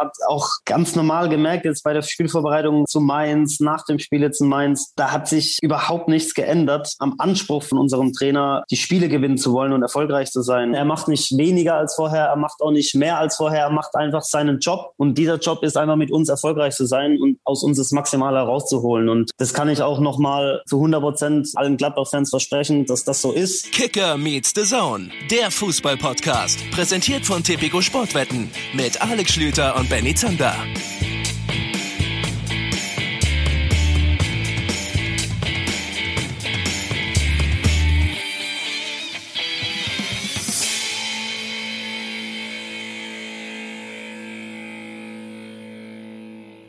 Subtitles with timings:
[0.00, 4.40] hat auch ganz normal gemerkt, jetzt bei der Spielvorbereitung zu Mainz, nach dem Spiel jetzt
[4.40, 9.08] in Mainz, da hat sich überhaupt nichts geändert am Anspruch von unserem Trainer, die Spiele
[9.08, 10.74] gewinnen zu wollen und erfolgreich zu sein.
[10.74, 13.94] Er macht nicht weniger als vorher, er macht auch nicht mehr als vorher, er macht
[13.94, 17.62] einfach seinen Job und dieser Job ist einfach mit uns erfolgreich zu sein und aus
[17.62, 22.30] uns das Maximale herauszuholen und das kann ich auch nochmal zu 100 Prozent allen Gladbach-Fans
[22.30, 23.72] versprechen, dass das so ist.
[23.72, 30.14] Kicker meets the Zone, der Fußball-Podcast, präsentiert von Tipico Sportwetten mit Alex Schlüter und Benny
[30.14, 30.54] Zander.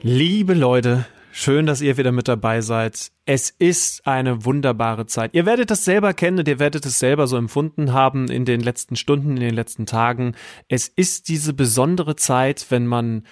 [0.02, 1.06] Liebe Leute,
[1.42, 3.12] schön, dass ihr wieder mit dabei seid.
[3.26, 5.34] Es ist eine wunderbare Zeit.
[5.34, 8.62] Ihr werdet das selber kennen und ihr werdet es selber so empfunden haben in den
[8.62, 10.36] letzten Stunden, in den letzten Tagen.
[10.68, 13.26] Es ist diese besondere Zeit, wenn man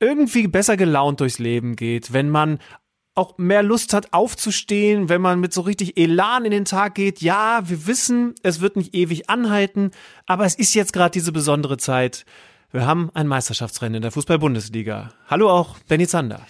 [0.00, 2.58] irgendwie besser gelaunt durchs Leben geht, wenn man
[3.14, 7.20] auch mehr Lust hat aufzustehen, wenn man mit so richtig Elan in den Tag geht.
[7.20, 9.90] Ja, wir wissen, es wird nicht ewig anhalten,
[10.26, 12.24] aber es ist jetzt gerade diese besondere Zeit.
[12.70, 15.12] Wir haben ein Meisterschaftsrennen in der Fußball-Bundesliga.
[15.26, 16.46] Hallo auch Benny Zander.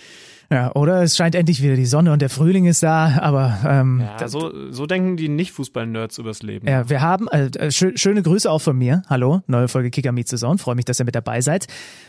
[0.50, 4.00] Ja, oder es scheint endlich wieder die Sonne und der Frühling ist da, aber ähm,
[4.00, 6.66] ja, so, so denken die Nicht-Fußball-Nerds übers Leben.
[6.66, 9.02] Ja, wir haben äh, schö schöne Grüße auch von mir.
[9.10, 10.56] Hallo, neue Folge Kicker Meet Saison.
[10.56, 11.66] Freue mich, dass ihr mit dabei seid.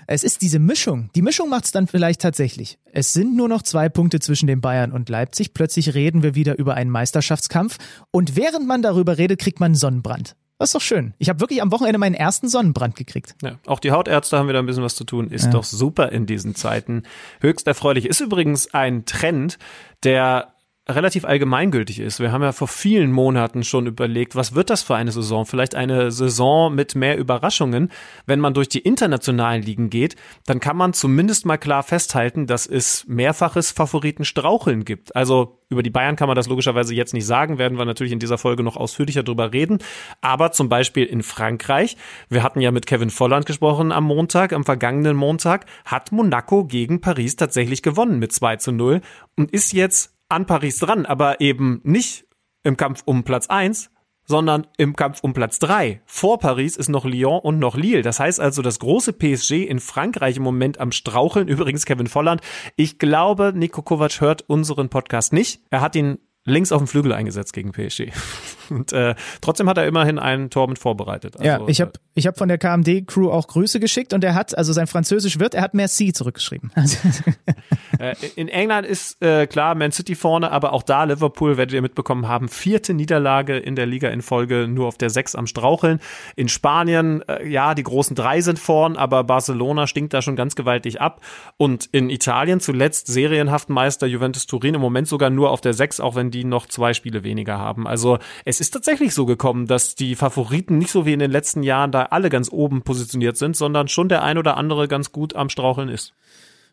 [0.08, 1.10] Es ist diese Mischung.
[1.16, 2.80] Die Mischung macht es dann vielleicht tatsächlich.
[2.94, 5.54] Es sind nur noch zwei Punkte zwischen den Bayern und Leipzig.
[5.54, 7.78] Plötzlich reden wir wieder über einen Meisterschaftskampf
[8.12, 10.38] und während man darüber redet, kriegt man Sonnenbrand.
[10.60, 11.14] Das ist doch schön.
[11.20, 13.34] Ich habe wirklich am Wochenende meinen ersten Sonnenbrand gekriegt.
[13.42, 15.32] Ja, auch die Hautärzte haben wieder ein bisschen was zu tun.
[15.32, 15.52] Ist ja.
[15.52, 17.04] doch super in diesen Zeiten.
[17.40, 18.06] Höchst erfreulich.
[18.06, 19.58] Ist übrigens ein Trend,
[20.04, 20.54] der
[20.90, 22.20] relativ allgemeingültig ist.
[22.20, 25.46] Wir haben ja vor vielen Monaten schon überlegt, was wird das für eine Saison?
[25.46, 27.92] Vielleicht eine Saison mit mehr Überraschungen.
[28.26, 32.66] Wenn man durch die internationalen Ligen geht, dann kann man zumindest mal klar festhalten, dass
[32.66, 35.16] es mehrfaches Favoritenstraucheln gibt.
[35.16, 38.20] Also über die Bayern kann man das logischerweise jetzt nicht sagen, werden wir natürlich in
[38.20, 39.78] dieser Folge noch ausführlicher drüber reden.
[40.22, 41.96] Aber zum Beispiel in Frankreich,
[42.30, 47.02] wir hatten ja mit Kevin Volland gesprochen am Montag, am vergangenen Montag, hat Monaco gegen
[47.02, 49.02] Paris tatsächlich gewonnen mit 2 zu 0
[49.36, 52.26] und ist jetzt an Paris dran, aber eben nicht
[52.64, 53.92] im Kampf um Platz eins,
[54.30, 56.02] sondern im Kampf um Platz drei.
[56.06, 58.04] Vor Paris ist noch Lyon und noch Lille.
[58.04, 61.48] Das heißt also, das große PSG in Frankreich im Moment am Straucheln.
[61.50, 62.42] Übrigens Kevin Volland.
[62.76, 65.62] Ich glaube, Nico Kovac hört unseren Podcast nicht.
[65.72, 68.12] Er hat ihn links auf dem Flügel eingesetzt gegen PSG.
[68.70, 71.38] Und äh, trotzdem hat er immerhin ein Tor mit vorbereitet.
[71.38, 74.36] Also, ja, ich habe äh, ich hab von der KMD-Crew auch Grüße geschickt und er
[74.36, 76.72] hat, also sein Französisch wird, er hat Merci zurückgeschrieben.
[78.00, 81.82] äh, in England ist äh, klar Man City vorne, aber auch da Liverpool, werdet ihr
[81.82, 86.00] mitbekommen haben, vierte Niederlage in der Liga in Folge, nur auf der sechs am Straucheln.
[86.36, 90.56] In Spanien, äh, ja, die großen drei sind vorn, aber Barcelona stinkt da schon ganz
[90.56, 91.22] gewaltig ab.
[91.58, 96.00] Und in Italien zuletzt serienhaft Meister Juventus Turin, im Moment sogar nur auf der sechs,
[96.00, 97.88] auch wenn die noch zwei Spiele weniger haben.
[97.88, 101.64] Also es ist tatsächlich so gekommen, dass die Favoriten nicht so wie in den letzten
[101.64, 105.36] Jahren da alle ganz oben positioniert sind, sondern schon der ein oder andere ganz gut
[105.36, 106.14] am Straucheln ist.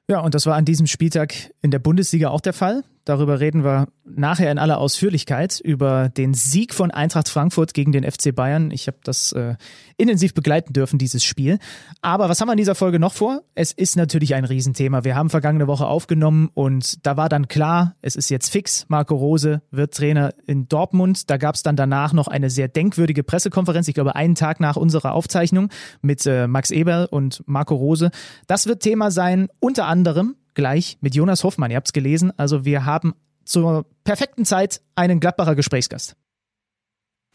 [0.09, 2.85] Ja, und das war an diesem Spieltag in der Bundesliga auch der Fall.
[3.07, 8.03] Darüber reden wir nachher in aller Ausführlichkeit über den Sieg von Eintracht Frankfurt gegen den
[8.03, 8.73] FC Bayern.
[8.73, 9.55] Ich habe das äh,
[9.97, 11.61] intensiv begleiten dürfen, dieses Spiel.
[12.03, 13.43] Aber was haben wir in dieser Folge noch vor?
[13.55, 15.05] Es ist natürlich ein Riesenthema.
[15.05, 18.87] Wir haben vergangene Woche aufgenommen und da war dann klar, es ist jetzt fix.
[18.89, 21.31] Marco Rose wird Trainer in Dortmund.
[21.31, 24.75] Da gab es dann danach noch eine sehr denkwürdige Pressekonferenz, ich glaube einen Tag nach
[24.75, 25.71] unserer Aufzeichnung
[26.03, 28.11] mit äh, Max Eber und Marco Rose.
[28.49, 31.71] Das wird Thema sein, unter anderem gleich mit Jonas Hoffmann.
[31.71, 32.33] Ihr habt es gelesen.
[32.37, 36.17] Also wir haben zur perfekten Zeit einen Gladbacher Gesprächsgast.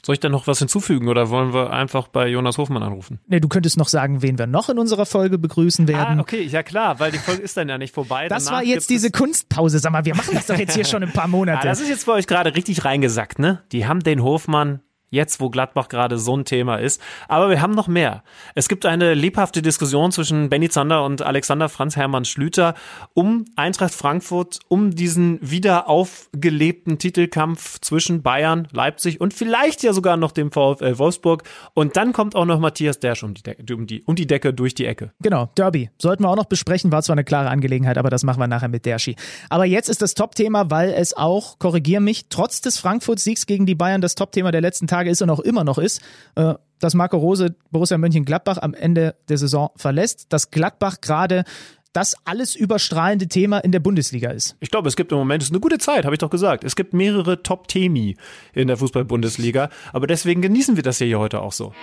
[0.03, 3.19] Soll ich da noch was hinzufügen oder wollen wir einfach bei Jonas Hofmann anrufen?
[3.27, 6.17] Nee, du könntest noch sagen, wen wir noch in unserer Folge begrüßen werden.
[6.17, 8.27] Ah, okay, ja klar, weil die Folge ist dann ja nicht vorbei.
[8.27, 9.77] Das Danach war jetzt diese Kunstpause.
[9.77, 11.51] Sag mal, wir machen das doch jetzt hier schon ein paar Monate.
[11.61, 13.61] Ah, das ist jetzt für euch gerade richtig reingesackt, ne?
[13.71, 14.79] Die haben den Hofmann
[15.11, 17.01] jetzt wo Gladbach gerade so ein Thema ist.
[17.27, 18.23] Aber wir haben noch mehr.
[18.55, 22.73] Es gibt eine lebhafte Diskussion zwischen Benny Zander und Alexander Franz Hermann Schlüter
[23.13, 30.17] um Eintracht Frankfurt, um diesen wieder aufgelebten Titelkampf zwischen Bayern, Leipzig und vielleicht ja sogar
[30.17, 31.43] noch dem VfL Wolfsburg.
[31.73, 34.53] Und dann kommt auch noch Matthias Dersch um die, Decke, um die, um die Decke
[34.53, 35.11] durch die Ecke.
[35.21, 35.89] Genau, Derby.
[35.97, 38.69] Sollten wir auch noch besprechen, war zwar eine klare Angelegenheit, aber das machen wir nachher
[38.69, 39.17] mit Derschi.
[39.49, 43.75] Aber jetzt ist das Top-Thema, weil es auch, korrigier mich, trotz des Frankfurt-Siegs gegen die
[43.75, 46.01] Bayern das Top-Thema der letzten Tage Tage ist und auch immer noch ist,
[46.35, 51.43] äh, dass Marco Rose Borussia Mönchengladbach am Ende der Saison verlässt, dass Gladbach gerade
[51.93, 54.55] das alles überstrahlende Thema in der Bundesliga ist.
[54.59, 56.63] Ich glaube, es gibt im Moment, es ist eine gute Zeit, habe ich doch gesagt.
[56.63, 58.15] Es gibt mehrere Top-Themi
[58.53, 61.73] in der Fußball-Bundesliga, aber deswegen genießen wir das hier heute auch so.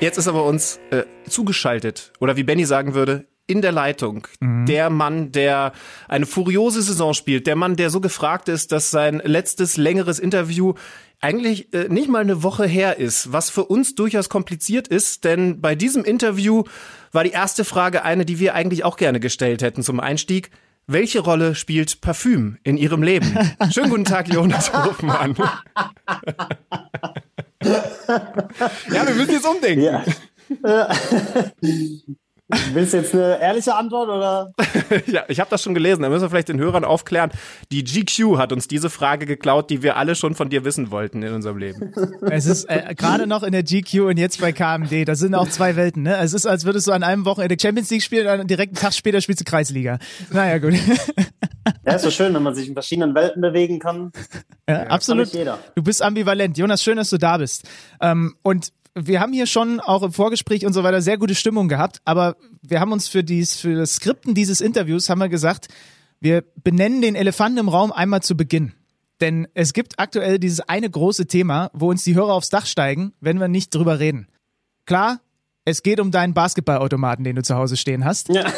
[0.00, 2.12] Jetzt ist er bei uns äh, zugeschaltet.
[2.18, 4.26] Oder wie Benny sagen würde, in der Leitung.
[4.40, 4.66] Mhm.
[4.66, 5.72] Der Mann, der
[6.08, 7.46] eine furiose Saison spielt.
[7.46, 10.74] Der Mann, der so gefragt ist, dass sein letztes längeres Interview
[11.20, 15.60] eigentlich äh, nicht mal eine Woche her ist, was für uns durchaus kompliziert ist, denn
[15.60, 16.64] bei diesem Interview
[17.12, 20.50] war die erste Frage eine, die wir eigentlich auch gerne gestellt hätten zum Einstieg.
[20.86, 23.36] Welche Rolle spielt Parfüm in Ihrem Leben?
[23.72, 25.34] Schönen guten Tag, Jonas Hofmann.
[27.62, 29.82] ja, wir müssen jetzt umdenken.
[29.82, 30.04] Ja.
[32.72, 34.52] Willst du jetzt eine ehrliche Antwort oder?
[35.06, 36.02] ja, ich habe das schon gelesen.
[36.02, 37.32] Da müssen wir vielleicht den Hörern aufklären.
[37.72, 41.22] Die GQ hat uns diese Frage geklaut, die wir alle schon von dir wissen wollten
[41.22, 41.92] in unserem Leben.
[42.30, 45.08] Es ist äh, gerade noch in der GQ und jetzt bei KMD.
[45.08, 46.04] Das sind auch zwei Welten.
[46.04, 46.16] Ne?
[46.18, 48.94] Es ist, als würdest du an einem Wochenende Champions League spielen und direkt einen Tag
[48.94, 49.98] später spielst du Kreisliga.
[50.30, 50.74] Naja, gut.
[51.84, 54.12] Ja, ist so schön, wenn man sich in verschiedenen Welten bewegen kann.
[54.68, 55.34] Ja, ja absolut.
[55.34, 56.56] Du bist ambivalent.
[56.58, 57.68] Jonas, schön, dass du da bist.
[58.00, 61.68] Ähm, und wir haben hier schon auch im Vorgespräch und so weiter sehr gute Stimmung
[61.68, 65.68] gehabt, aber wir haben uns für, dies, für das Skripten dieses Interviews haben wir gesagt,
[66.18, 68.72] wir benennen den Elefanten im Raum einmal zu Beginn.
[69.20, 73.12] Denn es gibt aktuell dieses eine große Thema, wo uns die Hörer aufs Dach steigen,
[73.20, 74.28] wenn wir nicht drüber reden.
[74.86, 75.20] Klar,
[75.66, 78.28] es geht um deinen Basketballautomaten, den du zu Hause stehen hast.
[78.30, 78.46] Ja.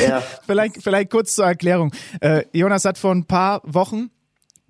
[0.00, 0.22] ja.
[0.44, 1.92] Vielleicht, vielleicht kurz zur Erklärung.
[2.20, 4.10] Äh, Jonas hat vor ein paar Wochen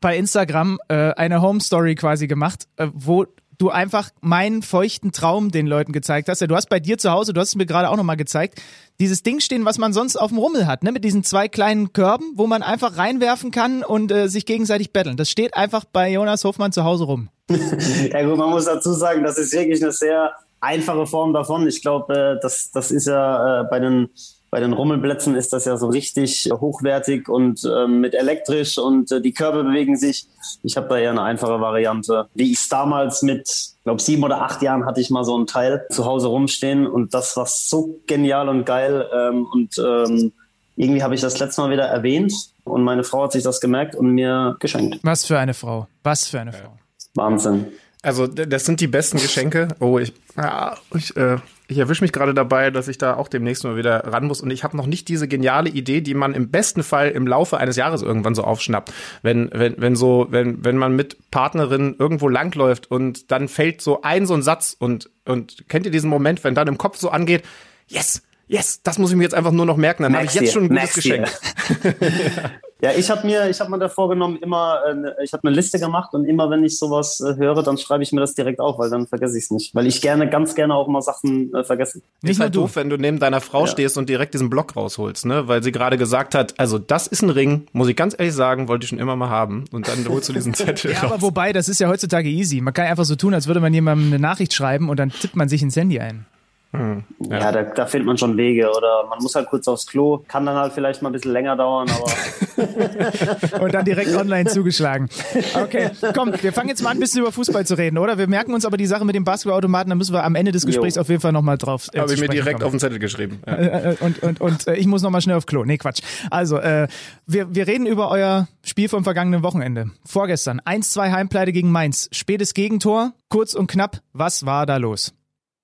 [0.01, 3.27] bei Instagram äh, eine Home Story quasi gemacht, äh, wo
[3.59, 6.41] du einfach meinen feuchten Traum den Leuten gezeigt hast.
[6.41, 8.61] Ja, du hast bei dir zu Hause, du hast es mir gerade auch nochmal gezeigt,
[9.01, 10.93] dieses Ding stehen, was man sonst auf dem Rummel hat, ne?
[10.93, 15.17] mit diesen zwei kleinen Körben, wo man einfach reinwerfen kann und äh, sich gegenseitig betteln.
[15.17, 17.29] Das steht einfach bei Jonas Hofmann zu Hause rum.
[17.49, 21.67] ja gut, man muss dazu sagen, das ist wirklich eine sehr einfache Form davon.
[21.67, 24.11] Ich glaube, äh, das, das ist ja äh, bei den
[24.57, 29.21] bei den Rummelplätzen ist das ja so richtig hochwertig und ähm, mit elektrisch und äh,
[29.21, 30.29] die Körbe bewegen sich.
[30.63, 32.31] Ich habe da eher eine einfache Variante.
[32.33, 33.51] Wie ich es damals mit,
[33.85, 37.13] glaube sieben oder acht Jahren hatte ich mal so ein Teil zu Hause rumstehen und
[37.13, 40.33] das war so genial und geil ähm, und ähm,
[40.77, 42.33] irgendwie habe ich das letzte Mal wieder erwähnt
[42.65, 45.01] und meine Frau hat sich das gemerkt und mir geschenkt.
[45.03, 45.87] Was für eine Frau.
[46.03, 46.79] Was für eine Frau.
[47.13, 47.67] Wahnsinn.
[48.01, 49.69] Also das sind die besten Geschenke.
[49.81, 51.37] Oh, ich, ja, ich, äh,
[51.69, 54.41] ich erwische mich gerade dabei, dass ich da auch demnächst mal wieder ran muss.
[54.41, 57.59] Und ich habe noch nicht diese geniale Idee, die man im besten Fall im Laufe
[57.59, 58.93] eines Jahres irgendwann so aufschnappt.
[59.23, 64.03] Wenn, wenn, wenn so, wenn, wenn man mit Partnerin irgendwo langläuft und dann fällt so
[64.03, 67.11] ein so ein Satz und, und kennt ihr diesen Moment, wenn dann im Kopf so
[67.11, 67.43] angeht,
[67.89, 70.53] yes, yes, das muss ich mir jetzt einfach nur noch merken, dann habe ich jetzt
[70.53, 71.29] schon ein gutes Geschenk.
[72.83, 75.79] Ja, ich habe mir, ich habe mir da vorgenommen, immer, äh, ich habe eine Liste
[75.79, 78.79] gemacht und immer, wenn ich sowas äh, höre, dann schreibe ich mir das direkt auf,
[78.79, 81.65] weil dann vergesse ich es nicht, weil ich gerne, ganz gerne auch mal Sachen äh,
[81.65, 82.03] vergesse.
[82.21, 82.61] Nicht ist halt du.
[82.61, 83.69] doof, wenn du neben deiner Frau ja.
[83.69, 87.23] stehst und direkt diesen Block rausholst, ne, weil sie gerade gesagt hat, also das ist
[87.23, 90.07] ein Ring, muss ich ganz ehrlich sagen, wollte ich schon immer mal haben und dann
[90.07, 91.13] holst du diesen Zettel ja, raus.
[91.13, 92.61] aber wobei, das ist ja heutzutage easy.
[92.61, 95.35] Man kann einfach so tun, als würde man jemandem eine Nachricht schreiben und dann tippt
[95.35, 96.27] man sich ins Handy ein.
[96.73, 99.87] Hm, ja, ja da, da, findet man schon Wege oder man muss halt kurz aufs
[99.87, 100.25] Klo.
[100.29, 103.63] Kann dann halt vielleicht mal ein bisschen länger dauern, aber.
[103.63, 105.09] Und dann direkt online zugeschlagen.
[105.55, 108.19] Okay, komm, wir fangen jetzt mal an, ein bisschen über Fußball zu reden, oder?
[108.19, 110.67] Wir merken uns aber die Sache mit dem Basketballautomaten, da müssen wir am Ende des
[110.67, 111.03] Gesprächs jo.
[111.03, 111.89] auf jeden Fall nochmal drauf.
[111.93, 112.67] Äh, Habe ich mir direkt kommen.
[112.67, 113.41] auf den Zettel geschrieben.
[113.47, 113.55] Ja.
[113.55, 115.65] Äh, äh, und und, und äh, ich muss nochmal schnell auf Klo.
[115.65, 116.01] Nee, Quatsch.
[116.31, 116.89] Also, äh,
[117.27, 119.91] wir, wir reden über euer Spiel vom vergangenen Wochenende.
[120.05, 122.09] Vorgestern 1-2 Heimpleite gegen Mainz.
[122.13, 124.01] Spätes Gegentor, kurz und knapp.
[124.13, 125.15] Was war da los?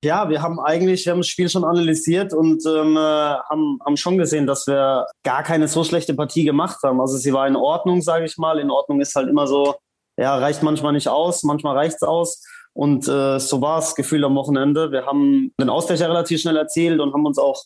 [0.05, 3.97] Ja, wir haben eigentlich, wir haben das Spiel schon analysiert und ähm, äh, haben, haben
[3.97, 7.01] schon gesehen, dass wir gar keine so schlechte Partie gemacht haben.
[7.01, 8.59] Also sie war in Ordnung, sage ich mal.
[8.59, 9.77] In Ordnung ist halt immer so,
[10.17, 12.43] ja, reicht manchmal nicht aus, manchmal reicht's aus.
[12.75, 14.91] Und äh, so war es Gefühl am Wochenende.
[14.91, 17.63] Wir haben den Ausgleich relativ schnell erzielt und haben uns auch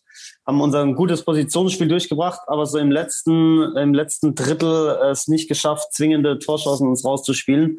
[0.47, 5.49] haben unser gutes Positionsspiel durchgebracht, aber so im letzten im letzten Drittel äh, es nicht
[5.49, 7.79] geschafft, zwingende Torschancen uns rauszuspielen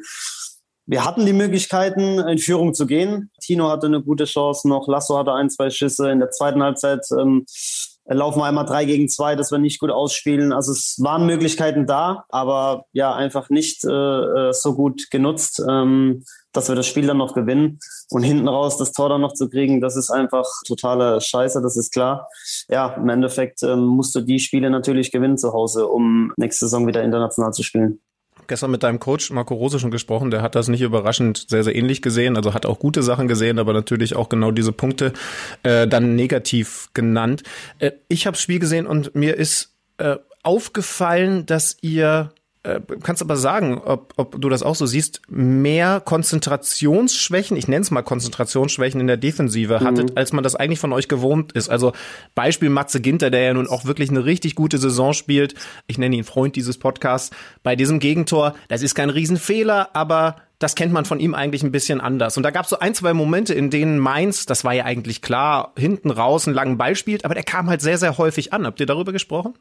[0.88, 3.30] wir hatten die Möglichkeiten, in Führung zu gehen.
[3.42, 6.10] Tino hatte eine gute Chance noch, Lasso hatte ein, zwei Schüsse.
[6.10, 7.44] In der zweiten Halbzeit ähm,
[8.06, 10.50] laufen wir einmal drei gegen zwei, dass wir nicht gut ausspielen.
[10.50, 16.24] Also es waren Möglichkeiten da, aber ja, einfach nicht äh, äh, so gut genutzt, ähm,
[16.52, 17.80] dass wir das Spiel dann noch gewinnen.
[18.08, 21.76] Und hinten raus das Tor dann noch zu kriegen, das ist einfach totale Scheiße, das
[21.76, 22.28] ist klar.
[22.70, 26.86] Ja, im Endeffekt ähm, musst du die Spiele natürlich gewinnen zu Hause, um nächste Saison
[26.86, 28.00] wieder international zu spielen
[28.48, 31.76] gestern mit deinem Coach Marco Rose schon gesprochen, der hat das nicht überraschend sehr, sehr
[31.76, 35.12] ähnlich gesehen, also hat auch gute Sachen gesehen, aber natürlich auch genau diese Punkte
[35.62, 37.42] äh, dann negativ genannt.
[37.78, 42.32] Äh, ich habe das Spiel gesehen und mir ist äh, aufgefallen, dass ihr
[42.68, 47.82] äh, kannst aber sagen, ob, ob du das auch so siehst, mehr Konzentrationsschwächen, ich nenne
[47.82, 49.84] es mal Konzentrationsschwächen in der Defensive mhm.
[49.84, 51.70] hattet, als man das eigentlich von euch gewohnt ist.
[51.70, 51.92] Also
[52.34, 55.54] Beispiel Matze Ginter, der ja nun auch wirklich eine richtig gute Saison spielt.
[55.86, 57.34] Ich nenne ihn Freund dieses Podcasts.
[57.62, 61.72] Bei diesem Gegentor, das ist kein Riesenfehler, aber das kennt man von ihm eigentlich ein
[61.72, 62.36] bisschen anders.
[62.36, 65.22] Und da gab es so ein, zwei Momente, in denen Mainz, das war ja eigentlich
[65.22, 68.66] klar, hinten raus einen langen Ball spielt, aber der kam halt sehr, sehr häufig an.
[68.66, 69.54] Habt ihr darüber gesprochen?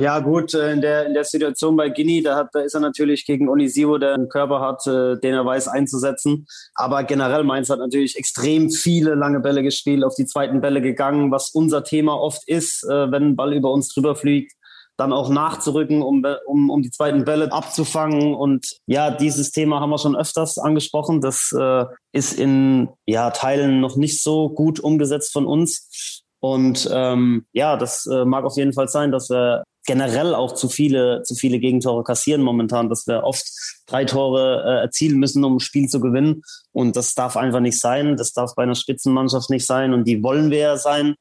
[0.00, 2.80] Ja, gut, äh, in der, in der Situation bei Guinea, da, hat, da ist er
[2.80, 6.46] natürlich gegen Onisivo, der einen Körper hat, äh, den er weiß einzusetzen.
[6.74, 11.30] Aber generell Mainz hat natürlich extrem viele lange Bälle gespielt, auf die zweiten Bälle gegangen,
[11.30, 14.52] was unser Thema oft ist, äh, wenn ein Ball über uns drüber fliegt
[14.96, 18.34] dann auch nachzurücken, um, um, um die zweiten Bälle abzufangen.
[18.34, 21.22] Und ja, dieses Thema haben wir schon öfters angesprochen.
[21.22, 26.20] Das äh, ist in ja, Teilen noch nicht so gut umgesetzt von uns.
[26.40, 30.68] Und ähm, ja, das äh, mag auf jeden Fall sein, dass wir generell auch zu
[30.68, 33.44] viele, zu viele Gegentore kassieren momentan, dass wir oft
[33.86, 36.42] drei Tore äh, erzielen müssen, um ein Spiel zu gewinnen.
[36.72, 38.16] Und das darf einfach nicht sein.
[38.16, 39.92] Das darf bei einer Spitzenmannschaft nicht sein.
[39.92, 41.14] Und die wollen wir ja sein.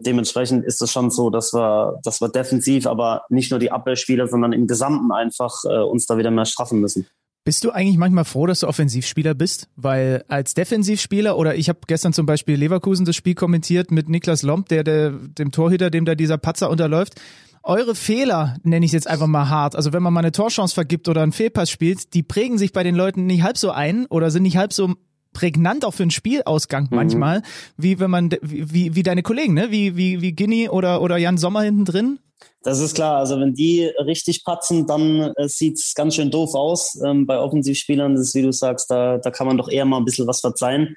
[0.00, 4.28] Dementsprechend ist es schon so, dass wir, dass wir defensiv, aber nicht nur die Abwehrspieler,
[4.28, 7.06] sondern im Gesamten einfach äh, uns da wieder mehr straffen müssen.
[7.44, 9.68] Bist du eigentlich manchmal froh, dass du Offensivspieler bist?
[9.76, 14.42] Weil als Defensivspieler oder ich habe gestern zum Beispiel Leverkusen das Spiel kommentiert mit Niklas
[14.42, 17.20] Lomb, der, der dem Torhüter, dem da dieser Patzer unterläuft
[17.64, 21.08] eure Fehler, nenne ich jetzt einfach mal hart, also wenn man mal eine Torchance vergibt
[21.08, 24.30] oder einen Fehlpass spielt, die prägen sich bei den Leuten nicht halb so ein oder
[24.30, 24.94] sind nicht halb so
[25.32, 26.96] prägnant auch für einen Spielausgang mhm.
[26.96, 27.42] manchmal,
[27.76, 29.70] wie wenn man wie, wie deine Kollegen, ne?
[29.70, 32.18] Wie wie wie Ginny oder oder Jan Sommer hinten drin.
[32.64, 33.18] Das ist klar.
[33.18, 36.98] Also wenn die richtig patzen, dann äh, sieht's ganz schön doof aus.
[37.04, 39.98] Ähm, bei Offensivspielern, das ist, wie du sagst, da, da kann man doch eher mal
[39.98, 40.96] ein bisschen was verzeihen.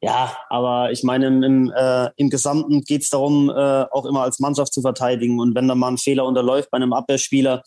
[0.00, 4.38] Ja, aber ich meine, im, im, äh, im Gesamten geht's darum, äh, auch immer als
[4.38, 5.40] Mannschaft zu verteidigen.
[5.40, 7.62] Und wenn da mal ein Fehler unterläuft bei einem Abwehrspieler,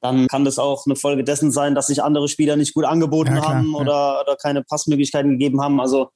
[0.00, 3.34] dann kann das auch eine Folge dessen sein, dass sich andere Spieler nicht gut angeboten
[3.34, 4.20] ja, klar, haben oder, ja.
[4.22, 5.80] oder keine Passmöglichkeiten gegeben haben.
[5.80, 6.10] Also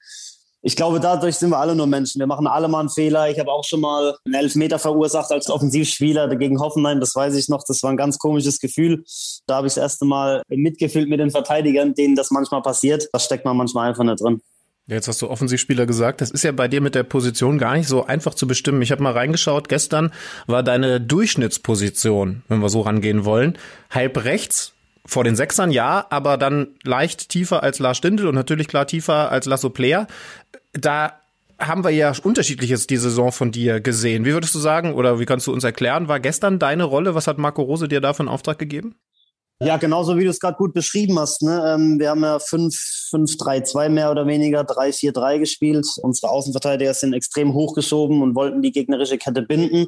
[0.65, 2.21] ich glaube, dadurch sind wir alle nur Menschen.
[2.21, 3.29] Wir machen alle mal einen Fehler.
[3.29, 7.01] Ich habe auch schon mal einen Elfmeter verursacht als Offensivspieler gegen Hoffenheim.
[7.01, 7.65] Das weiß ich noch.
[7.67, 9.05] Das war ein ganz komisches Gefühl.
[9.47, 13.09] Da habe ich das erste Mal mitgefühlt mit den Verteidigern, denen das manchmal passiert.
[13.13, 14.41] Das steckt man manchmal einfach nicht drin.
[14.87, 17.89] Jetzt hast du Offensivspieler gesagt, das ist ja bei dir mit der Position gar nicht
[17.89, 18.83] so einfach zu bestimmen.
[18.83, 20.13] Ich habe mal reingeschaut, gestern
[20.47, 23.59] war deine Durchschnittsposition, wenn wir so rangehen wollen,
[23.91, 28.69] halb rechts vor den Sechsern ja, aber dann leicht tiefer als Lars Stindl und natürlich
[28.69, 30.07] klar tiefer als Lasso Player.
[30.73, 31.21] Da
[31.59, 34.25] haben wir ja unterschiedliches die Saison von dir gesehen.
[34.25, 37.15] Wie würdest du sagen oder wie kannst du uns erklären, war gestern deine Rolle?
[37.15, 38.95] Was hat Marco Rose dir da für einen Auftrag gegeben?
[39.61, 41.43] Ja, genauso wie du es gerade gut beschrieben hast.
[41.43, 41.75] Ne?
[41.75, 45.87] Ähm, wir haben ja 5-3-2 mehr oder weniger, 3-4-3 gespielt.
[46.03, 49.87] Unsere Außenverteidiger sind extrem hochgeschoben und wollten die gegnerische Kette binden.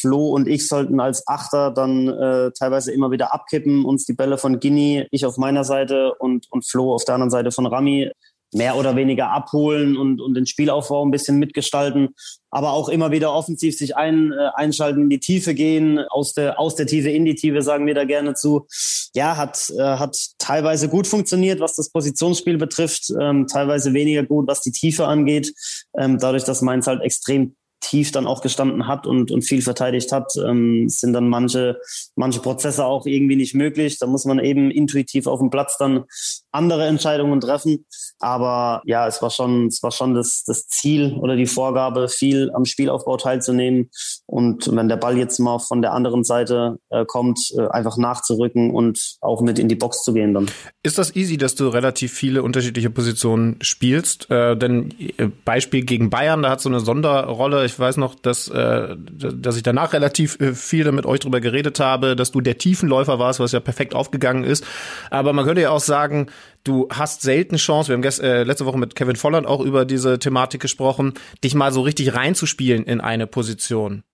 [0.00, 4.36] Flo und ich sollten als Achter dann äh, teilweise immer wieder abkippen, uns die Bälle
[4.36, 8.10] von Guinea, ich auf meiner Seite und, und Flo auf der anderen Seite von Rami
[8.52, 12.10] mehr oder weniger abholen und, und den Spielaufbau ein bisschen mitgestalten,
[12.50, 16.58] aber auch immer wieder offensiv sich ein, äh, einschalten, in die Tiefe gehen, aus der,
[16.58, 18.66] aus der Tiefe in die Tiefe, sagen wir da gerne zu.
[19.14, 24.46] Ja, hat, äh, hat teilweise gut funktioniert, was das Positionsspiel betrifft, ähm, teilweise weniger gut,
[24.48, 25.52] was die Tiefe angeht,
[25.98, 27.54] ähm, dadurch, dass Mainz halt extrem
[27.88, 31.80] tief dann auch gestanden hat und, und viel verteidigt hat, ähm, sind dann manche,
[32.16, 33.98] manche Prozesse auch irgendwie nicht möglich.
[33.98, 36.04] Da muss man eben intuitiv auf dem Platz dann
[36.52, 37.86] andere Entscheidungen treffen.
[38.18, 42.50] Aber ja, es war schon, es war schon das, das Ziel oder die Vorgabe, viel
[42.52, 43.90] am Spielaufbau teilzunehmen.
[44.26, 48.70] Und wenn der Ball jetzt mal von der anderen Seite äh, kommt, äh, einfach nachzurücken
[48.74, 50.50] und auch mit in die Box zu gehen dann.
[50.82, 54.30] Ist das easy, dass du relativ viele unterschiedliche Positionen spielst?
[54.30, 58.48] Äh, denn äh, Beispiel gegen Bayern, da hat so eine Sonderrolle ich weiß noch, dass,
[58.48, 62.58] äh, dass ich danach relativ äh, viel mit euch drüber geredet habe, dass du der
[62.58, 64.64] Tiefenläufer warst, was ja perfekt aufgegangen ist.
[65.10, 66.28] Aber man könnte ja auch sagen,
[66.64, 69.84] du hast selten Chance, wir haben gest, äh, letzte Woche mit Kevin Volland auch über
[69.84, 74.04] diese Thematik gesprochen, dich mal so richtig reinzuspielen in eine Position.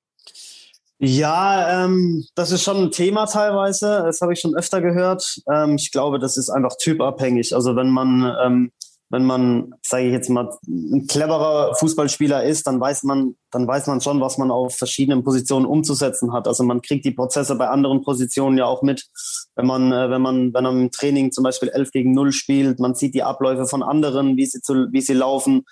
[0.98, 4.02] Ja, ähm, das ist schon ein Thema teilweise.
[4.04, 5.40] Das habe ich schon öfter gehört.
[5.52, 7.54] Ähm, ich glaube, das ist einfach typabhängig.
[7.54, 8.72] Also wenn man ähm,
[9.14, 13.86] wenn man, sage ich jetzt mal, ein cleverer Fußballspieler ist, dann weiß man, dann weiß
[13.86, 16.48] man schon, was man auf verschiedenen Positionen umzusetzen hat.
[16.48, 19.06] Also man kriegt die Prozesse bei anderen Positionen ja auch mit,
[19.54, 22.80] wenn man, äh, wenn man, wenn man im Training zum Beispiel 11 gegen 0 spielt,
[22.80, 25.62] man sieht die Abläufe von anderen, wie sie zu, wie sie laufen.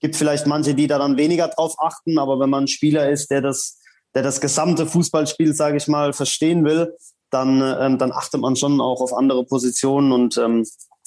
[0.00, 3.30] Gibt vielleicht manche, die da dann weniger drauf achten, aber wenn man ein Spieler ist,
[3.30, 3.78] der das,
[4.16, 6.96] der das gesamte Fußballspiel, sage ich mal, verstehen will,
[7.30, 10.66] dann, ähm, dann achtet man schon auch auf andere Positionen und ähm,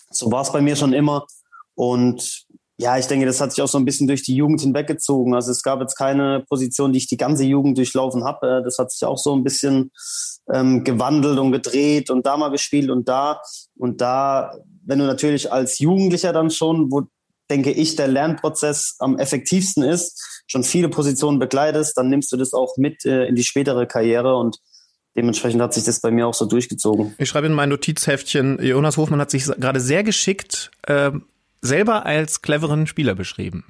[0.09, 1.25] so war es bei mir schon immer.
[1.75, 2.45] Und
[2.77, 5.33] ja, ich denke, das hat sich auch so ein bisschen durch die Jugend hinweggezogen.
[5.33, 8.61] Also es gab jetzt keine Position, die ich die ganze Jugend durchlaufen habe.
[8.65, 9.91] Das hat sich auch so ein bisschen
[10.51, 13.41] ähm, gewandelt und gedreht und da mal gespielt und da.
[13.77, 17.03] Und da, wenn du natürlich als Jugendlicher dann schon, wo
[17.49, 22.53] denke ich, der Lernprozess am effektivsten ist, schon viele Positionen begleitest, dann nimmst du das
[22.53, 24.35] auch mit äh, in die spätere Karriere.
[24.35, 24.57] Und
[25.15, 27.15] dementsprechend hat sich das bei mir auch so durchgezogen.
[27.19, 31.11] Ich schreibe in mein Notizheftchen, Jonas Hofmann hat sich gerade sehr geschickt äh,
[31.65, 33.65] selber als cleveren Spieler beschrieben.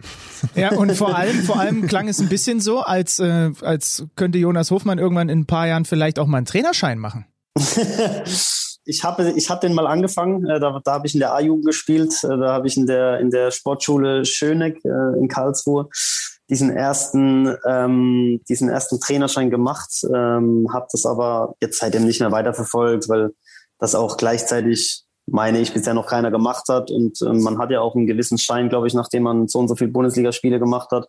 [0.56, 4.38] Ja, und vor allem, vor allem klang es ein bisschen so, als, äh, als könnte
[4.38, 7.26] Jonas Hofmann irgendwann in ein paar Jahren vielleicht auch mal einen Trainerschein machen.
[8.86, 11.66] ich habe ich hab den mal angefangen, äh, da, da habe ich in der A-Jugend
[11.66, 15.90] gespielt, äh, da habe ich in der, in der Sportschule Schöneck äh, in Karlsruhe
[16.50, 22.32] diesen ersten, ähm, diesen ersten Trainerschein gemacht, ähm, habe das aber jetzt seitdem nicht mehr
[22.32, 23.32] weiterverfolgt, weil
[23.80, 26.92] das auch gleichzeitig meine ich, bisher noch keiner gemacht hat.
[26.92, 29.68] Und ähm, man hat ja auch einen gewissen Schein, glaube ich, nachdem man so und
[29.68, 31.08] so viele Bundesligaspiele gemacht hat.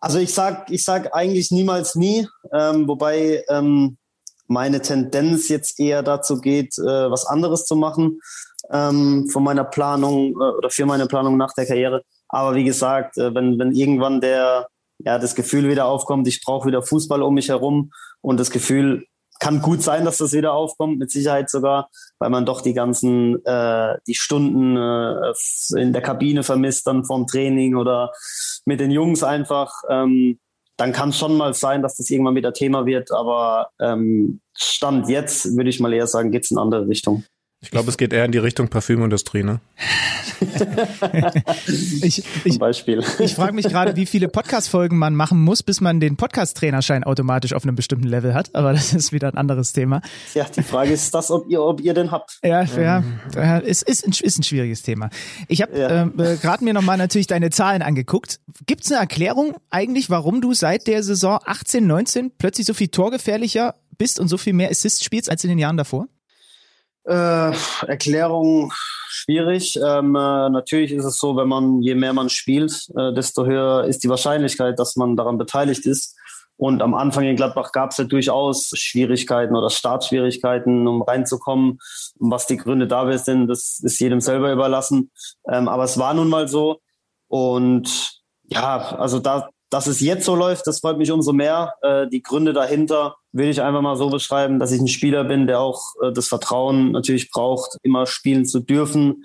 [0.00, 3.98] Also ich sag, ich sag eigentlich niemals nie, ähm, wobei ähm,
[4.46, 8.20] meine Tendenz jetzt eher dazu geht, äh, was anderes zu machen
[8.70, 12.02] ähm, von meiner Planung äh, oder für meine Planung nach der Karriere.
[12.28, 14.68] Aber wie gesagt, äh, wenn, wenn irgendwann der,
[14.98, 19.06] ja, das Gefühl wieder aufkommt, ich brauche wieder Fußball um mich herum und das Gefühl
[19.38, 23.44] kann gut sein, dass das wieder aufkommt, mit Sicherheit sogar, weil man doch die ganzen,
[23.44, 28.12] äh, die Stunden äh, in der Kabine vermisst, dann vorm Training oder
[28.64, 29.72] mit den Jungs einfach.
[29.88, 30.38] Ähm,
[30.76, 35.08] dann kann es schon mal sein, dass das irgendwann wieder Thema wird, aber ähm, Stand
[35.08, 37.24] jetzt, würde ich mal eher sagen, geht es in eine andere Richtung.
[37.60, 39.60] Ich glaube, es geht eher in die Richtung Parfümindustrie, ne?
[42.02, 43.02] ich, ich, Beispiel.
[43.18, 47.54] ich frage mich gerade, wie viele Podcast-Folgen man machen muss, bis man den Podcast-Trainerschein automatisch
[47.54, 48.54] auf einem bestimmten Level hat.
[48.54, 50.02] Aber das ist wieder ein anderes Thema.
[50.34, 52.38] Ja, die Frage ist das, ob ihr, ob ihr den habt.
[52.44, 53.02] Ja, ja,
[53.34, 55.10] ja ist, ist, ein, ist ein schwieriges Thema.
[55.48, 56.04] Ich habe ja.
[56.04, 58.38] äh, gerade mir nochmal natürlich deine Zahlen angeguckt.
[58.66, 62.88] Gibt es eine Erklärung eigentlich, warum du seit der Saison 18, 19 plötzlich so viel
[62.88, 66.06] torgefährlicher bist und so viel mehr Assists spielst als in den Jahren davor?
[67.08, 67.52] Äh,
[67.86, 68.70] Erklärung
[69.08, 69.76] schwierig.
[69.76, 73.84] Ähm, äh, natürlich ist es so, wenn man, je mehr man spielt, äh, desto höher
[73.84, 76.16] ist die Wahrscheinlichkeit, dass man daran beteiligt ist.
[76.58, 81.78] Und am Anfang in Gladbach gab es ja durchaus Schwierigkeiten oder Startschwierigkeiten, um reinzukommen.
[82.16, 85.10] Was die Gründe dafür sind, das ist jedem selber überlassen.
[85.50, 86.80] Ähm, aber es war nun mal so.
[87.28, 91.74] Und ja, also da, dass es jetzt so läuft, das freut mich umso mehr.
[91.80, 95.46] Äh, die Gründe dahinter will ich einfach mal so beschreiben, dass ich ein Spieler bin,
[95.46, 99.24] der auch äh, das Vertrauen natürlich braucht, immer spielen zu dürfen.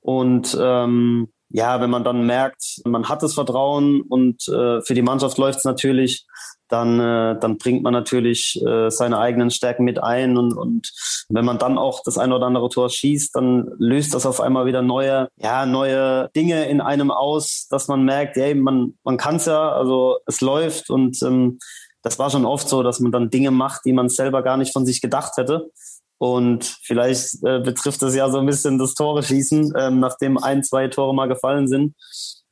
[0.00, 5.02] Und ähm, ja, wenn man dann merkt, man hat das Vertrauen und äh, für die
[5.02, 6.24] Mannschaft läuft es natürlich,
[6.68, 10.36] dann, äh, dann bringt man natürlich äh, seine eigenen Stärken mit ein.
[10.36, 10.92] Und, und
[11.28, 14.66] wenn man dann auch das eine oder andere Tor schießt, dann löst das auf einmal
[14.66, 19.36] wieder neue, ja, neue Dinge in einem aus, dass man merkt, ey, man, man kann
[19.36, 21.58] es ja, also es läuft und ähm,
[22.02, 24.72] das war schon oft so, dass man dann Dinge macht, die man selber gar nicht
[24.72, 25.70] von sich gedacht hätte.
[26.18, 30.62] Und vielleicht äh, betrifft das ja so ein bisschen das Tore schießen, ähm, nachdem ein,
[30.62, 31.94] zwei Tore mal gefallen sind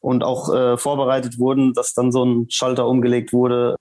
[0.01, 3.77] und auch äh, vorbereitet wurden, dass dann so ein Schalter umgelegt wurde,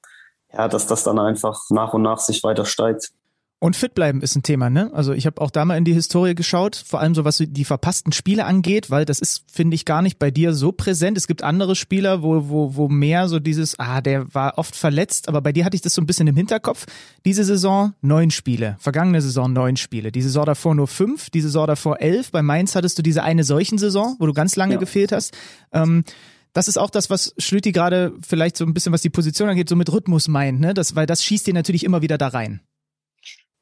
[0.51, 3.11] ja, dass das dann einfach nach und nach sich weiter steigt.
[3.59, 4.91] Und fit bleiben ist ein Thema, ne?
[4.93, 7.65] Also ich habe auch da mal in die Historie geschaut, vor allem so was die
[7.65, 11.17] verpassten Spiele angeht, weil das ist, finde ich, gar nicht bei dir so präsent.
[11.17, 15.27] Es gibt andere Spieler, wo, wo, wo mehr so dieses, ah, der war oft verletzt,
[15.27, 16.85] aber bei dir hatte ich das so ein bisschen im Hinterkopf.
[17.25, 21.65] Diese Saison neun Spiele, vergangene Saison neun Spiele, die Saison davor nur fünf, die Saison
[21.65, 22.29] davor elf.
[22.29, 24.79] Bei Mainz hattest du diese eine solchen Saison, wo du ganz lange ja.
[24.79, 25.35] gefehlt hast.
[25.71, 26.03] Ähm,
[26.53, 29.67] das ist auch das, was Schlüti gerade vielleicht so ein bisschen, was die Position angeht,
[29.67, 30.75] so mit Rhythmus meint, ne?
[30.75, 32.61] Das, weil das schießt dir natürlich immer wieder da rein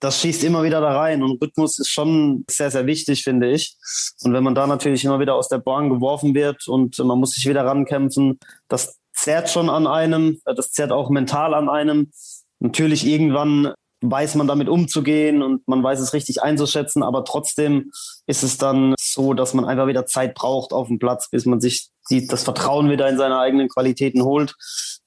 [0.06, 3.76] das schießt immer wieder da rein und Rhythmus ist schon sehr, sehr wichtig, finde ich.
[4.22, 7.32] Und wenn man da natürlich immer wieder aus der Bahn geworfen wird und man muss
[7.32, 12.12] sich wieder rankämpfen, das zerrt schon an einem, das zerrt auch mental an einem.
[12.60, 17.90] Natürlich irgendwann weiß man damit umzugehen und man weiß es richtig einzuschätzen, aber trotzdem
[18.28, 21.60] ist es dann so, dass man einfach wieder Zeit braucht auf dem Platz, bis man
[21.60, 24.54] sich die, das Vertrauen wieder in seine eigenen Qualitäten holt.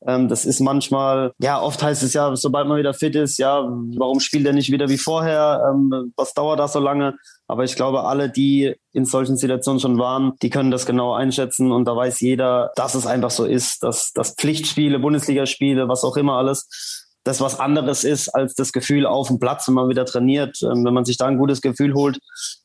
[0.06, 3.62] Ähm, das ist manchmal, ja, oft heißt es ja, sobald man wieder fit ist, ja,
[3.96, 5.62] warum spielt er nicht wieder wie vorher?
[5.68, 7.16] Ähm, was dauert das so lange?
[7.48, 11.72] Aber ich glaube, alle, die in solchen Situationen schon waren, die können das genau einschätzen
[11.72, 16.16] und da weiß jeder, dass es einfach so ist, dass, dass Pflichtspiele, Bundesligaspiele, was auch
[16.16, 20.06] immer alles, das was anderes ist als das Gefühl auf dem Platz, wenn man wieder
[20.06, 20.58] trainiert.
[20.62, 22.18] Ähm, wenn man sich da ein gutes Gefühl holt,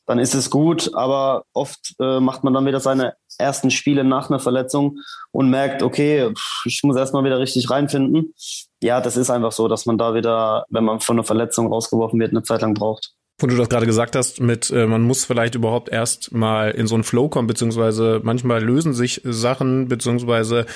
[0.06, 0.90] dann ist es gut.
[0.94, 4.98] Aber oft äh, macht man dann wieder seine ersten Spiele nach einer Verletzung
[5.32, 6.32] und merkt, okay,
[6.64, 8.34] ich muss erstmal wieder richtig reinfinden.
[8.82, 12.20] Ja, das ist einfach so, dass man da wieder, wenn man von einer Verletzung rausgeworfen
[12.20, 13.14] wird, eine Zeit lang braucht.
[13.38, 16.86] Wo du das gerade gesagt hast, mit äh, man muss vielleicht überhaupt erst mal in
[16.86, 20.66] so einen Flow kommen, beziehungsweise manchmal lösen sich Sachen, beziehungsweise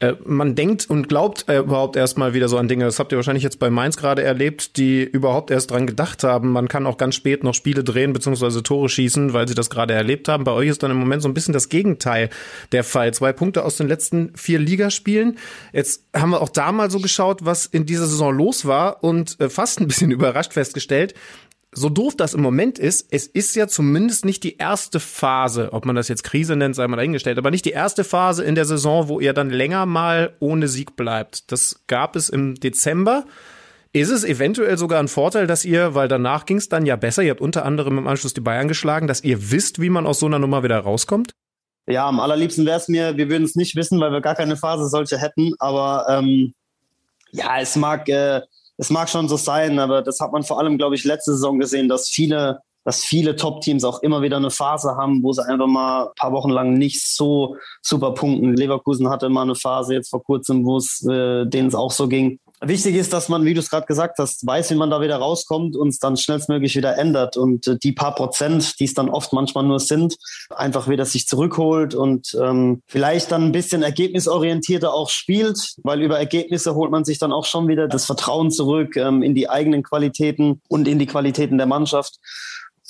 [0.00, 2.84] äh, man denkt und glaubt äh, überhaupt erst mal wieder so an Dinge.
[2.84, 6.50] Das habt ihr wahrscheinlich jetzt bei Mainz gerade erlebt, die überhaupt erst dran gedacht haben.
[6.50, 9.94] Man kann auch ganz spät noch Spiele drehen, beziehungsweise Tore schießen, weil sie das gerade
[9.94, 10.44] erlebt haben.
[10.44, 12.28] Bei euch ist dann im Moment so ein bisschen das Gegenteil
[12.72, 13.14] der Fall.
[13.14, 15.38] Zwei Punkte aus den letzten vier Ligaspielen.
[15.72, 19.40] Jetzt haben wir auch da mal so geschaut, was in dieser Saison los war und
[19.40, 21.14] äh, fast ein bisschen überrascht festgestellt,
[21.74, 25.84] so doof das im Moment ist, es ist ja zumindest nicht die erste Phase, ob
[25.86, 28.64] man das jetzt Krise nennt, sei mal dahingestellt, aber nicht die erste Phase in der
[28.64, 31.50] Saison, wo ihr dann länger mal ohne Sieg bleibt.
[31.52, 33.24] Das gab es im Dezember.
[33.92, 37.22] Ist es eventuell sogar ein Vorteil, dass ihr, weil danach ging es dann ja besser,
[37.22, 40.18] ihr habt unter anderem im Anschluss die Bayern geschlagen, dass ihr wisst, wie man aus
[40.18, 41.32] so einer Nummer wieder rauskommt?
[41.86, 44.56] Ja, am allerliebsten wäre es mir, wir würden es nicht wissen, weil wir gar keine
[44.56, 46.54] Phase solche hätten, aber ähm,
[47.30, 48.40] ja, es mag äh,
[48.76, 51.58] es mag schon so sein, aber das hat man vor allem, glaube ich, letzte Saison
[51.58, 55.66] gesehen, dass viele, dass viele Top-Teams auch immer wieder eine Phase haben, wo sie einfach
[55.66, 58.56] mal ein paar Wochen lang nicht so super punkten.
[58.56, 62.08] Leverkusen hatte mal eine Phase jetzt vor kurzem, wo es äh, denen es auch so
[62.08, 62.40] ging.
[62.60, 65.16] Wichtig ist, dass man, wie du es gerade gesagt hast, weiß, wie man da wieder
[65.16, 67.36] rauskommt und es dann schnellstmöglich wieder ändert.
[67.36, 70.16] Und äh, die paar Prozent, die es dann oft manchmal nur sind,
[70.50, 76.18] einfach wieder sich zurückholt und ähm, vielleicht dann ein bisschen ergebnisorientierter auch spielt, weil über
[76.18, 79.82] Ergebnisse holt man sich dann auch schon wieder das Vertrauen zurück ähm, in die eigenen
[79.82, 82.18] Qualitäten und in die Qualitäten der Mannschaft.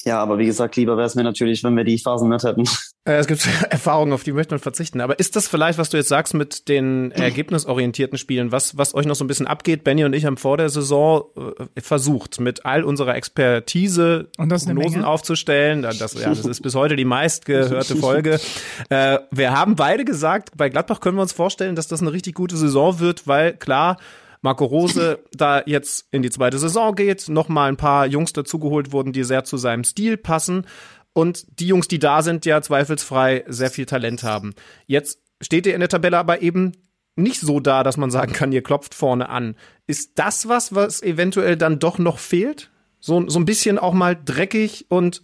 [0.05, 2.65] Ja, aber wie gesagt, lieber wäre es mir natürlich, wenn wir die Phasen nicht hätten.
[3.05, 5.01] Äh, es gibt Erfahrungen, auf die möchte man verzichten.
[5.01, 9.07] Aber ist das vielleicht, was du jetzt sagst mit den ergebnisorientierten Spielen, was, was euch
[9.07, 9.85] noch so ein bisschen abgeht?
[9.85, 15.83] Benny und ich haben vor der Saison äh, versucht, mit all unserer Expertise Prognosen aufzustellen.
[15.83, 18.41] Das, ja, das ist bis heute die meistgehörte Folge.
[18.89, 22.35] Äh, wir haben beide gesagt, bei Gladbach können wir uns vorstellen, dass das eine richtig
[22.35, 23.99] gute Saison wird, weil klar,
[24.41, 29.13] Marco Rose da jetzt in die zweite Saison geht, nochmal ein paar Jungs dazugeholt wurden,
[29.13, 30.67] die sehr zu seinem Stil passen.
[31.15, 34.55] Und die Jungs, die da sind, ja zweifelsfrei sehr viel Talent haben.
[34.87, 36.73] Jetzt steht ihr in der Tabelle aber eben
[37.17, 39.57] nicht so da, dass man sagen kann, ihr klopft vorne an.
[39.87, 42.71] Ist das was, was eventuell dann doch noch fehlt?
[43.01, 45.23] So, so ein bisschen auch mal dreckig und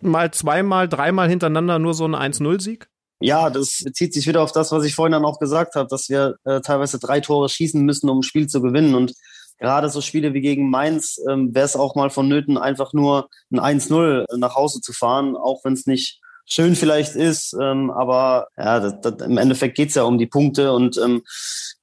[0.00, 2.88] mal zweimal, dreimal hintereinander nur so ein 1-0-Sieg?
[3.20, 6.08] Ja, das bezieht sich wieder auf das, was ich vorhin dann auch gesagt habe, dass
[6.08, 8.94] wir äh, teilweise drei Tore schießen müssen, um ein Spiel zu gewinnen.
[8.94, 9.12] Und
[9.58, 13.80] gerade so Spiele wie gegen Mainz ähm, wäre es auch mal vonnöten, einfach nur ein
[13.80, 17.54] 1-0 nach Hause zu fahren, auch wenn es nicht schön vielleicht ist.
[17.60, 21.22] Ähm, aber ja, das, das, im Endeffekt geht's ja um die Punkte und ähm,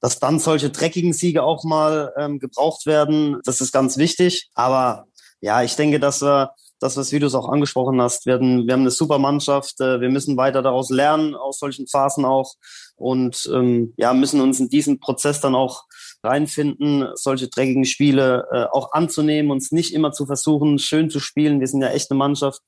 [0.00, 4.50] dass dann solche dreckigen Siege auch mal ähm, gebraucht werden, das ist ganz wichtig.
[4.54, 5.06] Aber
[5.40, 8.26] ja, ich denke, dass wir das, was du es auch angesprochen hast.
[8.26, 9.80] Hatten, wir haben eine super Mannschaft.
[9.80, 12.54] Äh, wir müssen weiter daraus lernen, aus solchen Phasen auch.
[12.96, 15.84] Und ähm, ja, müssen uns in diesen Prozess dann auch
[16.22, 21.60] reinfinden, solche dreckigen Spiele äh, auch anzunehmen, uns nicht immer zu versuchen, schön zu spielen.
[21.60, 22.60] Wir sind ja echt eine Mannschaft,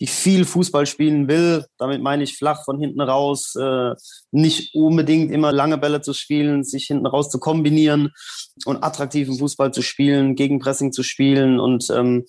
[0.00, 1.66] die viel Fußball spielen will.
[1.78, 3.94] Damit meine ich flach von hinten raus, äh,
[4.32, 8.12] nicht unbedingt immer lange Bälle zu spielen, sich hinten raus zu kombinieren
[8.64, 12.26] und attraktiven Fußball zu spielen, Gegenpressing zu spielen und ähm,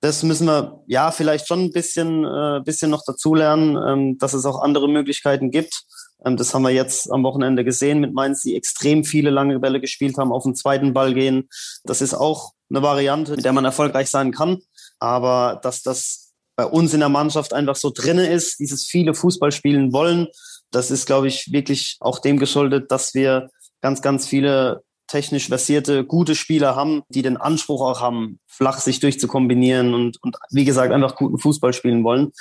[0.00, 4.44] das müssen wir ja vielleicht schon ein bisschen, äh, bisschen noch dazulernen, ähm, dass es
[4.44, 5.84] auch andere Möglichkeiten gibt.
[6.24, 9.80] Ähm, das haben wir jetzt am Wochenende gesehen mit Mainz, die extrem viele lange Bälle
[9.80, 11.48] gespielt haben, auf den zweiten Ball gehen.
[11.84, 14.58] Das ist auch eine Variante, mit der man erfolgreich sein kann.
[14.98, 19.52] Aber dass das bei uns in der Mannschaft einfach so drinne ist, dieses viele Fußball
[19.52, 20.28] spielen wollen,
[20.70, 23.50] das ist, glaube ich, wirklich auch dem geschuldet, dass wir
[23.82, 29.00] ganz, ganz viele technisch versierte, gute Spieler haben, die den Anspruch auch haben, flach sich
[29.00, 32.32] durchzukombinieren und, und wie gesagt, einfach guten Fußball spielen wollen.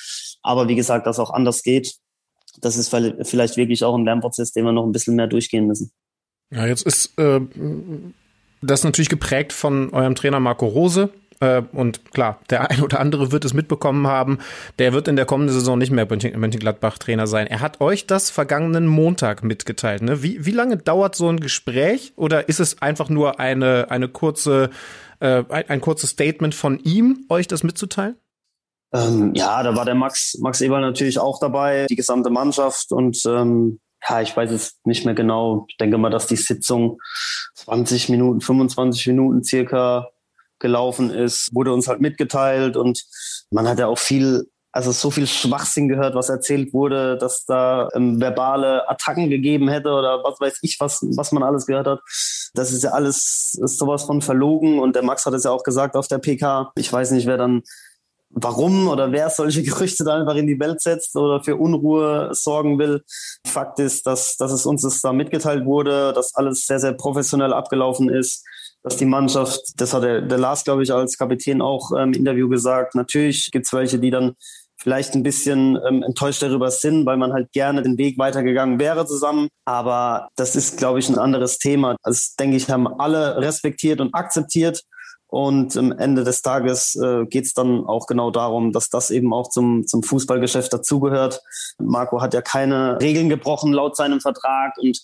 [0.42, 1.96] Aber wie gesagt, dass auch anders geht,
[2.62, 5.92] das ist vielleicht wirklich auch ein Lernprozess, den wir noch ein bisschen mehr durchgehen müssen.
[6.52, 7.42] Ja, jetzt ist äh,
[8.62, 13.46] das natürlich geprägt von eurem Trainer Marco Rose, und klar, der ein oder andere wird
[13.46, 14.40] es mitbekommen haben.
[14.80, 17.48] Der wird in der kommenden Saison nicht mehr Mönchengladbach-Trainer sein.
[17.48, 20.02] Er hat euch das vergangenen Montag mitgeteilt.
[20.02, 20.24] Ne?
[20.24, 22.14] Wie, wie lange dauert so ein Gespräch?
[22.16, 24.70] Oder ist es einfach nur eine, eine kurze,
[25.20, 28.16] äh, ein, ein kurzes Statement von ihm, euch das mitzuteilen?
[28.94, 33.22] Ähm, ja, da war der Max, Max Eberl natürlich auch dabei, die gesamte Mannschaft und
[33.26, 35.66] ähm, ja, ich weiß es nicht mehr genau.
[35.68, 37.00] Ich denke mal, dass die Sitzung
[37.56, 40.08] 20 Minuten, 25 Minuten circa
[40.60, 43.04] gelaufen ist, wurde uns halt mitgeteilt und
[43.52, 47.90] man hat ja auch viel, also so viel Schwachsinn gehört, was erzählt wurde, dass da
[47.94, 52.00] ähm, verbale Attacken gegeben hätte oder was weiß ich, was, was man alles gehört hat.
[52.54, 55.64] Das ist ja alles ist sowas von verlogen und der Max hat es ja auch
[55.64, 56.72] gesagt auf der PK.
[56.76, 57.64] Ich weiß nicht, wer dann
[58.30, 62.78] warum oder wer solche Gerüchte da einfach in die Welt setzt oder für Unruhe sorgen
[62.80, 63.04] will.
[63.46, 67.54] Fakt ist, dass, dass es uns das da mitgeteilt wurde, dass alles sehr, sehr professionell
[67.54, 68.44] abgelaufen ist
[68.86, 72.20] dass die Mannschaft, das hat der, der Lars, glaube ich, als Kapitän auch ähm, im
[72.20, 74.36] Interview gesagt, natürlich gibt es welche, die dann
[74.78, 79.08] vielleicht ein bisschen ähm, enttäuscht darüber sind, weil man halt gerne den Weg weitergegangen wäre
[79.08, 79.48] zusammen.
[79.66, 81.96] Aber das ist, glaube ich, ein anderes Thema.
[82.04, 84.84] Das, denke ich, haben alle respektiert und akzeptiert.
[85.26, 89.34] Und am Ende des Tages äh, geht es dann auch genau darum, dass das eben
[89.34, 91.42] auch zum, zum Fußballgeschäft dazugehört.
[91.80, 95.02] Marco hat ja keine Regeln gebrochen laut seinem Vertrag und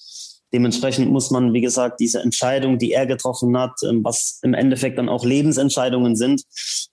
[0.54, 4.98] Dementsprechend muss man, wie gesagt, diese Entscheidung, die er getroffen hat, ähm, was im Endeffekt
[4.98, 6.44] dann auch Lebensentscheidungen sind,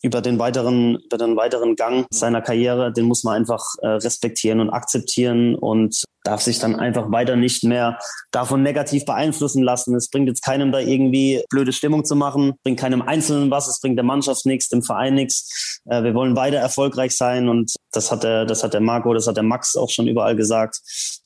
[0.03, 4.61] über den weiteren, über den weiteren Gang seiner Karriere, den muss man einfach äh, respektieren
[4.61, 7.99] und akzeptieren und darf sich dann einfach weiter nicht mehr
[8.31, 9.95] davon negativ beeinflussen lassen.
[9.95, 13.81] Es bringt jetzt keinem da irgendwie blöde Stimmung zu machen, bringt keinem Einzelnen was, es
[13.81, 15.81] bringt der Mannschaft nichts, dem Verein nichts.
[15.87, 19.27] Äh, wir wollen beide erfolgreich sein und das hat der, das hat der Marco, das
[19.27, 20.81] hat der Max auch schon überall gesagt.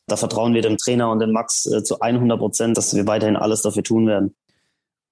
[0.07, 3.37] Da vertrauen wir dem Trainer und dem Max äh, zu 100 Prozent, dass wir weiterhin
[3.37, 4.35] alles dafür tun werden.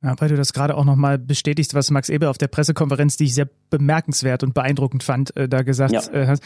[0.03, 3.25] Ja, weil du das gerade auch nochmal bestätigst, was Max Eber auf der Pressekonferenz, die
[3.25, 6.03] ich sehr bemerkenswert und beeindruckend fand, äh, da gesagt ja.
[6.13, 6.41] äh, hat.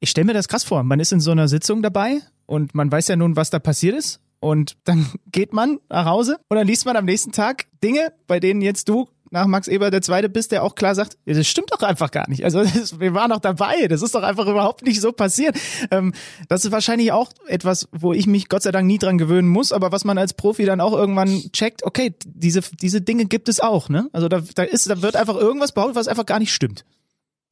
[0.00, 0.82] Ich stelle mir das krass vor.
[0.82, 3.96] Man ist in so einer Sitzung dabei und man weiß ja nun, was da passiert
[3.96, 4.20] ist.
[4.40, 8.40] Und dann geht man nach Hause und dann liest man am nächsten Tag Dinge, bei
[8.40, 11.72] denen jetzt du nach Max Eber der Zweite bist, der auch klar sagt, das stimmt
[11.72, 12.44] doch einfach gar nicht.
[12.44, 15.56] Also das, wir waren doch dabei, das ist doch einfach überhaupt nicht so passiert.
[15.90, 16.12] Ähm,
[16.48, 19.72] das ist wahrscheinlich auch etwas, wo ich mich Gott sei Dank nie dran gewöhnen muss,
[19.72, 23.60] aber was man als Profi dann auch irgendwann checkt, okay, diese, diese Dinge gibt es
[23.60, 23.88] auch.
[23.88, 24.08] Ne?
[24.12, 26.84] Also da, da, ist, da wird einfach irgendwas behauptet, was einfach gar nicht stimmt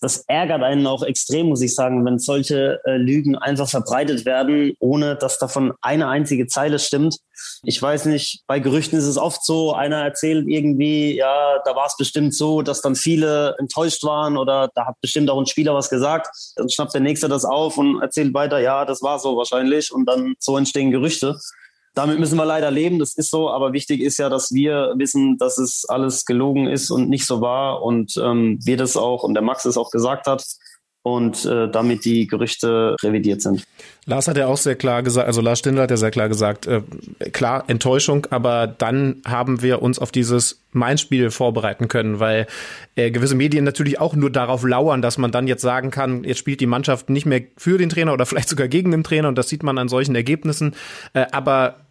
[0.05, 4.75] das ärgert einen auch extrem, muss ich sagen, wenn solche äh, Lügen einfach verbreitet werden,
[4.79, 7.17] ohne dass davon eine einzige Zeile stimmt.
[7.63, 11.87] Ich weiß nicht, bei Gerüchten ist es oft so, einer erzählt irgendwie, ja, da war
[11.87, 15.75] es bestimmt so, dass dann viele enttäuscht waren oder da hat bestimmt auch ein Spieler
[15.75, 16.29] was gesagt.
[16.57, 20.05] Dann schnappt der Nächste das auf und erzählt weiter, ja, das war so wahrscheinlich und
[20.05, 21.39] dann so entstehen Gerüchte.
[21.95, 25.39] Damit müssen wir leider leben, das ist so, aber wichtig ist ja, dass wir wissen,
[25.39, 29.35] dass es alles gelogen ist und nicht so war und ähm, wir das auch und
[29.35, 30.45] der Max es auch gesagt hat
[31.05, 33.63] und äh, damit die Gerüchte revidiert sind.
[34.07, 36.67] Lars hat ja auch sehr klar gesagt, also Lars Stindl hat ja sehr klar gesagt,
[36.67, 36.81] äh,
[37.31, 42.47] klar Enttäuschung, aber dann haben wir uns auf dieses Main-Spiel vorbereiten können, weil
[42.97, 46.39] äh, gewisse Medien natürlich auch nur darauf lauern, dass man dann jetzt sagen kann, jetzt
[46.39, 49.37] spielt die Mannschaft nicht mehr für den Trainer oder vielleicht sogar gegen den Trainer und
[49.37, 50.75] das sieht man an solchen Ergebnissen.
[51.13, 51.84] Äh, aber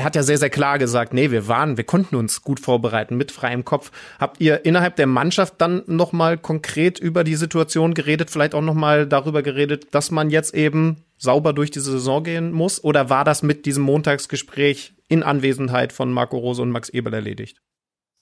[0.00, 3.18] er hat ja sehr, sehr klar gesagt, nee, wir waren, wir konnten uns gut vorbereiten
[3.18, 3.92] mit freiem Kopf.
[4.18, 9.06] Habt ihr innerhalb der Mannschaft dann nochmal konkret über die Situation geredet, vielleicht auch nochmal
[9.06, 12.82] darüber geredet, dass man jetzt eben sauber durch diese Saison gehen muss?
[12.82, 17.58] Oder war das mit diesem Montagsgespräch in Anwesenheit von Marco Rose und Max Ebel erledigt?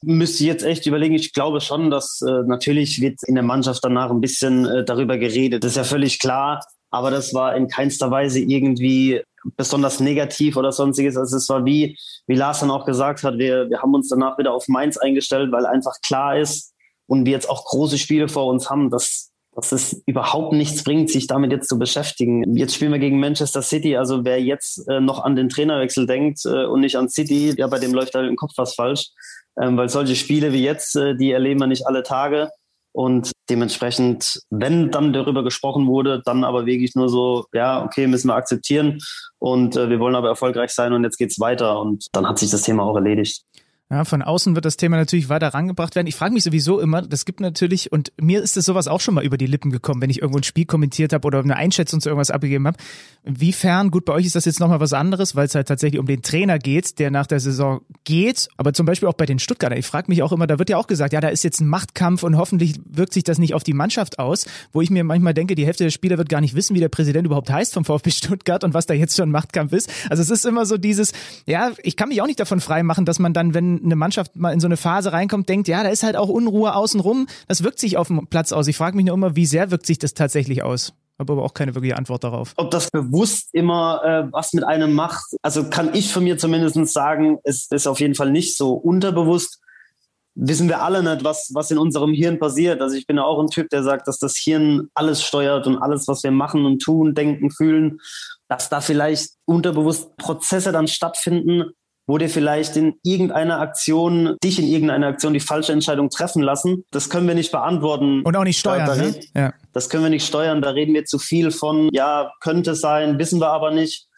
[0.03, 1.15] Müsste ich jetzt echt überlegen.
[1.15, 5.17] Ich glaube schon, dass äh, natürlich wird in der Mannschaft danach ein bisschen äh, darüber
[5.17, 5.63] geredet.
[5.63, 6.61] Das ist ja völlig klar.
[6.91, 9.23] Aber das war in keinster Weise irgendwie
[9.57, 11.17] besonders negativ oder sonstiges.
[11.17, 11.97] Also es war wie,
[12.27, 15.53] wie Lars dann auch gesagt hat, wir, wir haben uns danach wieder auf Mainz eingestellt,
[15.53, 16.75] weil einfach klar ist
[17.07, 21.11] und wir jetzt auch große Spiele vor uns haben, dass, dass es überhaupt nichts bringt,
[21.11, 22.57] sich damit jetzt zu beschäftigen.
[22.57, 23.97] Jetzt spielen wir gegen Manchester City.
[23.97, 27.67] Also wer jetzt äh, noch an den Trainerwechsel denkt äh, und nicht an City, ja,
[27.67, 29.11] bei dem läuft halt im Kopf was falsch.
[29.61, 32.51] Ähm, weil solche Spiele wie jetzt, äh, die erleben wir nicht alle Tage.
[32.99, 38.27] Und dementsprechend, wenn dann darüber gesprochen wurde, dann aber wirklich nur so, ja, okay, müssen
[38.27, 38.99] wir akzeptieren
[39.39, 41.81] und äh, wir wollen aber erfolgreich sein und jetzt geht's weiter.
[41.81, 43.45] Und dann hat sich das Thema auch erledigt.
[43.91, 46.07] Ja, von außen wird das Thema natürlich weiter rangebracht werden.
[46.07, 49.15] Ich frage mich sowieso immer, das gibt natürlich, und mir ist es sowas auch schon
[49.15, 51.99] mal über die Lippen gekommen, wenn ich irgendwo ein Spiel kommentiert habe oder eine Einschätzung
[52.03, 52.77] zu irgendwas abgegeben habe.
[53.25, 56.05] Inwiefern, gut, bei euch ist das jetzt nochmal was anderes, weil es halt tatsächlich um
[56.05, 58.49] den Trainer geht, der nach der Saison geht.
[58.59, 59.79] Aber zum Beispiel auch bei den Stuttgarter.
[59.79, 61.69] Ich frage mich auch immer, da wird ja auch gesagt, ja, da ist jetzt ein
[61.69, 65.33] Machtkampf und hoffentlich wirkt sich das nicht auf die Mannschaft aus, wo ich mir manchmal
[65.33, 67.87] denke, die Hälfte der Spieler wird gar nicht wissen, wie der Präsident überhaupt heißt vom
[67.87, 69.91] VfB Stuttgart und was da jetzt schon Machtkampf ist.
[70.11, 71.13] Also es ist immer so dieses,
[71.47, 74.53] ja, ich kann mich auch nicht davon freimachen, dass man dann, wenn eine Mannschaft mal
[74.53, 77.27] in so eine Phase reinkommt, denkt, ja, da ist halt auch Unruhe außenrum.
[77.47, 78.67] Das wirkt sich auf dem Platz aus.
[78.69, 80.93] Ich frage mich nur immer, wie sehr wirkt sich das tatsächlich aus?
[81.19, 82.53] Habe aber auch keine wirkliche Antwort darauf.
[82.57, 86.77] Ob das bewusst immer äh, was mit einem macht, also kann ich von mir zumindest
[86.93, 89.61] sagen, es ist auf jeden Fall nicht so unterbewusst.
[90.37, 92.81] Wissen wir alle nicht, was, was in unserem Hirn passiert.
[92.81, 95.79] Also ich bin ja auch ein Typ, der sagt, dass das Hirn alles steuert und
[95.79, 97.99] alles, was wir machen und tun, denken, fühlen,
[98.47, 101.73] dass da vielleicht unterbewusst Prozesse dann stattfinden,
[102.09, 106.85] wo dir vielleicht in irgendeiner Aktion, dich in irgendeiner Aktion die falsche Entscheidung treffen lassen.
[106.91, 108.23] Das können wir nicht beantworten.
[108.23, 108.87] Und auch nicht steuern.
[108.87, 109.21] Da, da ne?
[109.35, 109.53] ja.
[109.75, 110.63] Das können wir nicht steuern.
[110.63, 114.09] Da reden wir zu viel von, ja, könnte sein, wissen wir aber nicht.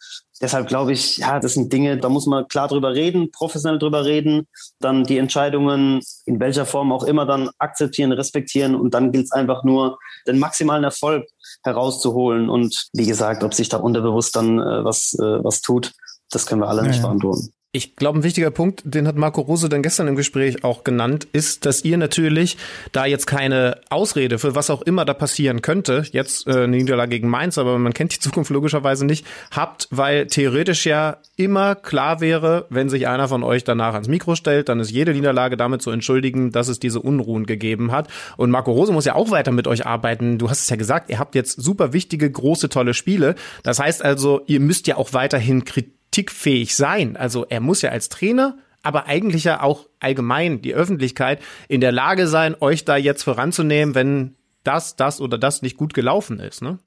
[0.41, 4.05] Deshalb glaube ich, ja, das sind Dinge, da muss man klar drüber reden, professionell drüber
[4.05, 4.47] reden,
[4.79, 9.31] dann die Entscheidungen in welcher Form auch immer dann akzeptieren, respektieren und dann gilt es
[9.31, 11.27] einfach nur, den maximalen Erfolg
[11.63, 12.49] herauszuholen.
[12.49, 15.91] Und wie gesagt, ob sich da unterbewusst dann äh, was, äh, was tut,
[16.31, 17.53] das können wir alle ja, nicht beantworten.
[17.73, 21.25] Ich glaube, ein wichtiger Punkt, den hat Marco Rose dann gestern im Gespräch auch genannt,
[21.31, 22.57] ist, dass ihr natürlich
[22.91, 27.11] da jetzt keine Ausrede für was auch immer da passieren könnte, jetzt äh, eine Niederlage
[27.11, 32.19] gegen Mainz, aber man kennt die Zukunft logischerweise nicht, habt, weil theoretisch ja immer klar
[32.19, 35.81] wäre, wenn sich einer von euch danach ans Mikro stellt, dann ist jede Niederlage damit
[35.81, 38.09] zu entschuldigen, dass es diese Unruhen gegeben hat.
[38.35, 40.37] Und Marco Rose muss ja auch weiter mit euch arbeiten.
[40.37, 43.35] Du hast es ja gesagt, ihr habt jetzt super wichtige, große, tolle Spiele.
[43.63, 47.15] Das heißt also, ihr müsst ja auch weiterhin Kritik kritikfähig sein.
[47.15, 51.91] Also er muss ja als Trainer, aber eigentlich ja auch allgemein die Öffentlichkeit in der
[51.91, 56.61] Lage sein, euch da jetzt voranzunehmen, wenn das, das oder das nicht gut gelaufen ist,
[56.61, 56.79] ne?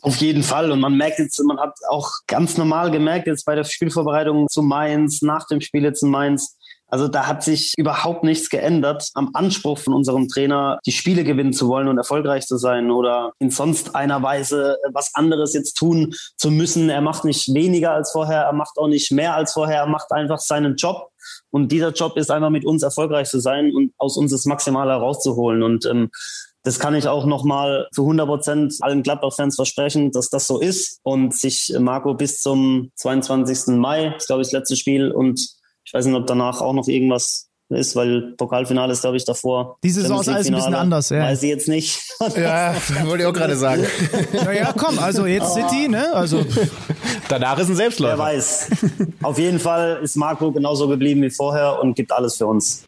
[0.00, 0.72] Auf jeden Fall.
[0.72, 4.62] Und man merkt jetzt, man hat auch ganz normal gemerkt, jetzt bei der Spielvorbereitung zu
[4.62, 6.58] Mainz, nach dem Spiel jetzt in Mainz,
[6.92, 11.54] also da hat sich überhaupt nichts geändert am Anspruch von unserem Trainer, die Spiele gewinnen
[11.54, 16.12] zu wollen und erfolgreich zu sein oder in sonst einer Weise was anderes jetzt tun
[16.36, 16.90] zu müssen.
[16.90, 20.12] Er macht nicht weniger als vorher, er macht auch nicht mehr als vorher, er macht
[20.12, 21.08] einfach seinen Job.
[21.50, 24.90] Und dieser Job ist einfach mit uns erfolgreich zu sein und aus uns das Maximale
[24.90, 25.62] herauszuholen.
[25.62, 26.10] Und ähm,
[26.62, 31.00] das kann ich auch nochmal zu 100 Prozent allen Gladbach-Fans versprechen, dass das so ist
[31.04, 33.78] und sich Marco bis zum 22.
[33.78, 35.40] Mai, ist glaube ich das letzte Spiel und
[35.92, 39.76] ich weiß nicht, ob danach auch noch irgendwas ist, weil Pokalfinale ist, glaube ich, davor.
[39.84, 41.20] Diese Saison ist alles ein bisschen anders, ja.
[41.20, 42.00] Weiß ich jetzt nicht.
[42.36, 42.74] ja,
[43.04, 43.84] wollte ich auch gerade sagen.
[44.32, 46.14] naja, komm, also jetzt City, ne?
[46.14, 46.46] Also.
[47.28, 48.16] Danach ist ein Selbstläufer.
[48.16, 48.70] Wer weiß.
[49.22, 52.84] Auf jeden Fall ist Marco genauso geblieben wie vorher und gibt alles für uns.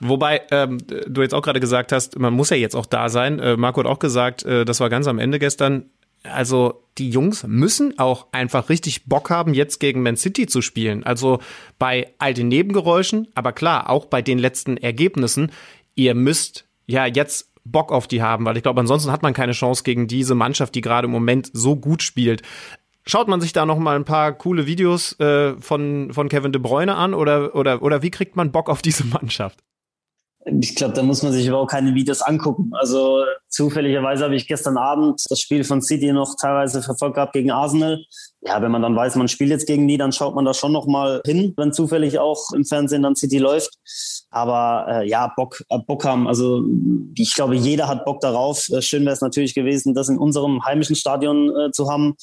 [0.00, 3.38] Wobei ähm, du jetzt auch gerade gesagt hast, man muss ja jetzt auch da sein.
[3.38, 5.90] Äh, Marco hat auch gesagt, äh, das war ganz am Ende gestern,
[6.32, 11.04] also die Jungs müssen auch einfach richtig Bock haben, jetzt gegen Man City zu spielen.
[11.04, 11.40] Also
[11.78, 15.52] bei all den Nebengeräuschen, aber klar, auch bei den letzten Ergebnissen,
[15.94, 19.52] ihr müsst ja jetzt Bock auf die haben, weil ich glaube, ansonsten hat man keine
[19.52, 22.42] Chance gegen diese Mannschaft, die gerade im Moment so gut spielt.
[23.04, 26.60] Schaut man sich da noch mal ein paar coole Videos äh, von, von Kevin De
[26.60, 29.62] Bruyne an oder, oder, oder wie kriegt man Bock auf diese Mannschaft?
[30.48, 32.70] Ich glaube, da muss man sich überhaupt keine Videos angucken.
[32.72, 37.50] Also zufälligerweise habe ich gestern Abend das Spiel von City noch teilweise verfolgt gehabt gegen
[37.50, 38.04] Arsenal
[38.46, 40.72] ja, wenn man dann weiß, man spielt jetzt gegen die, dann schaut man da schon
[40.72, 43.70] noch mal hin, wenn zufällig auch im Fernsehen dann City läuft.
[44.30, 46.28] Aber äh, ja, Bock, äh, Bock haben.
[46.28, 46.62] Also
[47.16, 48.68] ich glaube, jeder hat Bock darauf.
[48.68, 52.14] Äh, schön wäre es natürlich gewesen, das in unserem heimischen Stadion äh, zu haben,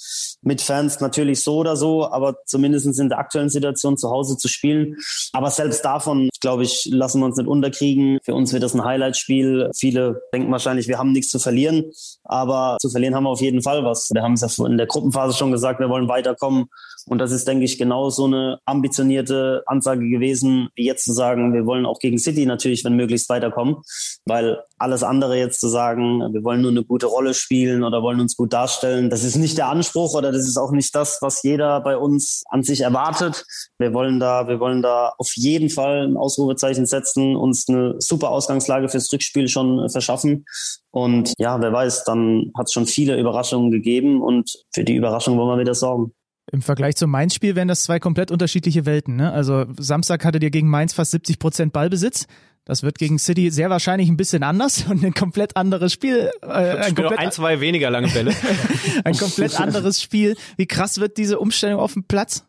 [0.42, 4.48] mit Fans natürlich so oder so, aber zumindest in der aktuellen Situation zu Hause zu
[4.48, 4.98] spielen.
[5.34, 8.20] Aber selbst davon, glaube ich, lassen wir uns nicht unterkriegen.
[8.24, 9.72] Für uns wird das ein Highlight-Spiel.
[9.76, 11.92] Viele denken wahrscheinlich, wir haben nichts zu verlieren,
[12.24, 14.10] aber zu verlieren haben wir auf jeden Fall was.
[14.14, 16.66] Wir haben es ja in der Gruppenphase schon gesagt, wir wollen weiterkommen.
[17.06, 21.66] Und das ist, denke ich, genau so eine ambitionierte Ansage gewesen, jetzt zu sagen, wir
[21.66, 23.78] wollen auch gegen City natürlich, wenn möglichst weiterkommen,
[24.26, 28.20] weil alles andere jetzt zu sagen, wir wollen nur eine gute Rolle spielen oder wollen
[28.20, 31.42] uns gut darstellen, das ist nicht der Anspruch oder das ist auch nicht das, was
[31.42, 33.46] jeder bei uns an sich erwartet.
[33.80, 38.30] Wir wollen da, wir wollen da auf jeden Fall ein Ausrufezeichen setzen, uns eine super
[38.30, 40.46] Ausgangslage fürs Rückspiel schon verschaffen.
[40.92, 45.38] Und ja, wer weiß, dann hat es schon viele Überraschungen gegeben und für die Überraschung
[45.38, 46.14] wollen wir wieder sorgen.
[46.52, 49.16] Im Vergleich zum Mainz-Spiel wären das zwei komplett unterschiedliche Welten.
[49.16, 49.32] Ne?
[49.32, 52.28] Also Samstag hattet ihr gegen Mainz fast 70 Prozent Ballbesitz.
[52.66, 56.32] Das wird gegen City sehr wahrscheinlich ein bisschen anders und ein komplett anderes Spiel.
[56.42, 58.34] Äh, ein, komplett, ein, zwei weniger lange Bälle.
[59.04, 60.36] ein komplett anderes Spiel.
[60.58, 62.46] Wie krass wird diese Umstellung auf dem Platz?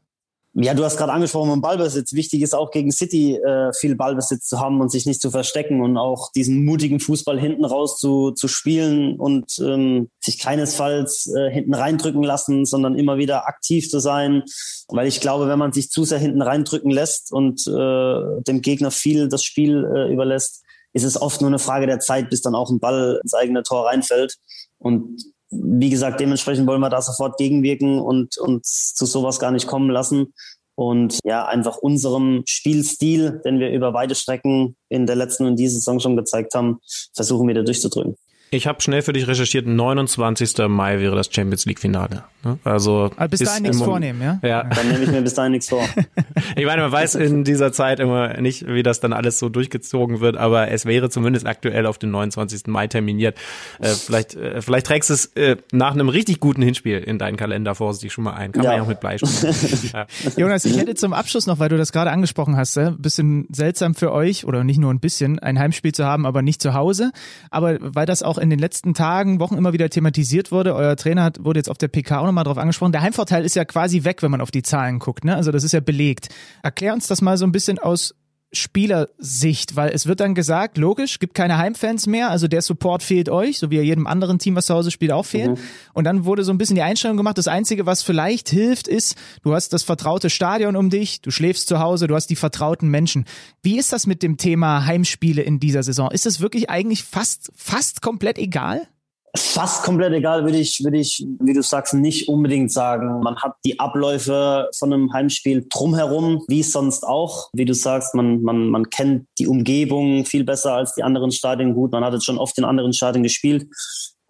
[0.57, 2.13] Ja, du hast gerade angesprochen, um Ballbesitz.
[2.13, 5.81] Wichtig ist auch gegen City äh, viel Ballbesitz zu haben und sich nicht zu verstecken
[5.81, 11.51] und auch diesen mutigen Fußball hinten raus zu, zu spielen und ähm, sich keinesfalls äh,
[11.51, 14.45] hinten reindrücken lassen, sondern immer wieder aktiv zu sein.
[14.87, 18.93] Weil ich glaube, wenn man sich zu sehr hinten reindrücken lässt und äh, dem Gegner
[18.93, 20.63] viel das Spiel äh, überlässt,
[20.93, 23.65] ist es oft nur eine Frage der Zeit, bis dann auch ein Ball ins eigene
[23.65, 24.37] Tor reinfällt.
[24.79, 25.21] Und
[25.63, 29.91] wie gesagt, dementsprechend wollen wir da sofort gegenwirken und uns zu sowas gar nicht kommen
[29.91, 30.33] lassen.
[30.77, 35.75] Und ja, einfach unserem Spielstil, den wir über weite Strecken in der letzten und dieser
[35.75, 36.79] Saison schon gezeigt haben,
[37.15, 38.17] versuchen wir da durchzudrücken.
[38.51, 40.69] Ich habe schnell für dich recherchiert, 29.
[40.69, 42.25] Mai wäre das Champions League Finale.
[42.45, 42.59] Ne?
[42.65, 44.39] Also Aber bis dahin nichts vornehmen, ja?
[44.43, 44.65] Ja.
[44.65, 45.83] Dann nehme ich mir bis dahin nichts vor.
[46.57, 50.21] ich meine, man weiß in dieser Zeit immer nicht, wie das dann alles so durchgezogen
[50.21, 52.67] wird, aber es wäre zumindest aktuell auf den 29.
[52.67, 53.37] Mai terminiert.
[53.81, 57.37] Äh, vielleicht, äh, vielleicht trägst du es äh, nach einem richtig guten Hinspiel in deinen
[57.37, 58.53] Kalender vorsichtig schon mal ein.
[58.53, 58.71] Kann ja.
[58.71, 59.17] man ja auch mit Blei
[59.93, 60.07] ja.
[60.37, 63.95] Jonas, ich hätte zum Abschluss noch, weil du das gerade angesprochen hast, ein bisschen seltsam
[63.95, 67.13] für euch oder nicht nur ein bisschen, ein Heimspiel zu haben, aber nicht zu Hause.
[67.51, 70.75] Aber weil das auch in den letzten Tagen, Wochen immer wieder thematisiert wurde.
[70.75, 72.93] Euer Trainer hat, wurde jetzt auf der PK auch nochmal drauf angesprochen.
[72.93, 75.25] Der Heimvorteil ist ja quasi weg, wenn man auf die Zahlen guckt.
[75.25, 75.35] Ne?
[75.35, 76.29] Also das ist ja belegt.
[76.63, 78.15] Erklär uns das mal so ein bisschen aus
[78.55, 79.77] Spielersicht?
[79.77, 83.59] Weil es wird dann gesagt, logisch, gibt keine Heimfans mehr, also der Support fehlt euch,
[83.59, 85.51] so wie er jedem anderen Team, was zu Hause spielt, auch fehlt.
[85.51, 85.59] Mhm.
[85.93, 89.17] Und dann wurde so ein bisschen die Einstellung gemacht, das Einzige, was vielleicht hilft, ist,
[89.43, 92.89] du hast das vertraute Stadion um dich, du schläfst zu Hause, du hast die vertrauten
[92.89, 93.25] Menschen.
[93.63, 96.11] Wie ist das mit dem Thema Heimspiele in dieser Saison?
[96.11, 98.89] Ist es wirklich eigentlich fast, fast komplett egal?
[99.37, 103.21] Fast komplett egal, würde ich, würde ich, wie du sagst, nicht unbedingt sagen.
[103.21, 107.51] Man hat die Abläufe von einem Heimspiel drumherum, wie sonst auch.
[107.53, 111.75] Wie du sagst, man, man, man kennt die Umgebung viel besser als die anderen Stadien.
[111.75, 113.67] Gut, man hat jetzt schon oft in anderen Stadien gespielt,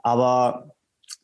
[0.02, 0.70] aber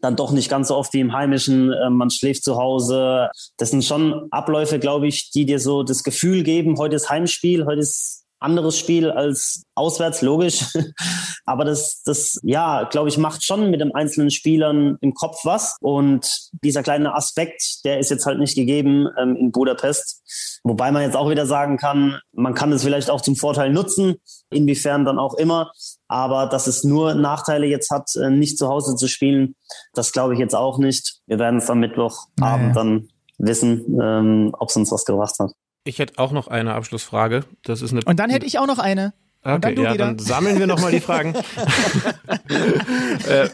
[0.02, 1.72] dann doch nicht ganz so oft wie im Heimischen.
[1.72, 3.30] Ähm, man schläft zu Hause.
[3.56, 7.64] Das sind schon Abläufe, glaube ich, die dir so das Gefühl geben, heute ist Heimspiel,
[7.66, 10.64] heute ist anderes Spiel als auswärts, logisch.
[11.46, 15.76] Aber das, das, ja, glaube ich, macht schon mit den einzelnen Spielern im Kopf was.
[15.80, 20.22] Und dieser kleine Aspekt, der ist jetzt halt nicht gegeben ähm, in Budapest.
[20.64, 24.16] Wobei man jetzt auch wieder sagen kann, man kann es vielleicht auch zum Vorteil nutzen,
[24.50, 25.70] inwiefern dann auch immer.
[26.08, 29.54] Aber dass es nur Nachteile jetzt hat, äh, nicht zu Hause zu spielen,
[29.94, 31.20] das glaube ich jetzt auch nicht.
[31.26, 32.72] Wir werden es am Mittwochabend naja.
[32.72, 35.52] dann wissen, ähm, ob es uns was gebracht hat.
[35.84, 37.44] Ich hätte auch noch eine Abschlussfrage.
[37.62, 39.14] Das ist eine Und dann hätte ich auch noch eine.
[39.42, 40.06] Okay, dann ja, wieder.
[40.06, 41.34] dann sammeln wir nochmal die Fragen.
[43.28, 43.48] äh,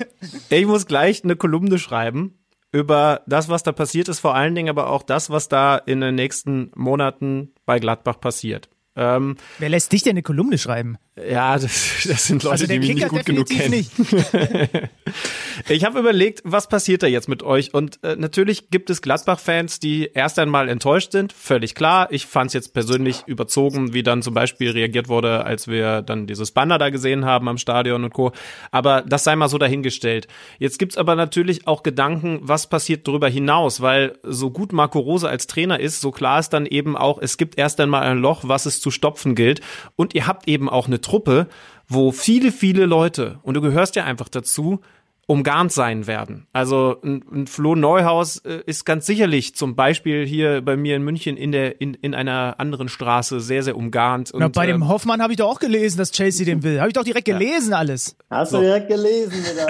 [0.51, 2.39] ich muss gleich eine Kolumne schreiben
[2.72, 6.01] über das, was da passiert ist, vor allen Dingen aber auch das, was da in
[6.01, 8.68] den nächsten Monaten bei Gladbach passiert.
[8.97, 10.99] Ähm, Wer lässt dich denn eine Kolumne schreiben?
[11.16, 13.70] Ja, das, das sind Leute, also die mich nicht gut genug kennen.
[13.70, 13.90] Nicht.
[15.68, 17.72] ich habe überlegt, was passiert da jetzt mit euch?
[17.72, 22.09] Und äh, natürlich gibt es Gladbach-Fans, die erst einmal enttäuscht sind, völlig klar.
[22.11, 26.26] Ich fand es jetzt persönlich überzogen, wie dann zum Beispiel reagiert wurde, als wir dann
[26.26, 28.32] dieses Banner da gesehen haben am Stadion und Co.
[28.70, 30.28] Aber das sei mal so dahingestellt.
[30.59, 35.26] Jetzt gibt's aber natürlich auch Gedanken, was passiert darüber hinaus, weil so gut Marco Rose
[35.26, 38.42] als Trainer ist, so klar ist dann eben auch, es gibt erst einmal ein Loch,
[38.44, 39.61] was es zu stopfen gilt.
[39.97, 41.49] Und ihr habt eben auch eine Truppe,
[41.89, 44.80] wo viele, viele Leute, und du gehörst ja einfach dazu,
[45.29, 46.47] umgarnt sein werden.
[46.53, 51.03] Also ein, ein Flo Neuhaus äh, ist ganz sicherlich zum Beispiel hier bei mir in
[51.03, 54.31] München in der in, in einer anderen Straße sehr sehr umgarnt.
[54.31, 56.79] Und, Na, bei dem ähm, Hoffmann habe ich doch auch gelesen, dass Chelsea den will.
[56.79, 57.79] Habe ich doch direkt gelesen ja.
[57.79, 58.16] alles.
[58.31, 59.66] Hast du direkt gelesen wieder?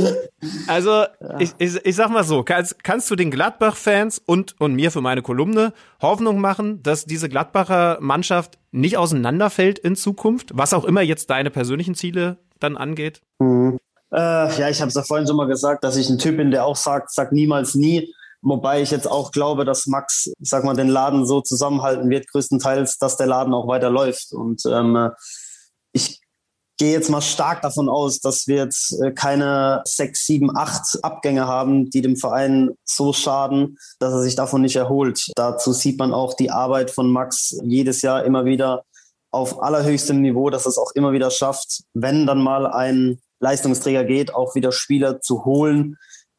[0.68, 1.04] also
[1.40, 5.00] ich, ich, ich sag mal so, kannst, kannst du den Gladbach-Fans und und mir für
[5.00, 11.02] meine Kolumne Hoffnung machen, dass diese Gladbacher Mannschaft nicht auseinanderfällt in Zukunft, was auch immer
[11.02, 13.20] jetzt deine persönlichen Ziele dann angeht?
[13.40, 13.78] Mhm.
[14.14, 16.52] Äh, ja, ich habe es ja vorhin schon mal gesagt, dass ich ein Typ bin,
[16.52, 18.14] der auch sagt, sagt niemals nie.
[18.42, 22.98] Wobei ich jetzt auch glaube, dass Max, sag mal, den Laden so zusammenhalten wird, größtenteils,
[22.98, 24.32] dass der Laden auch weiter läuft.
[24.32, 25.10] Und ähm,
[25.92, 26.20] ich
[26.78, 31.46] gehe jetzt mal stark davon aus, dass wir jetzt äh, keine sechs, sieben, acht Abgänge
[31.48, 35.32] haben, die dem Verein so schaden, dass er sich davon nicht erholt.
[35.34, 38.84] Dazu sieht man auch die Arbeit von Max jedes Jahr immer wieder
[39.30, 44.34] auf allerhöchstem Niveau, dass es auch immer wieder schafft, wenn dann mal ein Leistungsträger geht,
[44.34, 45.96] auch wieder Spieler zu holen,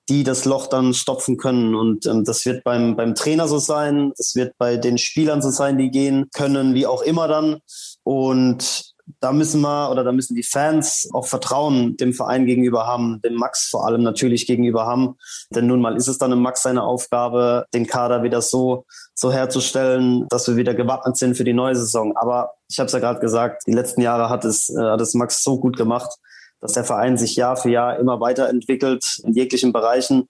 [0.10, 1.76] die das Loch dann stopfen können.
[1.76, 5.50] Und ähm, das wird beim, beim Trainer so sein, das wird bei den Spielern so
[5.50, 7.60] sein, die gehen können, wie auch immer dann.
[8.04, 13.22] Und da müssen wir oder da müssen die Fans auch Vertrauen dem Verein gegenüber haben,
[13.24, 15.16] dem Max vor allem natürlich gegenüber haben.
[15.52, 19.32] Denn nun mal ist es dann im Max seine Aufgabe, den Kader wieder so, so
[19.32, 22.16] herzustellen, dass wir wieder gewappnet sind für die neue Saison.
[22.18, 25.14] Aber ich habe es ja gerade gesagt, die letzten Jahre hat es, äh, hat es
[25.14, 26.12] Max so gut gemacht,
[26.60, 30.30] dass der Verein sich Jahr für Jahr immer weiterentwickelt in jeglichen Bereichen.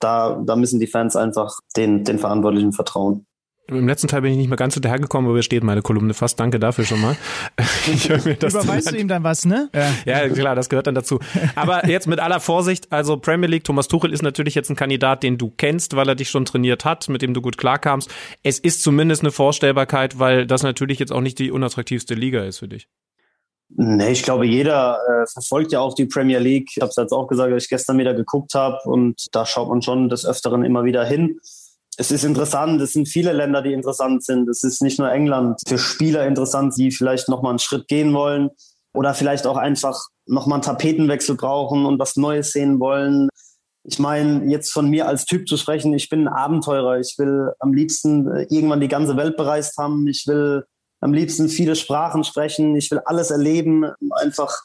[0.00, 3.26] Da, da müssen die Fans einfach den, den Verantwortlichen vertrauen.
[3.70, 6.40] Im letzten Teil bin ich nicht mehr ganz hinterhergekommen, aber steht meine Kolumne fast.
[6.40, 7.16] Danke dafür schon mal.
[7.86, 9.70] Ich mir das Überweist du ihm dann was, ne?
[9.74, 9.90] Ja.
[10.04, 11.20] ja, klar, das gehört dann dazu.
[11.54, 15.22] Aber jetzt mit aller Vorsicht, also Premier League, Thomas Tuchel ist natürlich jetzt ein Kandidat,
[15.22, 18.10] den du kennst, weil er dich schon trainiert hat, mit dem du gut klarkamst.
[18.42, 22.58] Es ist zumindest eine Vorstellbarkeit, weil das natürlich jetzt auch nicht die unattraktivste Liga ist
[22.58, 22.88] für dich.
[23.70, 26.70] Nee, ich glaube, jeder äh, verfolgt ja auch die Premier League.
[26.74, 29.68] Ich habe es jetzt auch gesagt, als ich gestern wieder geguckt habe und da schaut
[29.68, 31.38] man schon des Öfteren immer wieder hin.
[31.98, 34.48] Es ist interessant, es sind viele Länder, die interessant sind.
[34.48, 35.60] Es ist nicht nur England.
[35.66, 38.50] Für Spieler interessant, die vielleicht nochmal einen Schritt gehen wollen
[38.94, 43.28] oder vielleicht auch einfach nochmal einen Tapetenwechsel brauchen und was Neues sehen wollen.
[43.82, 47.00] Ich meine, jetzt von mir als Typ zu sprechen, ich bin ein Abenteurer.
[47.00, 50.06] Ich will am liebsten äh, irgendwann die ganze Welt bereist haben.
[50.06, 50.64] Ich will
[51.00, 52.76] am liebsten viele Sprachen sprechen.
[52.76, 54.62] Ich will alles erleben, einfach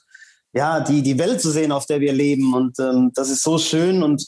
[0.54, 2.54] ja die die Welt zu sehen, auf der wir leben.
[2.54, 4.04] Und ähm, das ist so schön.
[4.04, 4.26] Und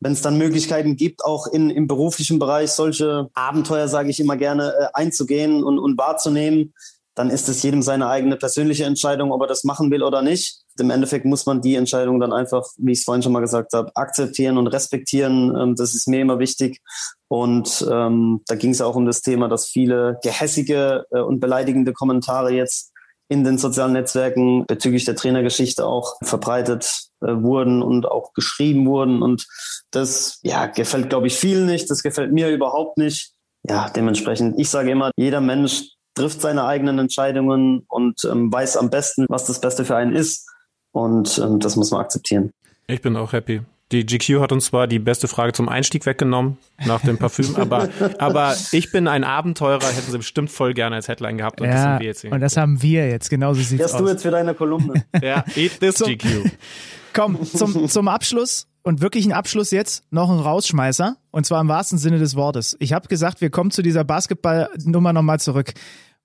[0.00, 4.36] wenn es dann Möglichkeiten gibt, auch in, im beruflichen Bereich solche Abenteuer, sage ich immer
[4.36, 6.74] gerne, äh, einzugehen und, und wahrzunehmen,
[7.18, 10.62] dann ist es jedem seine eigene persönliche Entscheidung, ob er das machen will oder nicht.
[10.78, 13.72] Im Endeffekt muss man die Entscheidung dann einfach, wie ich es vorhin schon mal gesagt
[13.72, 15.52] habe, akzeptieren und respektieren.
[15.56, 16.80] Ähm, das ist mir immer wichtig.
[17.26, 21.92] Und ähm, da ging es auch um das Thema, dass viele gehässige äh, und beleidigende
[21.92, 22.92] Kommentare jetzt
[23.28, 29.22] in den sozialen Netzwerken bezüglich der Trainergeschichte auch verbreitet äh, wurden und auch geschrieben wurden.
[29.22, 29.44] Und
[29.90, 31.90] das ja, gefällt, glaube ich, vielen nicht.
[31.90, 33.32] Das gefällt mir überhaupt nicht.
[33.68, 38.90] Ja, dementsprechend, ich sage immer, jeder Mensch trifft seine eigenen Entscheidungen und ähm, weiß am
[38.90, 40.48] besten, was das Beste für einen ist.
[40.92, 42.50] Und ähm, das muss man akzeptieren.
[42.86, 43.60] Ich bin auch happy.
[43.90, 47.88] Die GQ hat uns zwar die beste Frage zum Einstieg weggenommen nach dem Parfüm, aber,
[48.18, 51.60] aber ich bin ein Abenteurer, hätten sie bestimmt voll gerne als Headline gehabt.
[51.60, 52.32] Und ja, das haben wir jetzt hier.
[52.32, 53.96] Und das haben wir jetzt, genauso sieht's aus.
[53.96, 55.04] du jetzt für deine Kolumne.
[55.22, 56.50] ja, eat this zum, GQ.
[57.14, 61.68] Komm, zum, zum Abschluss und wirklich ein Abschluss jetzt noch ein Rausschmeißer und zwar im
[61.68, 62.76] wahrsten Sinne des Wortes.
[62.80, 65.72] Ich habe gesagt, wir kommen zu dieser Basketballnummer nochmal zurück.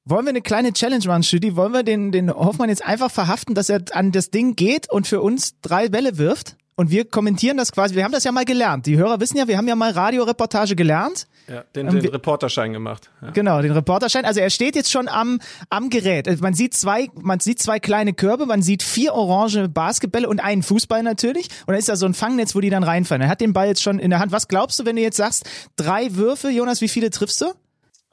[0.06, 1.56] Wollen wir eine kleine Challenge machen, Stüdi?
[1.56, 5.08] Wollen wir den, den Hoffmann jetzt einfach verhaften, dass er an das Ding geht und
[5.08, 6.58] für uns drei Bälle wirft?
[6.76, 8.88] Und wir kommentieren das quasi, wir haben das ja mal gelernt.
[8.88, 11.28] Die Hörer wissen ja, wir haben ja mal Radioreportage gelernt.
[11.47, 13.12] Ja, den, den Reporterschein gemacht.
[13.22, 13.30] Ja.
[13.30, 14.26] Genau, den Reporterschein.
[14.26, 15.39] Also er steht jetzt schon am,
[15.70, 16.28] am Gerät.
[16.28, 20.39] Also man sieht zwei, man sieht zwei kleine Körbe, man sieht vier orange Basketbälle und
[20.39, 21.47] einen Fußball natürlich.
[21.68, 23.22] Und da ist da so ein Fangnetz, wo die dann reinfallen.
[23.22, 24.32] Er hat den Ball jetzt schon in der Hand.
[24.32, 27.54] Was glaubst du, wenn du jetzt sagst, drei Würfe, Jonas, wie viele triffst du?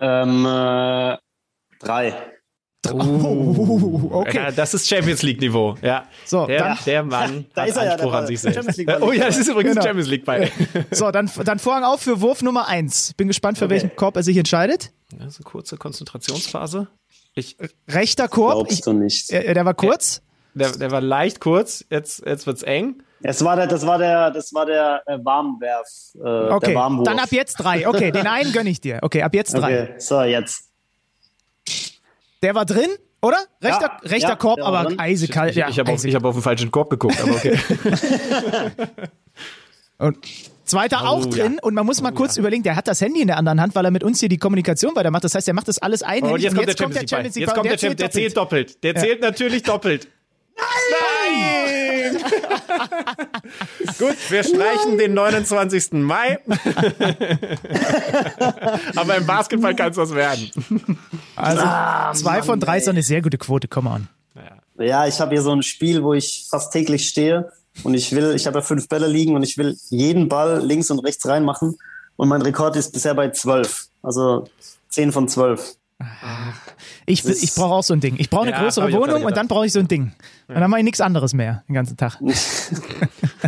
[0.01, 1.17] Ähm, äh,
[1.81, 2.15] Drei.
[2.89, 4.37] Oh, okay.
[4.37, 5.77] Ja, das ist Champions League Niveau.
[5.83, 6.07] Ja.
[6.25, 8.81] So, der, dann, der Mann da hat Anspruch ja, an sich selbst.
[9.01, 9.87] Oh ja, das ist übrigens genau.
[9.87, 10.51] Champions League bei.
[10.91, 13.13] So, dann, dann Vorhang auf für Wurf Nummer eins.
[13.15, 13.75] Bin gespannt, für okay.
[13.75, 14.93] welchen Korb er sich entscheidet.
[15.19, 16.89] Das ist eine kurze Konzentrationsphase.
[17.35, 17.57] Ich,
[17.89, 18.55] Rechter Korb.
[18.55, 19.31] Glaubst ich, du nicht.
[19.31, 20.23] Äh, der war kurz.
[20.55, 21.85] Der, der war leicht kurz.
[21.91, 23.03] Jetzt, jetzt wird's eng.
[23.23, 25.87] Es war der, das war der, das war der äh, Warmwerf.
[26.15, 26.67] Äh, okay.
[26.69, 27.05] Der Warmwurf.
[27.05, 27.87] Dann ab jetzt drei.
[27.87, 29.01] Okay, den einen gönne ich dir.
[29.03, 29.83] Okay, ab jetzt drei.
[29.83, 29.95] Okay.
[29.99, 30.70] So, jetzt.
[32.43, 32.89] Der war drin,
[33.21, 33.37] oder?
[33.63, 34.99] Rechter, ja, rechter ja, Korb, aber drin.
[34.99, 35.51] eisekalt.
[35.51, 37.59] Ich, ich, ich habe auf, hab auf den falschen Korb geguckt, aber okay.
[39.99, 40.19] und
[40.65, 41.63] zweiter oh, auch drin ja.
[41.63, 43.75] und man muss mal oh, kurz überlegen, der hat das Handy in der anderen Hand,
[43.75, 45.25] weil er mit uns hier die Kommunikation weitermacht.
[45.25, 46.23] Das heißt, er macht das alles ein.
[46.25, 47.47] Oh, und jetzt, kommt, jetzt der kommt der Champions League.
[47.47, 48.83] Jetzt kommt der, der, der zählt doppelt.
[48.83, 50.09] Der zählt natürlich doppelt.
[50.91, 52.17] Nein!
[53.99, 54.99] Gut, wir streichen Nein!
[54.99, 55.93] den 29.
[55.93, 56.39] Mai.
[58.97, 60.51] Aber im Basketball kann es was werden.
[61.37, 64.09] Also ah, zwei Mann, von drei ist eine sehr gute Quote, come on.
[64.79, 67.53] Ja, ja ich habe hier so ein Spiel, wo ich fast täglich stehe
[67.83, 70.91] und ich will, ich habe ja fünf Bälle liegen und ich will jeden Ball links
[70.91, 71.79] und rechts reinmachen
[72.17, 73.89] und mein Rekord ist bisher bei zwölf.
[74.03, 74.49] Also
[74.89, 75.77] zehn von zwölf.
[77.11, 78.17] Ich, ich brauche auch so ein Ding.
[78.19, 80.13] Ich brauche eine ja, größere Wohnung und dann brauche ich so ein Ding.
[80.49, 82.19] Und dann mache ich nichts anderes mehr den ganzen Tag.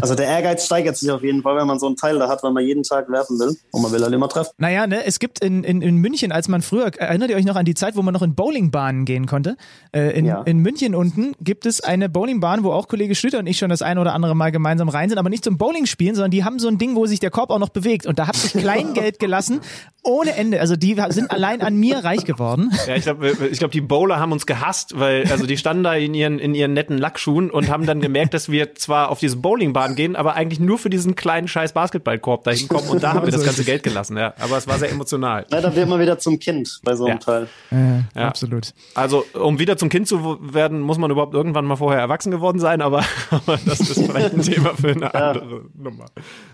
[0.01, 2.43] Also der Ehrgeiz steigert sich auf jeden Fall, wenn man so einen Teil da hat,
[2.43, 4.53] weil man jeden Tag werfen will und man will halt immer treffen.
[4.59, 7.57] Naja, ne, es gibt in, in, in München, als man früher, erinnert ihr euch noch
[7.57, 9.57] an die Zeit, wo man noch in Bowlingbahnen gehen konnte?
[9.93, 10.43] Äh, in, ja.
[10.43, 13.83] in München unten gibt es eine Bowlingbahn, wo auch Kollege Schlüter und ich schon das
[13.83, 16.59] ein oder andere Mal gemeinsam rein sind, aber nicht zum Bowling spielen, sondern die haben
[16.59, 18.07] so ein Ding, wo sich der Korb auch noch bewegt.
[18.07, 19.61] Und da habe ich Kleingeld gelassen,
[20.03, 20.61] ohne Ende.
[20.61, 22.73] Also die sind allein an mir reich geworden.
[22.87, 25.95] Ja, ich glaube, ich glaub, die Bowler haben uns gehasst, weil also die standen da
[25.95, 29.37] in ihren, in ihren netten Lackschuhen und haben dann gemerkt, dass wir zwar auf diese
[29.37, 33.27] Bowlingbahn gehen, aber eigentlich nur für diesen kleinen scheiß Basketballkorb dahin kommen und da haben
[33.27, 34.33] wir das ganze Geld gelassen, ja.
[34.41, 35.45] Aber es war sehr emotional.
[35.51, 37.19] Dann wird man wieder zum Kind bei so einem ja.
[37.19, 37.49] Teil.
[37.71, 38.29] Äh, ja.
[38.29, 38.73] Absolut.
[38.95, 42.59] Also, um wieder zum Kind zu werden, muss man überhaupt irgendwann mal vorher erwachsen geworden
[42.59, 46.07] sein, aber, aber das ist vielleicht ein Thema für eine andere Nummer.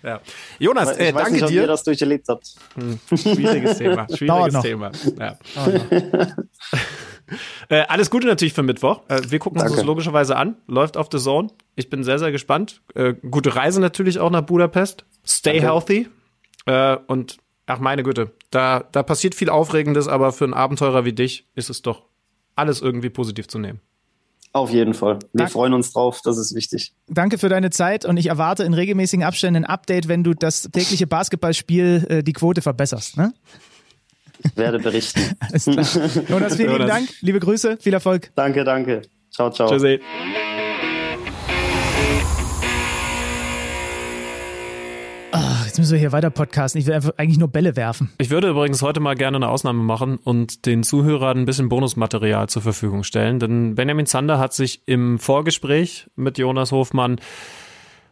[0.02, 0.20] Ja.
[0.58, 1.46] Jonas, äh, danke nicht, dir.
[1.46, 2.54] Ob ihr das durcherlebt habt.
[2.74, 2.98] Hm.
[3.16, 4.06] Schwieriges Thema.
[4.12, 4.90] Schwieriges Thema.
[5.18, 5.38] Ja.
[7.68, 9.02] Äh, alles Gute natürlich für Mittwoch.
[9.08, 9.72] Äh, wir gucken Danke.
[9.72, 10.56] uns das logischerweise an.
[10.66, 11.48] Läuft auf The Zone.
[11.76, 12.80] Ich bin sehr, sehr gespannt.
[12.94, 15.04] Äh, gute Reise natürlich auch nach Budapest.
[15.26, 15.66] Stay Danke.
[15.66, 16.08] healthy.
[16.64, 17.36] Äh, und
[17.66, 21.68] ach meine Güte, da, da passiert viel Aufregendes, aber für einen Abenteurer wie dich ist
[21.68, 22.04] es doch
[22.56, 23.80] alles irgendwie positiv zu nehmen.
[24.52, 25.18] Auf jeden Fall.
[25.32, 25.52] Wir Dank.
[25.52, 26.94] freuen uns drauf, das ist wichtig.
[27.06, 30.62] Danke für deine Zeit und ich erwarte in regelmäßigen Abständen ein Update, wenn du das
[30.72, 33.18] tägliche Basketballspiel äh, die Quote verbesserst.
[33.18, 33.34] Ne?
[34.54, 35.20] Werde berichten.
[35.40, 35.86] Alles klar.
[36.28, 37.08] Jonas, vielen lieben Dank.
[37.20, 38.30] Liebe Grüße, viel Erfolg.
[38.34, 39.02] Danke, danke.
[39.30, 39.68] Ciao, ciao.
[39.68, 40.00] Tschüssi.
[45.30, 46.80] Ach, jetzt müssen wir hier weiter podcasten.
[46.80, 48.10] Ich will einfach eigentlich nur Bälle werfen.
[48.18, 52.48] Ich würde übrigens heute mal gerne eine Ausnahme machen und den Zuhörern ein bisschen Bonusmaterial
[52.48, 53.38] zur Verfügung stellen.
[53.38, 57.20] Denn Benjamin Zander hat sich im Vorgespräch mit Jonas Hofmann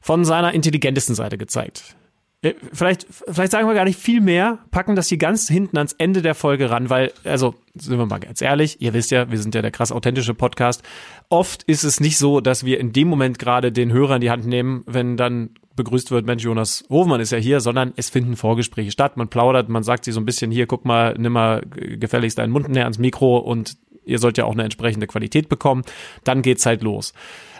[0.01, 1.97] von seiner intelligentesten Seite gezeigt.
[2.43, 5.95] Äh, vielleicht, vielleicht sagen wir gar nicht viel mehr, packen das hier ganz hinten ans
[5.95, 9.39] Ende der Folge ran, weil, also, sind wir mal ganz ehrlich, ihr wisst ja, wir
[9.39, 10.82] sind ja der krass authentische Podcast.
[11.28, 14.30] Oft ist es nicht so, dass wir in dem Moment gerade den Hörer in die
[14.30, 18.37] Hand nehmen, wenn dann begrüßt wird, Mensch, Jonas Hofmann ist ja hier, sondern es finden
[18.37, 19.16] Vorgespräche statt.
[19.16, 22.51] Man plaudert, man sagt sich so ein bisschen hier, guck mal, nimm mal gefälligst deinen
[22.51, 23.76] Mund näher ans Mikro und
[24.07, 25.82] ihr sollt ja auch eine entsprechende Qualität bekommen,
[26.24, 27.12] dann geht's halt los.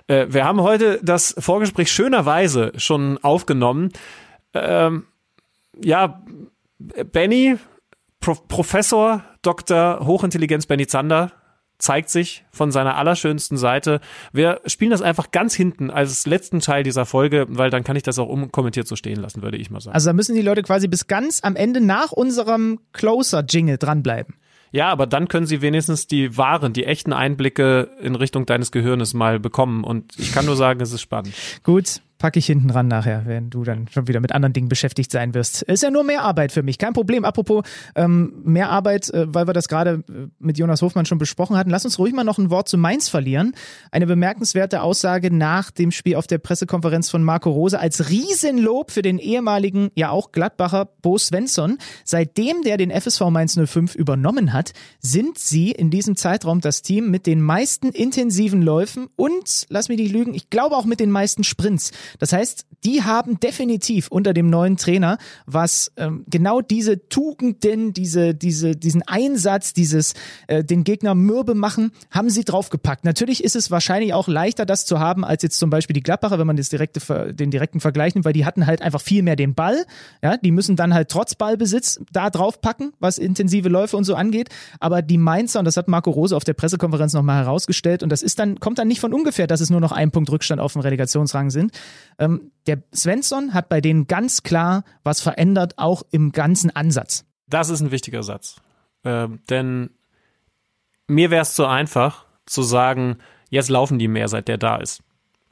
[0.07, 3.91] Äh, wir haben heute das Vorgespräch schönerweise schon aufgenommen.
[4.65, 5.05] Ähm,
[5.83, 6.23] ja,
[6.79, 7.57] Benny,
[8.21, 10.01] Pro Professor Dr.
[10.05, 11.33] Hochintelligenz Benny Zander
[11.79, 14.01] zeigt sich von seiner allerschönsten Seite.
[14.33, 18.03] Wir spielen das einfach ganz hinten als letzten Teil dieser Folge, weil dann kann ich
[18.03, 19.95] das auch unkommentiert so stehen lassen, würde ich mal sagen.
[19.95, 24.37] Also da müssen die Leute quasi bis ganz am Ende nach unserem Closer-Jingle dranbleiben.
[24.73, 29.15] Ja, aber dann können sie wenigstens die wahren, die echten Einblicke in Richtung deines Gehirnes
[29.15, 29.85] mal bekommen.
[29.85, 31.35] Und ich kann nur sagen, es ist spannend.
[31.63, 35.11] Gut, packe ich hinten ran nachher, wenn du dann schon wieder mit anderen Dingen beschäftigt
[35.11, 35.63] sein wirst.
[35.63, 37.25] Ist ja nur mehr Arbeit für mich, kein Problem.
[37.25, 37.65] Apropos
[37.95, 41.71] ähm, mehr Arbeit, äh, weil wir das gerade äh, mit Jonas Hofmann schon besprochen hatten,
[41.71, 43.55] lass uns ruhig mal noch ein Wort zu Mainz verlieren.
[43.91, 49.03] Eine bemerkenswerte Aussage nach dem Spiel auf der Pressekonferenz von Marco Rose als Riesenlob für
[49.03, 51.79] den ehemaligen, ja auch Gladbacher Bo Svensson.
[52.05, 57.11] Seitdem der den FSV Mainz 05 übernommen hat, sind sie in diesem Zeitraum das Team
[57.11, 61.11] mit den meisten intensiven Läufen und, lass mich nicht lügen, ich glaube auch mit den
[61.11, 61.93] meisten Sprints.
[62.19, 68.35] Das heißt, die haben definitiv unter dem neuen Trainer, was ähm, genau diese Tugenden, diese,
[68.35, 70.15] diese, diesen Einsatz, dieses
[70.47, 73.05] äh, den Gegner mürbe machen, haben sie draufgepackt.
[73.05, 76.39] Natürlich ist es wahrscheinlich auch leichter, das zu haben, als jetzt zum Beispiel die Gladbacher,
[76.39, 79.37] wenn man das direkte, den direkten Vergleich nimmt, weil die hatten halt einfach viel mehr
[79.37, 79.85] den Ball.
[80.23, 84.49] Ja, die müssen dann halt trotz Ballbesitz da draufpacken, was intensive Läufe und so angeht.
[84.81, 88.23] Aber die Mainzer, und das hat Marco Rose auf der Pressekonferenz nochmal herausgestellt, und das
[88.23, 90.73] ist dann, kommt dann nicht von ungefähr, dass es nur noch ein Punkt Rückstand auf
[90.73, 91.73] dem Relegationsrang sind.
[92.19, 97.25] Ähm, der Svensson hat bei denen ganz klar was verändert, auch im ganzen Ansatz.
[97.47, 98.57] Das ist ein wichtiger Satz.
[99.05, 99.91] Ähm, denn
[101.07, 103.19] mir wäre es zu einfach zu sagen,
[103.51, 105.03] jetzt laufen die mehr, seit der da ist.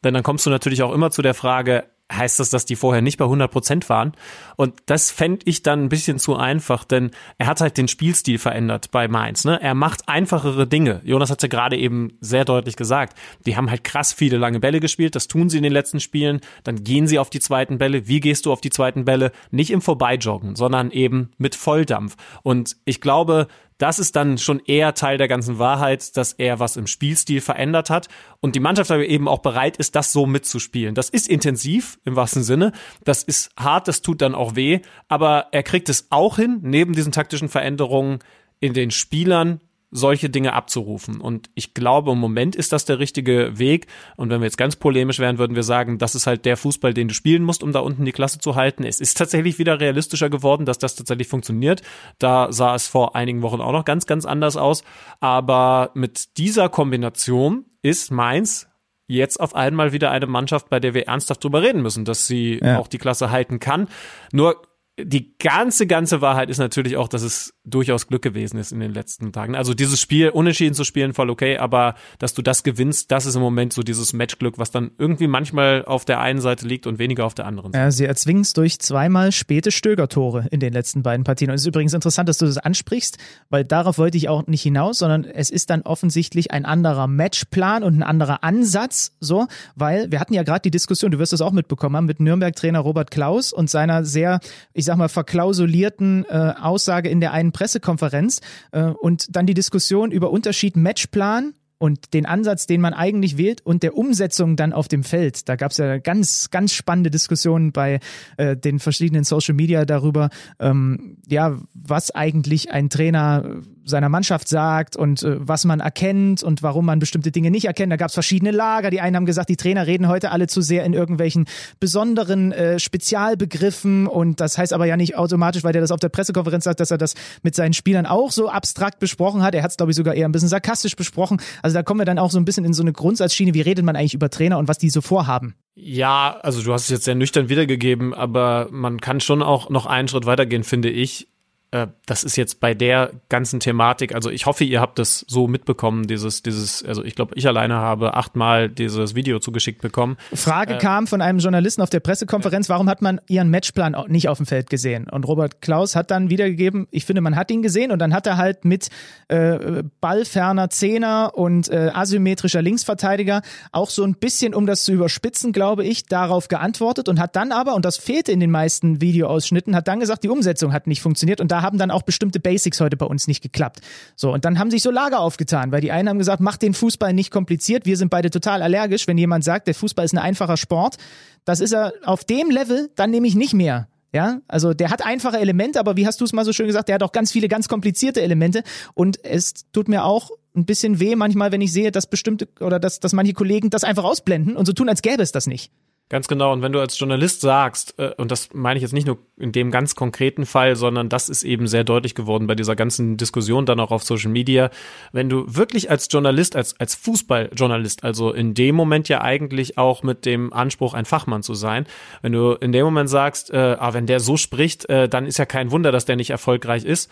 [0.03, 3.03] Denn dann kommst du natürlich auch immer zu der Frage, heißt das, dass die vorher
[3.03, 4.13] nicht bei 100 Prozent waren.
[4.57, 8.39] Und das fände ich dann ein bisschen zu einfach, denn er hat halt den Spielstil
[8.39, 9.45] verändert bei Mainz.
[9.45, 9.61] Ne?
[9.61, 11.01] Er macht einfachere Dinge.
[11.05, 13.19] Jonas hat ja gerade eben sehr deutlich gesagt.
[13.47, 15.15] Die haben halt krass viele lange Bälle gespielt.
[15.15, 16.41] Das tun sie in den letzten Spielen.
[16.63, 18.07] Dann gehen sie auf die zweiten Bälle.
[18.07, 19.33] Wie gehst du auf die zweiten Bälle?
[19.51, 22.17] Nicht im Vorbeijoggen, sondern eben mit Volldampf.
[22.43, 23.49] Und ich glaube,
[23.79, 27.91] das ist dann schon eher Teil der ganzen Wahrheit, dass er was im Spielstil verändert
[27.91, 28.09] hat
[28.41, 30.95] und die Mannschaft aber eben auch bereit ist, das so mitzuspielen.
[30.95, 32.72] Das ist intensiv im wahrsten Sinne,
[33.05, 36.93] das ist hart, das tut dann auch weh, aber er kriegt es auch hin, neben
[36.93, 38.20] diesen taktischen Veränderungen
[38.61, 39.61] in den Spielern
[39.97, 41.20] solche Dinge abzurufen.
[41.20, 43.86] Und ich glaube, im Moment ist das der richtige Weg.
[44.16, 46.92] Und wenn wir jetzt ganz polemisch wären, würden wir sagen, das ist halt der Fußball,
[46.92, 48.82] den du spielen musst, um da unten die Klasse zu halten.
[48.82, 51.82] Es ist tatsächlich wieder realistischer geworden, dass das tatsächlich funktioniert.
[52.18, 54.82] Da sah es vor einigen Wochen auch noch ganz, ganz anders aus.
[55.20, 58.66] Aber mit dieser Kombination ist Mainz
[59.07, 62.59] jetzt auf einmal wieder eine Mannschaft, bei der wir ernsthaft drüber reden müssen, dass sie
[62.61, 62.78] ja.
[62.78, 63.86] auch die Klasse halten kann.
[64.32, 64.61] Nur
[64.99, 68.93] die ganze, ganze Wahrheit ist natürlich auch, dass es durchaus Glück gewesen ist in den
[68.93, 69.55] letzten Tagen.
[69.55, 73.37] Also dieses Spiel unentschieden zu spielen, voll okay, aber dass du das gewinnst, das ist
[73.37, 76.99] im Moment so dieses Matchglück, was dann irgendwie manchmal auf der einen Seite liegt und
[76.99, 77.83] weniger auf der anderen Seite.
[77.83, 81.51] Ja, sie erzwingen es durch zweimal späte Stögertore in den letzten beiden Partien.
[81.51, 83.17] Und es ist übrigens interessant, dass du das ansprichst,
[83.49, 87.83] weil darauf wollte ich auch nicht hinaus, sondern es ist dann offensichtlich ein anderer Matchplan
[87.83, 91.41] und ein anderer Ansatz, so, weil wir hatten ja gerade die Diskussion, du wirst das
[91.41, 94.41] auch mitbekommen haben, mit Nürnberg-Trainer Robert Klaus und seiner sehr,
[94.75, 98.43] ich sag mal, verklausulierten äh, Aussage in der einen Pressekonferenz
[98.73, 103.61] äh, und dann die Diskussion über Unterschied Matchplan und den Ansatz, den man eigentlich wählt
[103.61, 105.49] und der Umsetzung dann auf dem Feld.
[105.49, 108.01] Da gab es ja ganz, ganz spannende Diskussionen bei
[108.37, 110.31] äh, den verschiedenen Social Media darüber,
[110.61, 116.62] ähm, ja, was eigentlich ein Trainer seiner Mannschaft sagt und äh, was man erkennt und
[116.62, 117.93] warum man bestimmte Dinge nicht erkennt.
[117.93, 118.91] Da gab es verschiedene Lager.
[118.91, 121.47] Die einen haben gesagt, die Trainer reden heute alle zu sehr in irgendwelchen
[121.80, 126.09] besonderen äh, Spezialbegriffen und das heißt aber ja nicht automatisch, weil der das auf der
[126.09, 129.55] Pressekonferenz sagt, dass er das mit seinen Spielern auch so abstrakt besprochen hat.
[129.55, 131.41] Er hat es, glaube ich, sogar eher ein bisschen sarkastisch besprochen.
[131.62, 133.85] Also da kommen wir dann auch so ein bisschen in so eine Grundsatzschiene, wie redet
[133.85, 135.55] man eigentlich über Trainer und was die so vorhaben.
[135.76, 139.87] Ja, also du hast es jetzt sehr nüchtern wiedergegeben, aber man kann schon auch noch
[139.87, 141.28] einen Schritt weitergehen, finde ich.
[141.75, 145.49] Äh, das ist jetzt bei der ganzen Thematik, also ich hoffe, ihr habt das so
[145.49, 150.16] mitbekommen, dieses, dieses, also ich glaube, ich alleine habe achtmal dieses Video zugeschickt bekommen.
[150.33, 154.29] Frage äh, kam von einem Journalisten auf der Pressekonferenz, warum hat man ihren Matchplan nicht
[154.29, 155.09] auf dem Feld gesehen?
[155.11, 158.29] Und Robert Klaus hat dann wiedergegeben, ich finde, man hat ihn gesehen und dann hat
[158.29, 158.89] er halt mit
[159.27, 165.53] äh, ballferner Zehner und äh, asymmetrischer Linksverteidiger auch so ein bisschen, um das zu überspitzen,
[165.53, 169.75] glaube ich, darauf geantwortet und hat dann aber, und das fehlte in den meisten Videoausschnitten,
[169.75, 172.81] hat dann gesagt, die Umsetzung hat nicht funktioniert und da haben dann auch bestimmte Basics
[172.81, 173.81] heute bei uns nicht geklappt.
[174.15, 176.75] So, und dann haben sich so Lager aufgetan, weil die einen haben gesagt, mach den
[176.75, 177.87] Fußball nicht kompliziert.
[177.87, 180.97] Wir sind beide total allergisch, wenn jemand sagt, der Fußball ist ein einfacher Sport.
[181.45, 183.89] Das ist er auf dem Level, dann nehme ich nicht mehr.
[184.12, 186.87] Ja, also der hat einfache Elemente, aber wie hast du es mal so schön gesagt,
[186.87, 188.62] der hat auch ganz viele ganz komplizierte Elemente
[188.95, 192.79] und es tut mir auch ein bisschen weh manchmal, wenn ich sehe, dass bestimmte oder
[192.79, 195.73] dass, dass manche Kollegen das einfach ausblenden und so tun, als gäbe es das nicht.
[196.11, 196.53] Ganz genau.
[196.53, 199.53] Und wenn du als Journalist sagst, äh, und das meine ich jetzt nicht nur in
[199.53, 203.65] dem ganz konkreten Fall, sondern das ist eben sehr deutlich geworden bei dieser ganzen Diskussion
[203.65, 204.71] dann auch auf Social Media,
[205.13, 210.03] wenn du wirklich als Journalist, als, als Fußballjournalist, also in dem Moment ja eigentlich auch
[210.03, 211.87] mit dem Anspruch, ein Fachmann zu sein,
[212.21, 215.39] wenn du in dem Moment sagst, äh, ah, wenn der so spricht, äh, dann ist
[215.39, 217.11] ja kein Wunder, dass der nicht erfolgreich ist.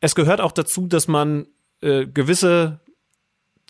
[0.00, 1.48] Es gehört auch dazu, dass man
[1.82, 2.78] äh, gewisse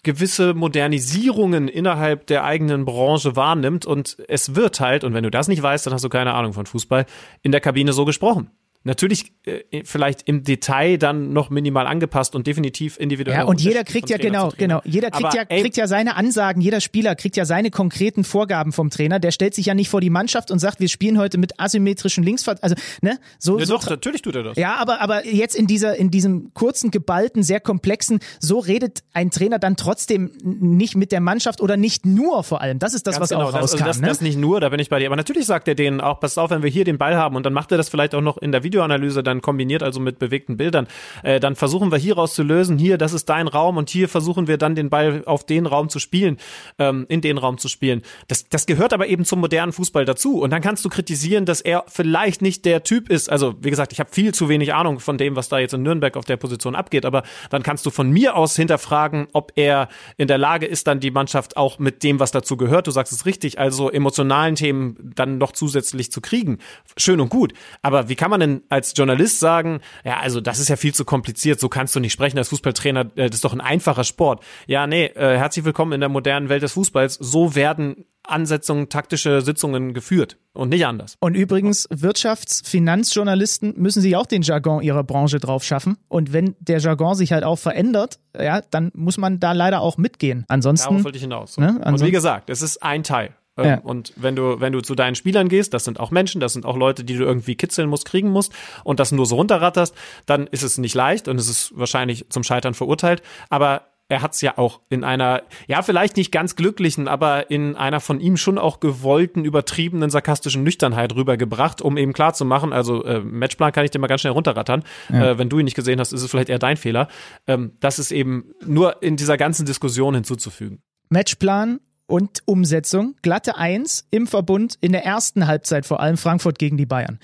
[0.02, 5.48] gewisse Modernisierungen innerhalb der eigenen Branche wahrnimmt und es wird halt, und wenn du das
[5.48, 7.06] nicht weißt, dann hast du keine Ahnung von Fußball,
[7.42, 8.50] in der Kabine so gesprochen.
[8.82, 13.40] Natürlich äh, vielleicht im Detail dann noch minimal angepasst und definitiv individuell.
[13.40, 16.16] Ja, und jeder kriegt ja genau, genau, jeder kriegt Aber, ja ey, kriegt ja seine
[16.16, 19.18] Ansagen, jeder Spieler kriegt ja seine konkreten Vorgaben vom Trainer.
[19.18, 22.24] Der stellt sich ja nicht vor die Mannschaft und sagt, wir spielen heute mit asymmetrischen
[22.24, 23.58] Linksvert, also ne, so.
[23.58, 24.56] Ja, so doch, natürlich tut er das.
[24.56, 29.30] Ja, aber aber jetzt in dieser in diesem kurzen, geballten, sehr komplexen, so redet ein
[29.30, 32.78] Trainer dann trotzdem nicht mit der Mannschaft oder nicht nur vor allem.
[32.78, 33.82] Das ist das, Ganz was genau, auch rauskam.
[33.82, 34.06] Also das, ne?
[34.06, 35.06] das nicht nur, da bin ich bei dir.
[35.08, 37.44] Aber natürlich sagt er denen auch, pass auf, wenn wir hier den Ball haben und
[37.44, 40.56] dann macht er das vielleicht auch noch in der Videoanalyse dann kombiniert, also mit bewegten
[40.56, 40.86] Bildern,
[41.24, 44.46] äh, dann versuchen wir hieraus zu lösen, hier, das ist dein Raum und hier versuchen
[44.46, 46.36] wir dann den Ball auf den Raum zu spielen,
[46.78, 48.02] ähm, in den Raum zu spielen.
[48.28, 50.40] Das, das gehört aber eben zum modernen Fußball dazu.
[50.40, 53.28] Und dann kannst du kritisieren, dass er vielleicht nicht der Typ ist.
[53.28, 55.82] Also, wie gesagt, ich habe viel zu wenig Ahnung von dem, was da jetzt in
[55.82, 59.88] Nürnberg auf der Position abgeht, aber dann kannst du von mir aus hinterfragen, ob er
[60.16, 63.12] in der Lage ist, dann die Mannschaft auch mit dem, was dazu gehört, du sagst
[63.12, 66.58] es richtig, also emotionalen Themen dann noch zusätzlich zu kriegen.
[66.96, 67.52] Schön und gut.
[67.82, 71.04] Aber wie kann man denn als Journalist sagen, ja, also das ist ja viel zu
[71.04, 74.42] kompliziert, so kannst du nicht sprechen als Fußballtrainer, äh, das ist doch ein einfacher Sport.
[74.66, 77.14] Ja, nee, äh, herzlich willkommen in der modernen Welt des Fußballs.
[77.14, 81.16] So werden Ansetzungen, taktische Sitzungen geführt und nicht anders.
[81.20, 85.96] Und übrigens, Wirtschafts-, Finanzjournalisten müssen sich auch den Jargon ihrer Branche drauf schaffen.
[86.08, 89.96] Und wenn der Jargon sich halt auch verändert, ja, dann muss man da leider auch
[89.96, 90.44] mitgehen.
[90.48, 90.88] Ansonsten.
[90.88, 91.54] Darauf wollte ich hinaus.
[91.54, 91.60] So.
[91.60, 91.80] Ne?
[91.84, 93.34] Und wie gesagt, es ist ein Teil.
[93.60, 93.80] Ähm, ja.
[93.80, 96.66] Und wenn du, wenn du zu deinen Spielern gehst, das sind auch Menschen, das sind
[96.66, 98.52] auch Leute, die du irgendwie kitzeln musst, kriegen musst
[98.84, 99.94] und das nur so runterratterst,
[100.26, 103.22] dann ist es nicht leicht und es ist wahrscheinlich zum Scheitern verurteilt.
[103.48, 107.76] Aber er hat es ja auch in einer, ja, vielleicht nicht ganz glücklichen, aber in
[107.76, 112.72] einer von ihm schon auch gewollten, übertriebenen, sarkastischen Nüchternheit rübergebracht, um eben klar zu machen,
[112.72, 114.82] also äh, Matchplan kann ich dir mal ganz schnell runterrattern.
[115.10, 115.30] Ja.
[115.30, 117.08] Äh, wenn du ihn nicht gesehen hast, ist es vielleicht eher dein Fehler.
[117.46, 120.82] Ähm, das ist eben nur in dieser ganzen Diskussion hinzuzufügen.
[121.08, 121.78] Matchplan
[122.10, 123.14] und Umsetzung.
[123.22, 127.18] Glatte Eins im Verbund in der ersten Halbzeit, vor allem Frankfurt gegen die Bayern.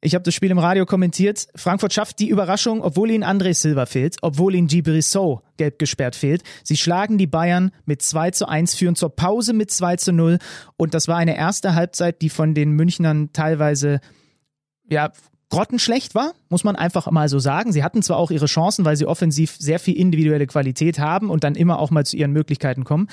[0.00, 1.48] Ich habe das Spiel im Radio kommentiert.
[1.56, 6.44] Frankfurt schafft die Überraschung, obwohl ihnen André Silva fehlt, obwohl ihnen Gibrissot gelb gesperrt fehlt.
[6.62, 10.38] Sie schlagen die Bayern mit 2 zu 1, führen zur Pause mit 2 zu 0.
[10.76, 14.00] Und das war eine erste Halbzeit, die von den Münchnern teilweise,
[14.88, 15.10] ja,
[15.50, 17.72] grottenschlecht war, muss man einfach mal so sagen.
[17.72, 21.42] Sie hatten zwar auch ihre Chancen, weil sie offensiv sehr viel individuelle Qualität haben und
[21.42, 23.08] dann immer auch mal zu ihren Möglichkeiten kommen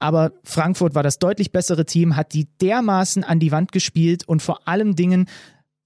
[0.00, 4.42] aber Frankfurt war das deutlich bessere Team, hat die dermaßen an die Wand gespielt und
[4.42, 5.26] vor allem Dingen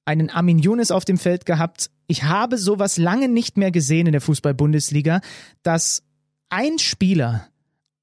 [0.07, 1.91] einen Armin Younes auf dem Feld gehabt.
[2.07, 5.21] Ich habe sowas lange nicht mehr gesehen in der Fußball-Bundesliga,
[5.63, 6.05] dass
[6.49, 7.49] ein Spieler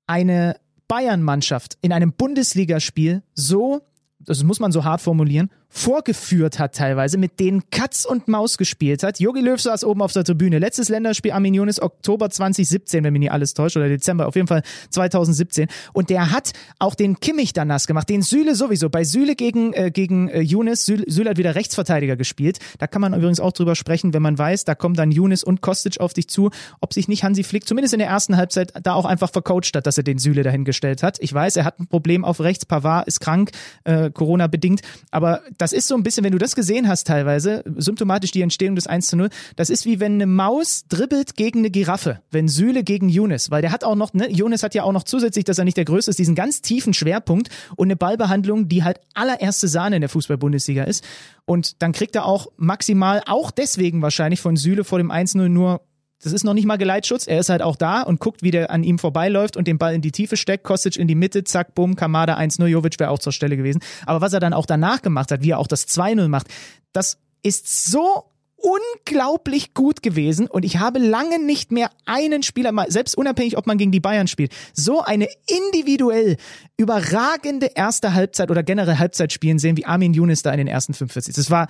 [0.06, 0.58] eine
[0.88, 3.82] Bayern-Mannschaft in einem Bundesligaspiel so,
[4.20, 9.04] das muss man so hart formulieren, vorgeführt hat teilweise, mit denen Katz und Maus gespielt
[9.04, 9.20] hat.
[9.20, 10.60] Jogi Löw saß oben auf der Tribüne.
[10.60, 14.48] Letztes Länderspiel Armin Younes, Oktober 2017, wenn mich nicht alles täuscht, oder Dezember, auf jeden
[14.48, 15.70] Fall 2017.
[15.94, 18.90] Und der hat auch den Kimmich dann nass gemacht, den Süle sowieso.
[18.90, 22.60] Bei Süle gegen, äh, gegen äh, Younes, Süle, Süle hat wieder Rechtsverteidiger gespielt.
[22.78, 25.62] Da kann man übrigens auch drüber sprechen, wenn man weiß, da kommen dann Younes und
[25.62, 26.52] Kostic auf dich zu,
[26.82, 29.88] ob sich nicht Hansi Flick zumindest in der ersten Halbzeit da auch einfach vercoacht hat,
[29.88, 31.18] dass er den Süle dahingestellt hat.
[31.22, 33.52] Ich weiß, er hat ein Problem auf rechts, Pavard ist krank,
[33.86, 38.32] äh, Corona-bedingt, aber das ist so ein bisschen, wenn du das gesehen hast teilweise, symptomatisch
[38.32, 41.70] die Entstehung des 1 zu 0, das ist wie wenn eine Maus dribbelt gegen eine
[41.70, 44.92] Giraffe, wenn Süle gegen Younes, weil der hat auch noch, ne, Younes hat ja auch
[44.92, 48.70] noch zusätzlich, dass er nicht der Größte ist, diesen ganz tiefen Schwerpunkt und eine Ballbehandlung,
[48.70, 51.04] die halt allererste Sahne in der Fußball-Bundesliga ist.
[51.46, 55.82] Und dann kriegt er auch maximal, auch deswegen wahrscheinlich von Süle vor dem 1-0 nur
[56.24, 57.28] das ist noch nicht mal Geleitschutz.
[57.28, 59.94] Er ist halt auch da und guckt, wie der an ihm vorbeiläuft und den Ball
[59.94, 60.64] in die Tiefe steckt.
[60.64, 62.66] Kostic in die Mitte, zack, bumm, Kamada 1-0.
[62.68, 63.82] Jovic wäre auch zur Stelle gewesen.
[64.06, 66.48] Aber was er dann auch danach gemacht hat, wie er auch das 2-0 macht,
[66.94, 68.26] das ist so
[68.62, 73.80] unglaublich gut gewesen und ich habe lange nicht mehr einen Spieler, selbst unabhängig, ob man
[73.80, 76.38] gegen die Bayern spielt, so eine individuell
[76.78, 80.94] überragende erste Halbzeit oder generell Halbzeit spielen sehen wie Armin Younes da in den ersten
[80.94, 81.34] 45.
[81.34, 81.68] Das war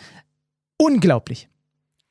[0.78, 1.47] unglaublich.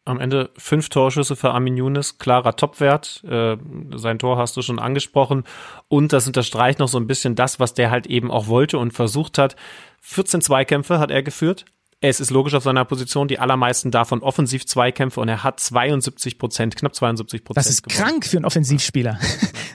[0.04, 3.22] Am Ende fünf Torschüsse für Armin Younes, klarer Topwert.
[3.24, 3.56] Äh,
[3.94, 5.44] sein Tor hast du schon angesprochen.
[5.88, 8.92] Und das unterstreicht noch so ein bisschen das, was der halt eben auch wollte und
[8.92, 9.56] versucht hat.
[10.00, 11.66] 14 Zweikämpfe hat er geführt.
[12.00, 16.38] Es ist logisch auf seiner Position, die allermeisten davon offensiv Zweikämpfe und er hat 72
[16.38, 17.66] Prozent, knapp 72 Prozent.
[17.66, 18.02] Das ist gewonnen.
[18.02, 19.18] krank für einen Offensivspieler.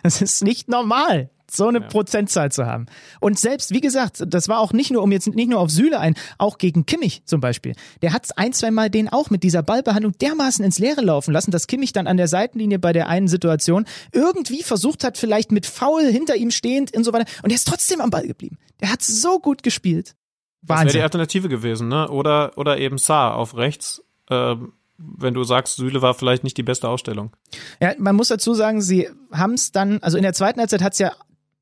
[0.04, 1.88] Das ist nicht normal so eine ja.
[1.88, 2.86] Prozentzahl zu haben.
[3.20, 6.00] Und selbst, wie gesagt, das war auch nicht nur, um jetzt nicht nur auf Süle
[6.00, 7.74] ein, auch gegen Kimmich zum Beispiel.
[8.02, 11.52] Der hat ein, zwei Mal den auch mit dieser Ballbehandlung dermaßen ins Leere laufen lassen,
[11.52, 15.66] dass Kimmich dann an der Seitenlinie bei der einen Situation irgendwie versucht hat, vielleicht mit
[15.66, 17.26] Foul hinter ihm stehend und so weiter.
[17.44, 18.58] Und er ist trotzdem am Ball geblieben.
[18.82, 20.16] Der hat so gut gespielt.
[20.62, 20.88] Wahnsinn.
[20.88, 22.10] Das wäre die Alternative gewesen, ne?
[22.10, 24.04] Oder, oder eben Saar auf rechts.
[24.30, 27.36] Ähm wenn du sagst, Süle war vielleicht nicht die beste Ausstellung.
[27.82, 30.94] Ja, man muss dazu sagen, sie haben es dann, also in der zweiten Halbzeit hat
[30.94, 31.12] es ja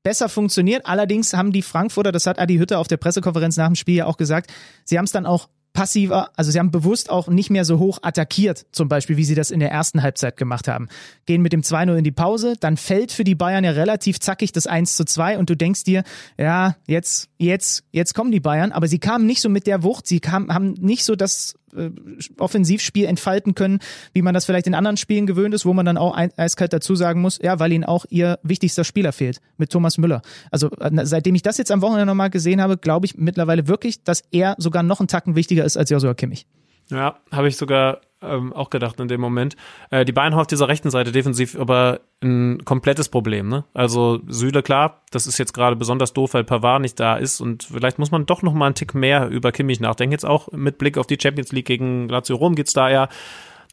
[0.04, 0.86] besser funktioniert.
[0.86, 4.06] Allerdings haben die Frankfurter, das hat Adi Hütter auf der Pressekonferenz nach dem Spiel ja
[4.06, 7.66] auch gesagt, sie haben es dann auch passiver, also sie haben bewusst auch nicht mehr
[7.66, 10.88] so hoch attackiert, zum Beispiel, wie sie das in der ersten Halbzeit gemacht haben.
[11.26, 14.52] Gehen mit dem 2-0 in die Pause, dann fällt für die Bayern ja relativ zackig
[14.52, 16.04] das 1 zu 2 und du denkst dir,
[16.38, 20.06] ja, jetzt, jetzt, jetzt kommen die Bayern, aber sie kamen nicht so mit der Wucht,
[20.06, 21.92] sie kamen, haben nicht so das äh,
[22.38, 23.80] Offensivspiel entfalten können,
[24.14, 26.96] wie man das vielleicht in anderen Spielen gewöhnt ist, wo man dann auch eiskalt dazu
[26.96, 30.22] sagen muss, ja, weil ihnen auch ihr wichtigster Spieler fehlt, mit Thomas Müller.
[30.52, 34.04] Also äh, seitdem ich das jetzt am Wochenende nochmal gesehen habe, glaube ich mittlerweile wirklich,
[34.04, 36.46] dass er sogar noch einen Tacken wichtiger ist als Joshua Kimmich.
[36.90, 39.56] Ja, habe ich sogar ähm, auch gedacht in dem Moment.
[39.90, 43.50] Äh, die Bayern haben auf dieser rechten Seite defensiv aber ein komplettes Problem.
[43.50, 43.66] Ne?
[43.74, 47.64] Also Süle, klar, das ist jetzt gerade besonders doof, weil Pavard nicht da ist und
[47.64, 50.12] vielleicht muss man doch noch mal einen Tick mehr über Kimmich nachdenken.
[50.14, 53.10] Jetzt auch mit Blick auf die Champions League gegen Lazio Rom geht's da ja.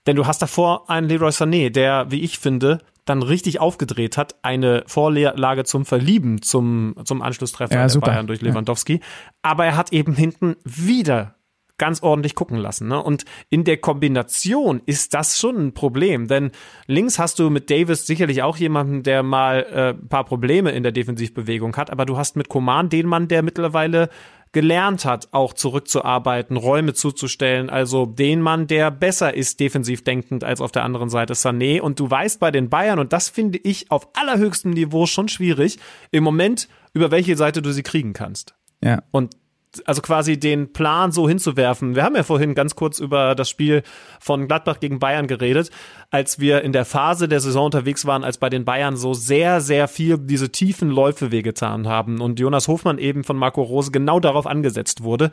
[0.07, 4.37] Denn du hast davor einen Leroy Sané, der, wie ich finde, dann richtig aufgedreht hat,
[4.43, 8.95] eine Vorlage zum Verlieben zum, zum Anschlusstreffer ja, der Bayern durch Lewandowski.
[8.95, 9.01] Ja.
[9.43, 11.35] Aber er hat eben hinten wieder
[11.81, 12.89] ganz ordentlich gucken lassen.
[12.89, 13.03] Ne?
[13.03, 16.51] Und in der Kombination ist das schon ein Problem, denn
[16.87, 20.83] links hast du mit Davis sicherlich auch jemanden, der mal äh, ein paar Probleme in
[20.83, 24.11] der Defensivbewegung hat, aber du hast mit Koman den Mann, der mittlerweile
[24.53, 30.61] gelernt hat, auch zurückzuarbeiten, Räume zuzustellen, also den Mann, der besser ist defensiv denkend als
[30.61, 31.81] auf der anderen Seite Sané.
[31.81, 35.79] Und du weißt bei den Bayern, und das finde ich auf allerhöchstem Niveau schon schwierig,
[36.11, 38.55] im Moment, über welche Seite du sie kriegen kannst.
[38.83, 39.03] Ja.
[39.13, 39.37] Und
[39.85, 41.95] also quasi den Plan so hinzuwerfen.
[41.95, 43.83] Wir haben ja vorhin ganz kurz über das Spiel
[44.19, 45.71] von Gladbach gegen Bayern geredet,
[46.11, 49.61] als wir in der Phase der Saison unterwegs waren, als bei den Bayern so sehr,
[49.61, 54.19] sehr viel diese tiefen Läufe wehgetan haben und Jonas Hofmann eben von Marco Rose genau
[54.19, 55.31] darauf angesetzt wurde.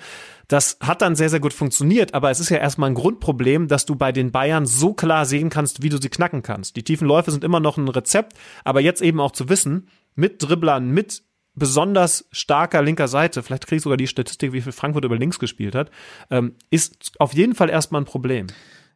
[0.47, 3.85] Das hat dann sehr, sehr gut funktioniert, aber es ist ja erstmal ein Grundproblem, dass
[3.85, 6.75] du bei den Bayern so klar sehen kannst, wie du sie knacken kannst.
[6.75, 8.33] Die tiefen Läufe sind immer noch ein Rezept,
[8.63, 11.23] aber jetzt eben auch zu wissen, mit Dribblern, mit
[11.57, 15.39] besonders starker linker Seite, vielleicht kriege ich sogar die Statistik, wie viel Frankfurt über links
[15.39, 15.91] gespielt hat,
[16.29, 18.47] ähm, ist auf jeden Fall erstmal ein Problem.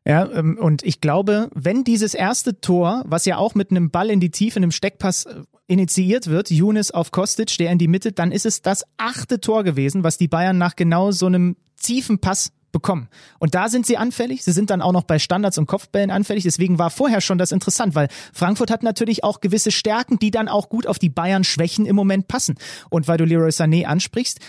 [0.05, 4.09] Ja, ähm, und ich glaube, wenn dieses erste Tor, was ja auch mit einem Ball
[4.09, 8.11] in die Tiefe, einem Steckpass äh, initiiert wird, Younes auf Kostic, der in die Mitte,
[8.11, 12.19] dann ist es das achte Tor gewesen, was die Bayern nach genau so einem tiefen
[12.19, 13.09] Pass bekommen.
[13.39, 14.43] Und da sind sie anfällig.
[14.43, 16.43] Sie sind dann auch noch bei Standards und Kopfbällen anfällig.
[16.43, 20.47] Deswegen war vorher schon das interessant, weil Frankfurt hat natürlich auch gewisse Stärken, die dann
[20.47, 22.55] auch gut auf die Bayern Schwächen im Moment passen.
[22.89, 24.39] Und weil du Leroy Sané ansprichst,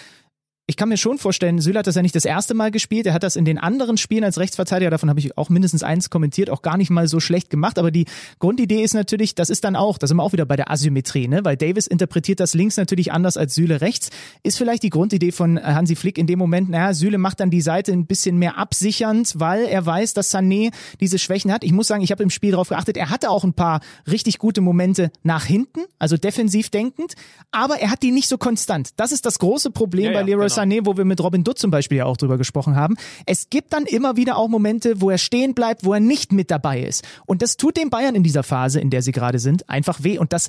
[0.72, 3.04] ich kann mir schon vorstellen, Süle hat das ja nicht das erste Mal gespielt.
[3.04, 6.08] Er hat das in den anderen Spielen als Rechtsverteidiger, davon habe ich auch mindestens eins
[6.08, 7.78] kommentiert, auch gar nicht mal so schlecht gemacht.
[7.78, 8.06] Aber die
[8.38, 11.28] Grundidee ist natürlich, das ist dann auch, da sind wir auch wieder bei der Asymmetrie,
[11.28, 11.44] ne?
[11.44, 14.08] weil Davis interpretiert das links natürlich anders als Süle rechts.
[14.44, 17.60] Ist vielleicht die Grundidee von Hansi Flick in dem Moment, naja, Süle macht dann die
[17.60, 21.64] Seite ein bisschen mehr absichernd, weil er weiß, dass Sané diese Schwächen hat.
[21.64, 24.38] Ich muss sagen, ich habe im Spiel darauf geachtet, er hatte auch ein paar richtig
[24.38, 27.12] gute Momente nach hinten, also defensiv denkend,
[27.50, 28.92] aber er hat die nicht so konstant.
[28.96, 30.54] Das ist das große Problem ja, bei Leroy genau.
[30.62, 32.96] Sané, wo wir mit Robin Dutt zum Beispiel ja auch drüber gesprochen haben.
[33.26, 36.50] Es gibt dann immer wieder auch Momente, wo er stehen bleibt, wo er nicht mit
[36.50, 37.04] dabei ist.
[37.26, 40.18] Und das tut den Bayern in dieser Phase, in der sie gerade sind, einfach weh.
[40.18, 40.48] Und das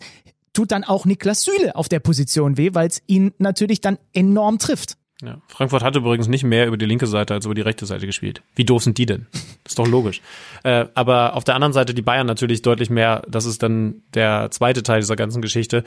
[0.54, 4.60] tut dann auch Niklas Süle auf der Position weh, weil es ihn natürlich dann enorm
[4.60, 4.98] trifft.
[5.24, 5.38] Ja.
[5.48, 8.42] Frankfurt hat übrigens nicht mehr über die linke Seite als über die rechte Seite gespielt.
[8.56, 9.28] Wie doof sind die denn?
[9.64, 10.22] Das ist doch logisch.
[10.64, 13.22] Äh, aber auf der anderen Seite die Bayern natürlich deutlich mehr.
[13.30, 15.86] Das ist dann der zweite Teil dieser ganzen Geschichte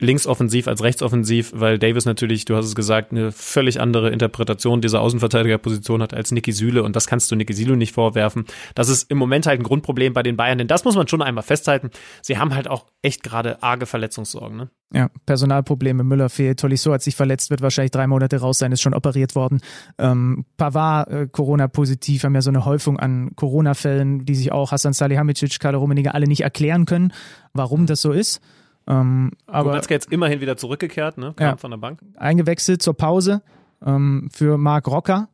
[0.00, 5.00] linksoffensiv als rechtsoffensiv, weil Davis natürlich, du hast es gesagt, eine völlig andere Interpretation dieser
[5.00, 8.44] Außenverteidigerposition hat als Niki Süle und das kannst du Niki Süle nicht vorwerfen.
[8.74, 11.22] Das ist im Moment halt ein Grundproblem bei den Bayern, denn das muss man schon
[11.22, 11.90] einmal festhalten.
[12.22, 14.56] Sie haben halt auch echt gerade arge Verletzungssorgen.
[14.56, 14.70] Ne?
[14.92, 18.80] Ja, Personalprobleme, Müller fehlt, Tolisso hat sich verletzt, wird wahrscheinlich drei Monate raus sein, ist
[18.80, 19.60] schon operiert worden.
[19.98, 24.92] Ähm, Pavard, äh, Corona-positiv, haben ja so eine Häufung an Corona-Fällen, die sich auch Hassan
[24.92, 27.12] Salihamidzic, Karl Rummenigge alle nicht erklären können,
[27.52, 28.40] warum das so ist.
[28.90, 31.32] Ähm, aber Goretzka jetzt immerhin wieder zurückgekehrt, ne?
[31.36, 32.00] Kam ja, von der Bank.
[32.16, 33.42] Eingewechselt zur Pause
[33.84, 35.28] ähm, für Marc Rocker.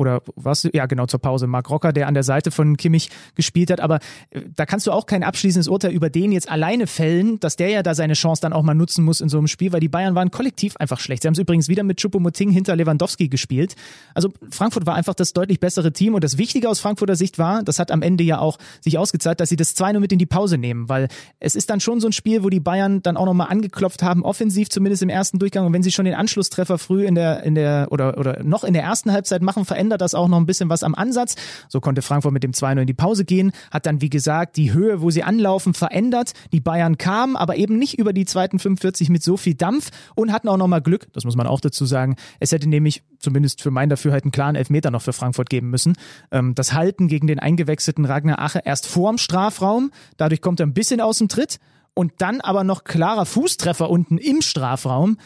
[0.00, 1.46] Oder was, ja genau, zur Pause.
[1.46, 3.98] Marc Rocker, der an der Seite von Kimmich gespielt hat, aber
[4.30, 7.68] äh, da kannst du auch kein abschließendes Urteil über den jetzt alleine fällen, dass der
[7.68, 9.88] ja da seine Chance dann auch mal nutzen muss in so einem Spiel, weil die
[9.88, 11.22] Bayern waren kollektiv einfach schlecht.
[11.22, 13.76] Sie haben es übrigens wieder mit Choupo-Moting hinter Lewandowski gespielt.
[14.14, 17.62] Also Frankfurt war einfach das deutlich bessere Team und das Wichtige aus Frankfurter Sicht war,
[17.62, 20.26] das hat am Ende ja auch sich ausgezahlt, dass sie das 2-0 mit in die
[20.26, 23.26] Pause nehmen, weil es ist dann schon so ein Spiel, wo die Bayern dann auch
[23.26, 27.04] nochmal angeklopft haben, offensiv zumindest im ersten Durchgang und wenn sie schon den Anschlusstreffer früh
[27.04, 30.14] in der, in der, oder, oder noch in der ersten Halbzeit machen, verändert ändert das
[30.14, 31.34] auch noch ein bisschen was am Ansatz.
[31.68, 34.72] So konnte Frankfurt mit dem 2-0 in die Pause gehen, hat dann, wie gesagt, die
[34.72, 36.32] Höhe, wo sie anlaufen, verändert.
[36.52, 40.32] Die Bayern kamen, aber eben nicht über die zweiten 45 mit so viel Dampf und
[40.32, 42.14] hatten auch nochmal Glück, das muss man auch dazu sagen.
[42.38, 45.96] Es hätte nämlich, zumindest für mein Dafürhalten, einen klaren Elfmeter noch für Frankfurt geben müssen.
[46.30, 50.74] Ähm, das Halten gegen den eingewechselten Ragnar Ache erst vorm Strafraum, dadurch kommt er ein
[50.74, 51.58] bisschen aus dem Tritt
[51.94, 55.16] und dann aber noch klarer Fußtreffer unten im Strafraum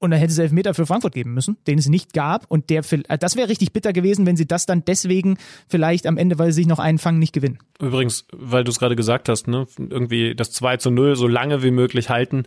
[0.00, 2.46] und dann hätte es Elfmeter für Frankfurt geben müssen, den es nicht gab.
[2.48, 5.36] Und der, äh, das wäre richtig bitter gewesen, wenn sie das dann deswegen
[5.68, 7.58] vielleicht am Ende, weil sie sich noch einfangen, nicht gewinnen.
[7.78, 11.62] Übrigens, weil du es gerade gesagt hast, ne, irgendwie das 2 zu 0 so lange
[11.62, 12.44] wie möglich halten.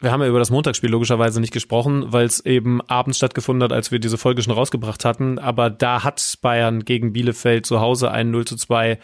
[0.00, 3.72] Wir haben ja über das Montagsspiel logischerweise nicht gesprochen, weil es eben abends stattgefunden hat,
[3.72, 5.38] als wir diese Folge schon rausgebracht hatten.
[5.38, 8.98] Aber da hat Bayern gegen Bielefeld zu Hause ein 0 zu 2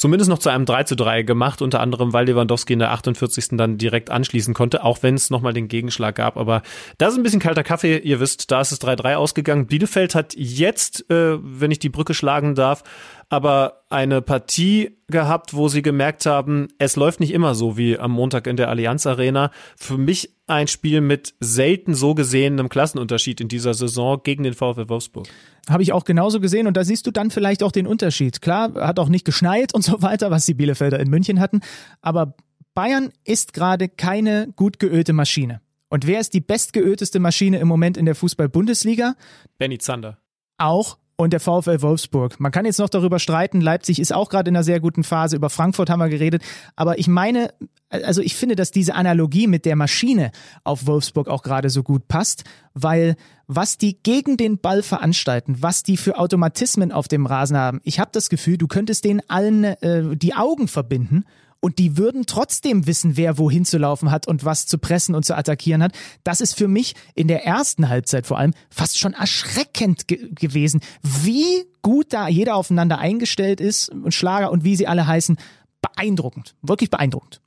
[0.00, 3.48] zumindest noch zu einem 3 zu 3 gemacht, unter anderem, weil Lewandowski in der 48.
[3.58, 6.38] dann direkt anschließen konnte, auch wenn es nochmal den Gegenschlag gab.
[6.38, 6.62] Aber
[6.96, 9.66] da ist ein bisschen kalter Kaffee, ihr wisst, da ist es 3-3 ausgegangen.
[9.66, 12.82] Bielefeld hat jetzt, äh, wenn ich die Brücke schlagen darf,
[13.30, 18.10] aber eine Partie gehabt, wo sie gemerkt haben, es läuft nicht immer so wie am
[18.10, 19.52] Montag in der Allianz Arena.
[19.76, 24.88] Für mich ein Spiel mit selten so gesehenem Klassenunterschied in dieser Saison gegen den VfL
[24.88, 25.28] Wolfsburg.
[25.68, 28.42] Habe ich auch genauso gesehen und da siehst du dann vielleicht auch den Unterschied.
[28.42, 31.60] Klar, hat auch nicht geschneit und so weiter, was die Bielefelder in München hatten,
[32.02, 32.34] aber
[32.74, 35.60] Bayern ist gerade keine gut geölte Maschine.
[35.88, 39.14] Und wer ist die bestgeölteste Maschine im Moment in der Fußball-Bundesliga?
[39.58, 40.18] Benny Zander.
[40.56, 42.40] Auch und der VfL Wolfsburg.
[42.40, 45.36] Man kann jetzt noch darüber streiten, Leipzig ist auch gerade in einer sehr guten Phase,
[45.36, 46.42] über Frankfurt haben wir geredet,
[46.76, 47.52] aber ich meine,
[47.90, 50.30] also ich finde, dass diese Analogie mit der Maschine
[50.64, 53.16] auf Wolfsburg auch gerade so gut passt, weil
[53.46, 58.00] was die gegen den Ball veranstalten, was die für Automatismen auf dem Rasen haben, ich
[58.00, 61.24] habe das Gefühl, du könntest denen allen äh, die Augen verbinden
[61.60, 65.24] und die würden trotzdem wissen, wer wohin zu laufen hat und was zu pressen und
[65.24, 65.92] zu attackieren hat.
[66.24, 70.80] Das ist für mich in der ersten Halbzeit vor allem fast schon erschreckend ge gewesen,
[71.02, 75.36] wie gut da jeder aufeinander eingestellt ist und Schlager und wie sie alle heißen.
[75.82, 77.40] Beeindruckend, wirklich beeindruckend.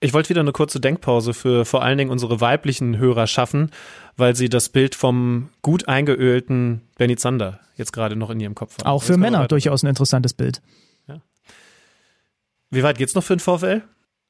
[0.00, 3.70] Ich wollte wieder eine kurze Denkpause für vor allen Dingen unsere weiblichen Hörer schaffen,
[4.16, 8.78] weil sie das Bild vom gut eingeölten Benny Zander jetzt gerade noch in ihrem Kopf
[8.78, 8.86] haben.
[8.86, 10.60] Auch für Männer durchaus ein interessantes Bild.
[12.74, 13.82] Wie weit geht's noch für den VfL?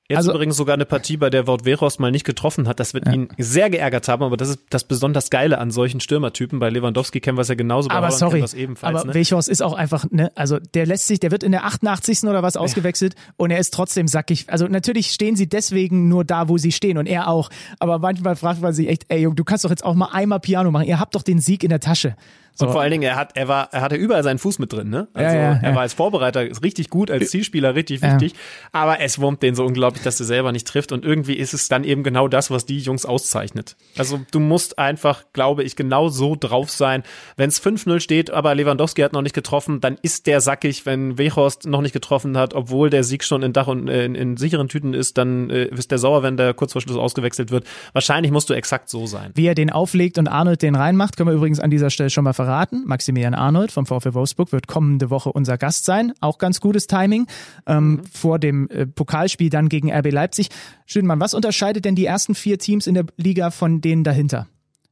[0.07, 1.63] Jetzt also, übrigens sogar eine Partie, bei der Wout
[1.99, 2.79] mal nicht getroffen hat.
[2.79, 3.15] Das wird ja.
[3.15, 6.59] ihn sehr geärgert haben, aber das ist das besonders Geile an solchen Stürmertypen.
[6.59, 8.97] Bei Lewandowski kennen wir es ja genauso, bei aber Holland sorry, ebenfalls.
[8.97, 9.15] Aber ne?
[9.15, 12.25] Weghorst ist auch einfach, ne, also der lässt sich, der wird in der 88.
[12.25, 13.33] oder was ausgewechselt ja.
[13.39, 14.45] und er ist trotzdem sackig.
[14.49, 17.49] Also natürlich stehen sie deswegen nur da, wo sie stehen und er auch.
[17.79, 20.41] Aber manchmal fragt man sich echt, ey Junge, du kannst doch jetzt auch mal einmal
[20.41, 20.87] Piano machen.
[20.87, 22.15] Ihr habt doch den Sieg in der Tasche.
[22.55, 22.67] So.
[22.67, 24.89] Und vor allen Dingen, er hat, er war, er hatte überall seinen Fuß mit drin,
[24.89, 25.09] ne?
[25.13, 28.35] Also ja, ja, er war als Vorbereiter richtig gut, als Zielspieler richtig wichtig,
[28.71, 31.69] aber es wurmt den so unglaublich, dass er selber nicht trifft und irgendwie ist es
[31.69, 33.75] dann eben genau das, was die Jungs auszeichnet.
[33.99, 37.03] Also du musst einfach, glaube ich, genau so drauf sein.
[37.37, 40.87] Wenn es 5-0 steht, aber Lewandowski hat noch nicht getroffen, dann ist der sackig.
[40.87, 44.15] Wenn Wechhorst noch nicht getroffen hat, obwohl der Sieg schon in Dach und äh, in,
[44.15, 47.51] in sicheren Tüten ist, dann äh, ist der sauer, wenn der kurz vor Schluss ausgewechselt
[47.51, 47.67] wird.
[47.93, 49.33] Wahrscheinlich musst du exakt so sein.
[49.35, 52.23] Wie er den auflegt und Arnold den reinmacht, können wir übrigens an dieser Stelle schon
[52.23, 52.44] mal verraten.
[52.87, 56.13] Maximilian Arnold vom VfL Wolfsburg wird kommende Woche unser Gast sein.
[56.21, 57.27] Auch ganz gutes Timing
[57.67, 58.05] ähm, mhm.
[58.07, 60.49] vor dem äh, Pokalspiel dann gegen RB Leipzig.
[60.87, 64.47] Schönmann, was unterscheidet denn die ersten vier Teams in der Liga von denen dahinter?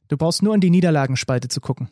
[0.07, 1.89] Du brauchst nur in die Niederlagenspalte zu gucken.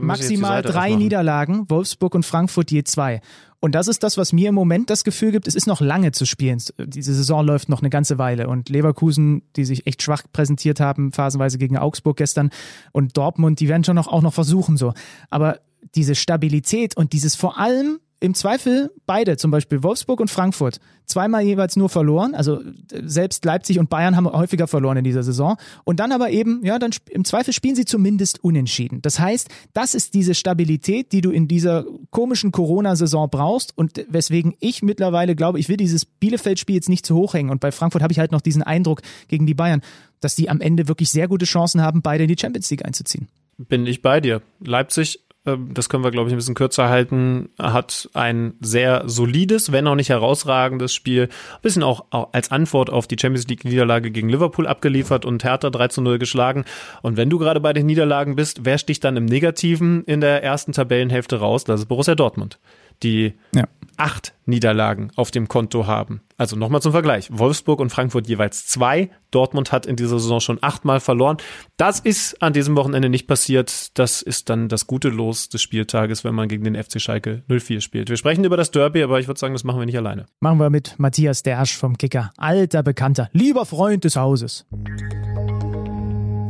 [0.00, 3.20] Maximal drei Niederlagen, Wolfsburg und Frankfurt je zwei.
[3.60, 6.12] Und das ist das, was mir im Moment das Gefühl gibt, es ist noch lange
[6.12, 6.62] zu spielen.
[6.78, 8.46] Diese Saison läuft noch eine ganze Weile.
[8.46, 12.50] Und Leverkusen, die sich echt schwach präsentiert haben, phasenweise gegen Augsburg gestern
[12.92, 14.92] und Dortmund, die werden schon noch, auch noch versuchen so.
[15.30, 15.60] Aber
[15.94, 21.42] diese Stabilität und dieses vor allem im Zweifel beide, zum Beispiel Wolfsburg und Frankfurt, zweimal
[21.42, 22.34] jeweils nur verloren.
[22.34, 22.58] Also
[22.90, 25.58] selbst Leipzig und Bayern haben häufiger verloren in dieser Saison.
[25.84, 29.02] Und dann aber eben, ja, dann im Zweifel spielen sie zumindest unentschieden.
[29.02, 34.54] Das heißt, das ist diese Stabilität, die du in dieser komischen Corona-Saison brauchst und weswegen
[34.58, 37.50] ich mittlerweile glaube, ich will dieses Bielefeld-Spiel jetzt nicht zu hoch hängen.
[37.50, 39.82] Und bei Frankfurt habe ich halt noch diesen Eindruck gegen die Bayern,
[40.20, 43.28] dass die am Ende wirklich sehr gute Chancen haben, beide in die Champions League einzuziehen.
[43.58, 44.40] Bin ich bei dir.
[44.60, 49.86] Leipzig das können wir, glaube ich, ein bisschen kürzer halten, hat ein sehr solides, wenn
[49.86, 54.66] auch nicht herausragendes Spiel, ein bisschen auch als Antwort auf die Champions League-Niederlage gegen Liverpool
[54.66, 56.64] abgeliefert und Hertha 3 zu 0 geschlagen.
[57.02, 60.42] Und wenn du gerade bei den Niederlagen bist, wer sticht dann im Negativen in der
[60.42, 61.64] ersten Tabellenhälfte raus?
[61.64, 62.58] Das ist Borussia Dortmund
[63.02, 63.64] die ja.
[63.96, 66.22] Acht Niederlagen auf dem Konto haben.
[66.36, 67.28] Also nochmal zum Vergleich.
[67.30, 69.10] Wolfsburg und Frankfurt jeweils zwei.
[69.30, 71.36] Dortmund hat in dieser Saison schon achtmal verloren.
[71.76, 73.96] Das ist an diesem Wochenende nicht passiert.
[73.98, 77.80] Das ist dann das gute Los des Spieltages, wenn man gegen den FC Schalke 04
[77.80, 78.10] spielt.
[78.10, 80.26] Wir sprechen über das Derby, aber ich würde sagen, das machen wir nicht alleine.
[80.40, 82.32] Machen wir mit Matthias Dersch vom Kicker.
[82.36, 84.66] Alter Bekannter, lieber Freund des Hauses.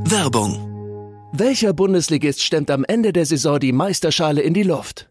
[0.06, 0.70] Werbung.
[1.32, 5.10] Welcher Bundesligist stemmt am Ende der Saison die Meisterschale in die Luft?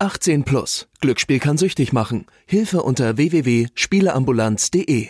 [0.00, 0.88] 18 plus.
[1.02, 2.24] Glücksspiel kann süchtig machen.
[2.46, 5.08] Hilfe unter www.spieleambulanz.de.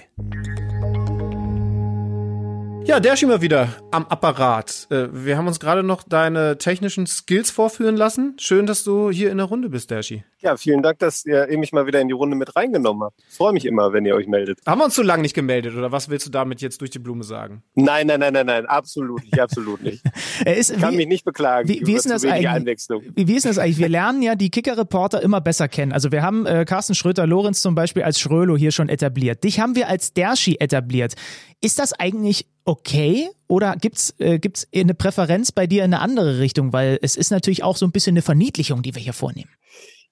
[2.90, 4.88] Ja, der schien mal wieder am Apparat.
[4.90, 8.34] Äh, wir haben uns gerade noch deine technischen Skills vorführen lassen.
[8.40, 10.24] Schön, dass du hier in der Runde bist, Dershi.
[10.40, 13.22] Ja, vielen Dank, dass ihr mich mal wieder in die Runde mit reingenommen habt.
[13.28, 14.58] Freue mich immer, wenn ihr euch meldet.
[14.66, 16.98] Haben wir uns zu lange nicht gemeldet oder was willst du damit jetzt durch die
[16.98, 17.62] Blume sagen?
[17.76, 20.02] Nein, nein, nein, nein, nein, absolut nicht, absolut nicht.
[20.44, 21.68] ist, ich kann wie, mich nicht beklagen.
[21.68, 22.88] Wie, wie ist denn das eigentlich?
[23.14, 23.78] Wie, wie ist denn das eigentlich?
[23.78, 25.92] Wir lernen ja die Kicker-Reporter immer besser kennen.
[25.92, 29.44] Also wir haben äh, Carsten Schröter-Lorenz zum Beispiel als Schrölo hier schon etabliert.
[29.44, 31.14] Dich haben wir als Derschi etabliert.
[31.60, 36.38] Ist das eigentlich okay oder gibt's äh, gibt's eine Präferenz bei dir in eine andere
[36.38, 39.50] Richtung, weil es ist natürlich auch so ein bisschen eine Verniedlichung, die wir hier vornehmen.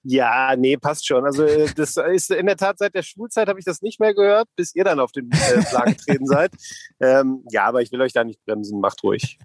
[0.03, 1.25] Ja, nee, passt schon.
[1.25, 4.13] Also äh, das ist in der Tat seit der Schulzeit habe ich das nicht mehr
[4.13, 6.51] gehört, bis ihr dann auf den äh, Plan getreten seid.
[7.01, 8.79] Ähm, ja, aber ich will euch da nicht bremsen.
[8.79, 9.39] Macht ruhig.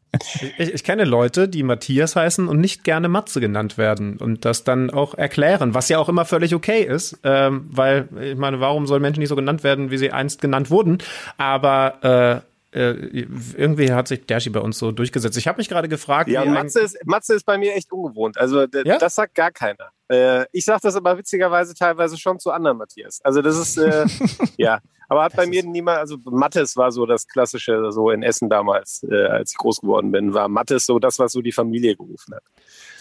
[0.58, 4.62] Ich, ich, kenne Leute, die Matthias heißen und nicht gerne Matze genannt werden und das
[4.62, 8.86] dann auch erklären, was ja auch immer völlig okay ist, ähm, weil ich meine, warum
[8.86, 10.98] sollen Menschen nicht so genannt werden, wie sie einst genannt wurden?
[11.36, 15.36] Aber äh, äh, irgendwie hat sich Dershi bei uns so durchgesetzt.
[15.36, 16.28] Ich habe mich gerade gefragt.
[16.28, 18.36] Ja, Matze ist, Matze ist bei mir echt ungewohnt.
[18.36, 18.98] Also ja?
[18.98, 19.90] das sagt gar keiner.
[20.08, 23.20] Äh, ich sage das aber witzigerweise teilweise schon zu anderen Matthias.
[23.22, 24.06] Also das ist, äh,
[24.56, 24.80] ja.
[25.08, 29.04] Aber hat bei mir niemand, also Mattes war so das Klassische, so in Essen damals,
[29.08, 32.34] äh, als ich groß geworden bin, war Mattes so das, was so die Familie gerufen
[32.34, 32.42] hat.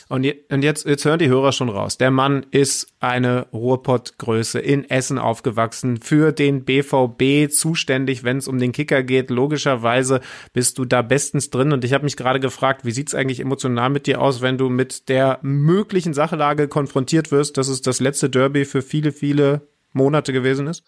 [0.09, 1.97] Und, je, und jetzt, jetzt hören die Hörer schon raus.
[1.97, 8.59] Der Mann ist eine Ruhrpottgröße in Essen aufgewachsen, für den BVB zuständig, wenn es um
[8.59, 9.29] den Kicker geht.
[9.29, 11.71] Logischerweise bist du da bestens drin.
[11.71, 14.69] Und ich habe mich gerade gefragt, wie sieht's eigentlich emotional mit dir aus, wenn du
[14.69, 20.33] mit der möglichen Sachlage konfrontiert wirst, dass es das letzte Derby für viele, viele Monate
[20.33, 20.83] gewesen ist?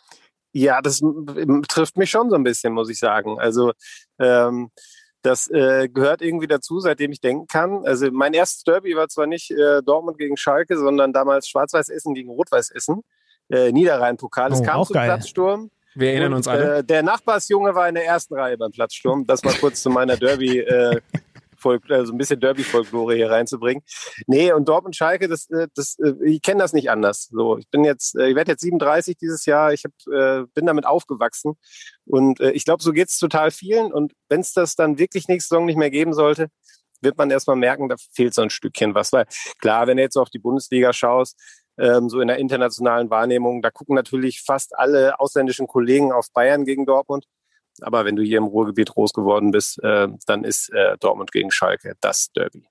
[0.52, 1.02] Ja, das
[1.68, 3.40] trifft mich schon so ein bisschen, muss ich sagen.
[3.40, 3.74] Also
[4.20, 4.72] ähm,
[5.26, 7.86] das äh, gehört irgendwie dazu, seitdem ich denken kann.
[7.86, 12.14] Also mein erstes Derby war zwar nicht äh, Dortmund gegen Schalke, sondern damals Schwarz-Weiß Essen
[12.14, 13.02] gegen Rot-Weiß Essen.
[13.50, 14.52] Äh, Niederrhein-Pokal.
[14.52, 15.06] Es oh, kam zum geil.
[15.06, 15.72] Platzsturm.
[15.96, 16.78] Wir erinnern uns alle.
[16.78, 19.26] Äh, der Nachbarsjunge war in der ersten Reihe beim Platzsturm.
[19.26, 20.60] Das war kurz zu meiner Derby,
[21.66, 23.84] äh, also ein bisschen Derby-Folklore hier reinzubringen.
[24.28, 27.30] Nee, und Dortmund Schalke, das, äh, das, äh, ich kenne das nicht anders.
[27.32, 29.92] So, ich bin jetzt, äh, ich werde jetzt 37 dieses Jahr, ich hab,
[30.54, 31.56] bin damit aufgewachsen.
[32.06, 33.92] Und ich glaube, so geht es total vielen.
[33.92, 36.50] Und wenn es das dann wirklich nächste Saison nicht mehr geben sollte,
[37.02, 39.12] wird man erstmal merken, da fehlt so ein Stückchen was.
[39.12, 39.26] Weil
[39.60, 41.40] klar, wenn du jetzt auf die Bundesliga schaust,
[41.78, 46.66] ähm, so in der internationalen Wahrnehmung, da gucken natürlich fast alle ausländischen Kollegen auf Bayern
[46.66, 47.26] gegen Dortmund.
[47.82, 51.52] Aber wenn du hier im Ruhrgebiet groß geworden bist, äh, dann ist äh, Dortmund gegen
[51.52, 52.66] Schalke das Derby.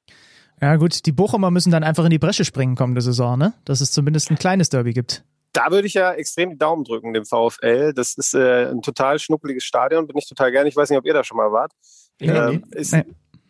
[0.60, 3.54] Ja gut, die Bochumer müssen dann einfach in die Bresche springen kommende Saison, ne?
[3.64, 5.24] Dass es zumindest ein kleines Derby gibt.
[5.52, 7.92] Da würde ich ja extrem die Daumen drücken, dem VfL.
[7.94, 10.68] Das ist äh, ein total schnuckeliges Stadion, bin ich total gerne.
[10.68, 11.72] Ich weiß nicht, ob ihr da schon mal wart.
[12.20, 13.04] Ja, ähm, ist, nee.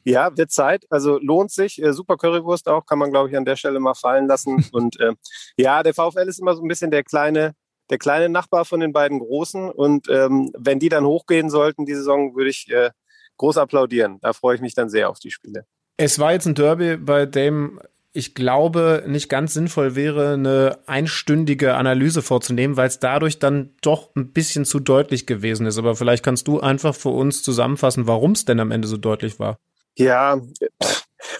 [0.04, 0.84] ja wird Zeit.
[0.90, 1.82] Also lohnt sich.
[1.82, 4.68] Äh, super Currywurst auch, kann man, glaube ich, an der Stelle mal fallen lassen.
[4.72, 5.12] Und äh,
[5.56, 7.54] ja, der VfL ist immer so ein bisschen der kleine
[7.90, 9.70] der kleine Nachbar von den beiden Großen.
[9.70, 12.90] Und ähm, wenn die dann hochgehen sollten, die Saison, würde ich äh,
[13.36, 14.18] groß applaudieren.
[14.20, 15.66] Da freue ich mich dann sehr auf die Spiele.
[15.96, 17.80] Es war jetzt ein Derby, bei dem
[18.16, 24.14] ich glaube, nicht ganz sinnvoll wäre, eine einstündige Analyse vorzunehmen, weil es dadurch dann doch
[24.14, 25.78] ein bisschen zu deutlich gewesen ist.
[25.78, 29.40] Aber vielleicht kannst du einfach für uns zusammenfassen, warum es denn am Ende so deutlich
[29.40, 29.58] war.
[29.96, 30.40] Ja,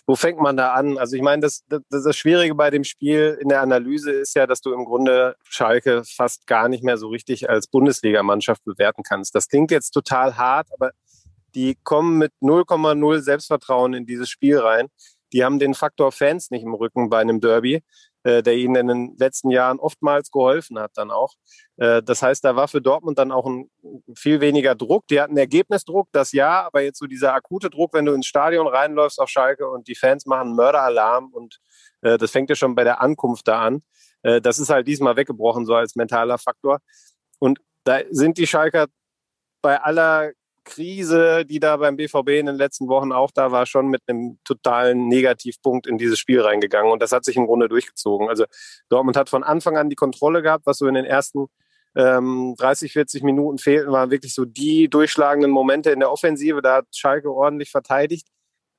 [0.06, 0.98] wo fängt man da an?
[0.98, 4.46] Also ich meine, das, das, das Schwierige bei dem Spiel in der Analyse ist ja,
[4.46, 9.34] dass du im Grunde Schalke fast gar nicht mehr so richtig als Bundesligamannschaft bewerten kannst.
[9.34, 10.92] Das klingt jetzt total hart, aber
[11.54, 14.88] die kommen mit 0,0 Selbstvertrauen in dieses Spiel rein.
[15.32, 17.82] Die haben den Faktor Fans nicht im Rücken bei einem Derby.
[18.24, 21.34] Äh, der ihnen in den letzten Jahren oftmals geholfen hat dann auch.
[21.76, 23.70] Äh, das heißt, da war für Dortmund dann auch ein
[24.16, 25.06] viel weniger Druck.
[25.08, 28.66] Die hatten Ergebnisdruck, das ja, aber jetzt so dieser akute Druck, wenn du ins Stadion
[28.66, 31.60] reinläufst auf Schalke und die Fans machen Mörderalarm und
[32.00, 33.82] äh, das fängt ja schon bei der Ankunft da an.
[34.22, 36.78] Das ist halt diesmal weggebrochen, so als mentaler Faktor.
[37.40, 38.86] Und da sind die Schalker
[39.60, 40.32] bei aller
[40.64, 44.38] Krise, die da beim BVB in den letzten Wochen auch da war, schon mit einem
[44.44, 46.90] totalen Negativpunkt in dieses Spiel reingegangen.
[46.90, 48.28] Und das hat sich im Grunde durchgezogen.
[48.28, 48.44] Also
[48.88, 51.46] Dortmund hat von Anfang an die Kontrolle gehabt, was so in den ersten
[51.96, 56.60] ähm, 30, 40 Minuten fehlten, waren wirklich so die durchschlagenden Momente in der Offensive.
[56.62, 58.26] Da hat Schalke ordentlich verteidigt.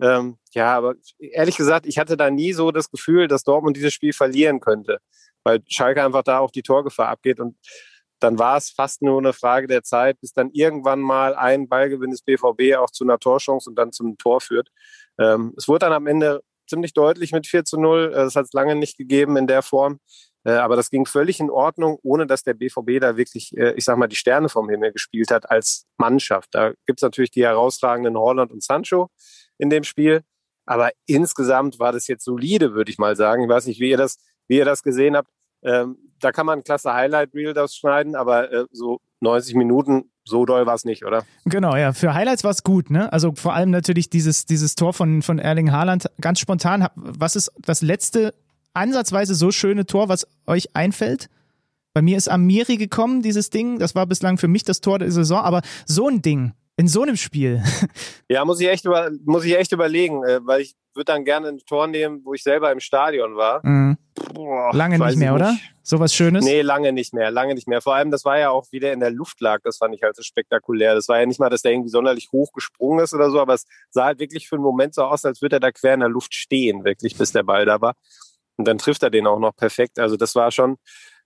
[0.02, 3.94] Ähm, ja, aber ehrlich gesagt, ich hatte da nie so das Gefühl, dass Dortmund dieses
[3.94, 5.00] Spiel verlieren könnte,
[5.44, 7.56] weil Schalke einfach da auf die Torgefahr abgeht und
[8.26, 12.10] dann war es fast nur eine Frage der Zeit, bis dann irgendwann mal ein Ballgewinn
[12.10, 14.70] des BVB auch zu einer Torchance und dann zum Tor führt.
[15.20, 18.12] Ähm, es wurde dann am Ende ziemlich deutlich mit 4 zu 0.
[18.12, 20.00] Äh, das hat es lange nicht gegeben in der Form.
[20.44, 23.86] Äh, aber das ging völlig in Ordnung, ohne dass der BVB da wirklich, äh, ich
[23.86, 26.50] sag mal, die Sterne vom Himmel gespielt hat als Mannschaft.
[26.52, 29.12] Da gibt es natürlich die herausragenden Holland und Sancho
[29.60, 30.22] in dem Spiel.
[30.66, 33.44] Aber insgesamt war das jetzt solide, würde ich mal sagen.
[33.44, 35.30] Ich weiß nicht, wie ihr das, wie ihr das gesehen habt.
[36.26, 40.66] Da kann man ein klasse Highlight-Reel das schneiden, aber äh, so 90 Minuten, so doll
[40.66, 41.24] war es nicht, oder?
[41.46, 41.94] Genau, ja.
[41.94, 43.14] Für Highlights war es gut, ne?
[43.14, 46.08] Also vor allem natürlich dieses, dieses Tor von, von Erling Haaland.
[46.20, 48.34] Ganz spontan, was ist das letzte
[48.74, 51.30] ansatzweise so schöne Tor, was euch einfällt?
[51.94, 53.78] Bei mir ist Amiri gekommen, dieses Ding.
[53.78, 57.02] Das war bislang für mich das Tor der Saison, aber so ein Ding, in so
[57.04, 57.64] einem Spiel.
[58.28, 61.50] Ja, muss ich echt, über, muss ich echt überlegen, äh, weil ich würde dann gerne
[61.50, 63.62] ein Tor nehmen, wo ich selber im Stadion war.
[63.64, 63.98] Mhm.
[64.34, 65.42] Boah, lange nicht mehr, nicht.
[65.42, 65.56] oder?
[65.84, 66.44] Sowas Schönes?
[66.44, 67.82] Nee, lange nicht mehr, lange nicht mehr.
[67.82, 70.16] Vor allem, das war ja auch wieder in der Luft lag, das fand ich halt
[70.16, 70.96] so spektakulär.
[70.96, 73.54] Das war ja nicht mal, dass der irgendwie sonderlich hoch gesprungen ist oder so, aber
[73.54, 76.00] es sah halt wirklich für einen Moment so aus, als würde er da quer in
[76.00, 77.94] der Luft stehen, wirklich, bis der Ball da war.
[78.58, 80.00] Und dann trifft er den auch noch perfekt.
[80.00, 80.78] Also das war schon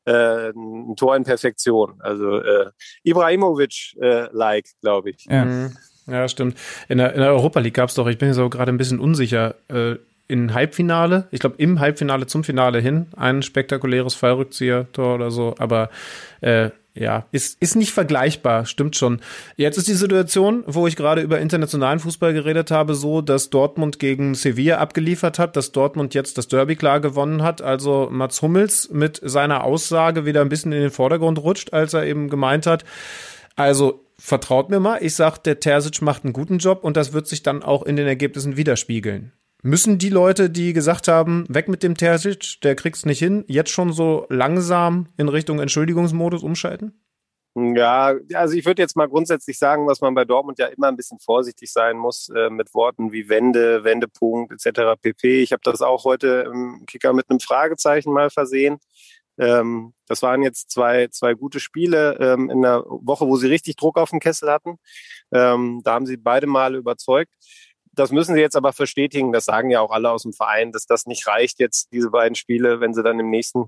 [0.05, 1.99] äh, ein Tor in Perfektion.
[1.99, 2.71] Also äh,
[3.03, 5.25] Ibrahimovic-like, äh, glaube ich.
[5.25, 5.45] Ja.
[5.45, 5.77] Mhm.
[6.07, 6.57] Ja, stimmt.
[6.87, 8.99] In der, in der Europa League gab es doch, ich bin so gerade ein bisschen
[8.99, 9.95] unsicher, äh,
[10.29, 15.89] in Halbfinale, ich glaube im Halbfinale zum Finale hin, ein spektakuläres Fallrückzieher-Tor oder so, aber
[16.39, 19.21] äh, ja, ist, ist nicht vergleichbar, stimmt schon.
[19.55, 23.99] Jetzt ist die Situation, wo ich gerade über internationalen Fußball geredet habe, so, dass Dortmund
[23.99, 27.61] gegen Sevilla abgeliefert hat, dass Dortmund jetzt das Derby klar gewonnen hat.
[27.61, 32.05] Also Mats Hummels mit seiner Aussage wieder ein bisschen in den Vordergrund rutscht, als er
[32.05, 32.83] eben gemeint hat,
[33.55, 37.27] also vertraut mir mal, ich sag, der Terzic macht einen guten Job und das wird
[37.27, 39.31] sich dann auch in den Ergebnissen widerspiegeln.
[39.61, 43.71] Müssen die Leute, die gesagt haben, weg mit dem Terzic, der kriegt's nicht hin, jetzt
[43.71, 46.93] schon so langsam in Richtung Entschuldigungsmodus umschalten?
[47.55, 50.95] Ja, also ich würde jetzt mal grundsätzlich sagen, dass man bei Dortmund ja immer ein
[50.95, 55.01] bisschen vorsichtig sein muss äh, mit Worten wie Wende, Wendepunkt etc.
[55.01, 55.41] pp.
[55.41, 58.77] Ich habe das auch heute im Kicker mit einem Fragezeichen mal versehen.
[59.39, 63.75] Ähm, das waren jetzt zwei, zwei gute Spiele ähm, in der Woche, wo sie richtig
[63.77, 64.77] Druck auf dem Kessel hatten.
[65.31, 67.33] Ähm, da haben sie beide Male überzeugt.
[67.99, 69.33] Das müssen sie jetzt aber verstetigen.
[69.33, 72.35] Das sagen ja auch alle aus dem Verein, dass das nicht reicht jetzt, diese beiden
[72.35, 73.65] Spiele, wenn sie dann im nächsten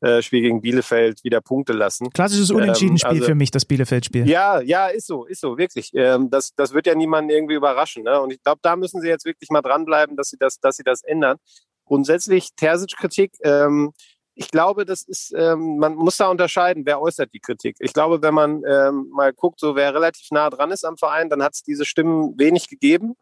[0.00, 2.10] äh, Spiel gegen Bielefeld wieder Punkte lassen.
[2.10, 4.28] Klassisches Unentschieden-Spiel ähm, also, für mich, das Bielefeld-Spiel.
[4.28, 5.90] Ja, ja, ist so, ist so, wirklich.
[5.94, 8.04] Ähm, das, das wird ja niemanden irgendwie überraschen.
[8.04, 8.20] Ne?
[8.20, 10.84] Und ich glaube, da müssen sie jetzt wirklich mal dranbleiben, dass sie das, dass sie
[10.84, 11.38] das ändern.
[11.84, 13.92] Grundsätzlich Terzic-Kritik, ähm,
[14.34, 17.76] ich glaube, das ist, ähm, man muss da unterscheiden, wer äußert die Kritik.
[17.80, 21.28] Ich glaube, wenn man ähm, mal guckt, so wer relativ nah dran ist am Verein,
[21.28, 23.14] dann hat es diese Stimmen wenig gegeben.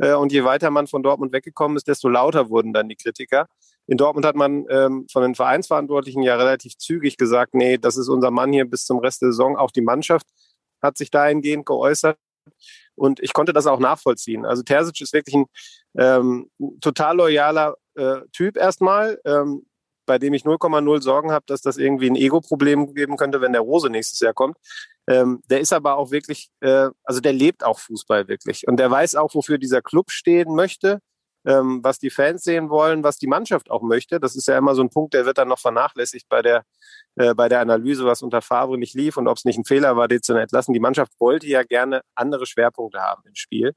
[0.00, 3.46] Äh, und je weiter man von Dortmund weggekommen ist, desto lauter wurden dann die Kritiker.
[3.86, 8.08] In Dortmund hat man ähm, von den Vereinsverantwortlichen ja relativ zügig gesagt, nee, das ist
[8.08, 9.56] unser Mann hier bis zum Rest der Saison.
[9.56, 10.26] Auch die Mannschaft
[10.82, 12.16] hat sich dahingehend geäußert.
[12.94, 14.44] Und ich konnte das auch nachvollziehen.
[14.44, 15.46] Also Terzic ist wirklich ein
[15.98, 16.50] ähm,
[16.80, 19.20] total loyaler äh, Typ erstmal.
[19.24, 19.66] Ähm,
[20.10, 23.60] bei dem ich 0,0 Sorgen habe, dass das irgendwie ein Ego-Problem geben könnte, wenn der
[23.60, 24.56] Rose nächstes Jahr kommt.
[25.06, 28.66] Ähm, der ist aber auch wirklich, äh, also der lebt auch Fußball wirklich.
[28.66, 30.98] Und der weiß auch, wofür dieser Club stehen möchte,
[31.46, 34.18] ähm, was die Fans sehen wollen, was die Mannschaft auch möchte.
[34.18, 36.64] Das ist ja immer so ein Punkt, der wird dann noch vernachlässigt bei der,
[37.14, 39.96] äh, bei der Analyse, was unter Favre nicht lief und ob es nicht ein Fehler
[39.96, 40.74] war, den zu entlassen.
[40.74, 43.74] Die Mannschaft wollte ja gerne andere Schwerpunkte haben im Spiel.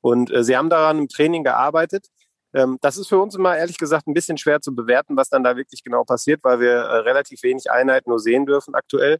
[0.00, 2.06] Und äh, sie haben daran im Training gearbeitet.
[2.54, 5.44] Ähm, das ist für uns immer ehrlich gesagt ein bisschen schwer zu bewerten, was dann
[5.44, 9.18] da wirklich genau passiert, weil wir äh, relativ wenig Einheiten nur sehen dürfen aktuell,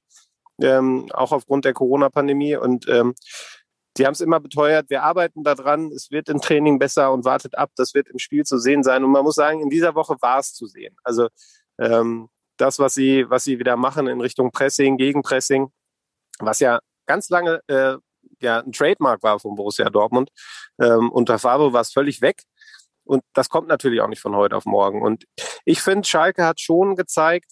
[0.61, 2.57] ähm, auch aufgrund der Corona-Pandemie.
[2.57, 3.15] Und ähm,
[3.97, 7.59] Sie haben es immer beteuert, wir arbeiten daran, es wird im Training besser und wartet
[7.59, 9.05] ab, das wird im Spiel zu sehen sein.
[9.05, 10.97] Und man muss sagen, in dieser Woche war es zu sehen.
[11.05, 11.29] Also
[11.79, 15.69] ähm, das, was sie, was sie wieder machen in Richtung Pressing, Gegenpressing,
[16.39, 17.97] was ja ganz lange äh,
[18.41, 20.31] ja ein Trademark war von Borussia Dortmund.
[20.81, 22.43] Ähm, unter Favre war es völlig weg.
[23.05, 25.03] Und das kommt natürlich auch nicht von heute auf morgen.
[25.03, 25.25] Und
[25.65, 27.51] ich finde, Schalke hat schon gezeigt,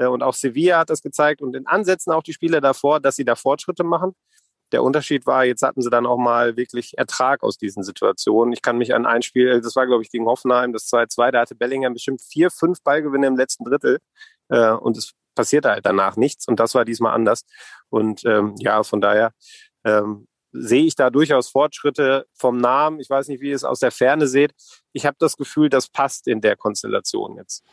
[0.00, 3.16] äh, und auch Sevilla hat das gezeigt und in Ansätzen auch die Spieler davor, dass
[3.16, 4.14] sie da Fortschritte machen.
[4.72, 8.52] Der Unterschied war, jetzt hatten sie dann auch mal wirklich Ertrag aus diesen Situationen.
[8.52, 11.40] Ich kann mich an ein Spiel, das war glaube ich gegen Hoffenheim, das 2-2, da
[11.40, 13.98] hatte Bellingham bestimmt vier, fünf Ballgewinne im letzten Drittel
[14.48, 17.44] äh, und es passierte halt danach nichts und das war diesmal anders.
[17.88, 19.32] Und ähm, ja, von daher
[19.84, 23.00] ähm, sehe ich da durchaus Fortschritte vom Namen.
[23.00, 24.52] Ich weiß nicht, wie ihr es aus der Ferne seht.
[24.92, 27.64] Ich habe das Gefühl, das passt in der Konstellation jetzt.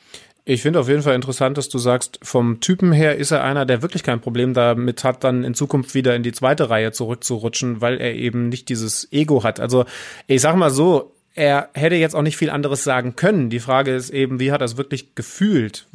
[0.45, 3.65] Ich finde auf jeden Fall interessant, dass du sagst, vom Typen her ist er einer,
[3.65, 7.81] der wirklich kein Problem damit hat, dann in Zukunft wieder in die zweite Reihe zurückzurutschen,
[7.81, 9.59] weil er eben nicht dieses Ego hat.
[9.59, 9.83] Also
[10.25, 13.49] ich sag mal so, er hätte jetzt auch nicht viel anderes sagen können.
[13.49, 15.87] Die Frage ist eben, wie hat er es wirklich gefühlt?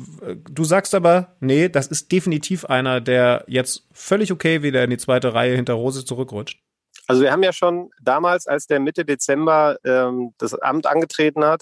[0.51, 4.99] Du sagst aber, nee, das ist definitiv einer, der jetzt völlig okay wieder in die
[4.99, 6.61] zweite Reihe hinter Rose zurückrutscht.
[7.13, 11.61] Also wir haben ja schon damals, als der Mitte Dezember ähm, das Amt angetreten hat,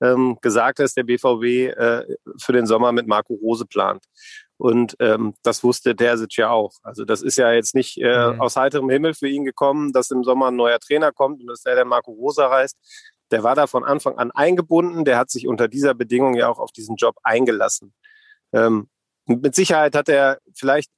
[0.00, 4.02] ähm, gesagt, dass der BVW äh, für den Sommer mit Marco Rose plant.
[4.56, 6.72] Und ähm, das wusste Terzic ja auch.
[6.82, 8.40] Also das ist ja jetzt nicht äh, mhm.
[8.40, 11.62] aus heiterem Himmel für ihn gekommen, dass im Sommer ein neuer Trainer kommt und dass
[11.62, 12.76] der der Marco Rosa heißt.
[13.30, 15.04] Der war da von Anfang an eingebunden.
[15.04, 17.94] Der hat sich unter dieser Bedingung ja auch auf diesen Job eingelassen.
[18.52, 18.88] Ähm,
[19.26, 20.90] mit Sicherheit hat er vielleicht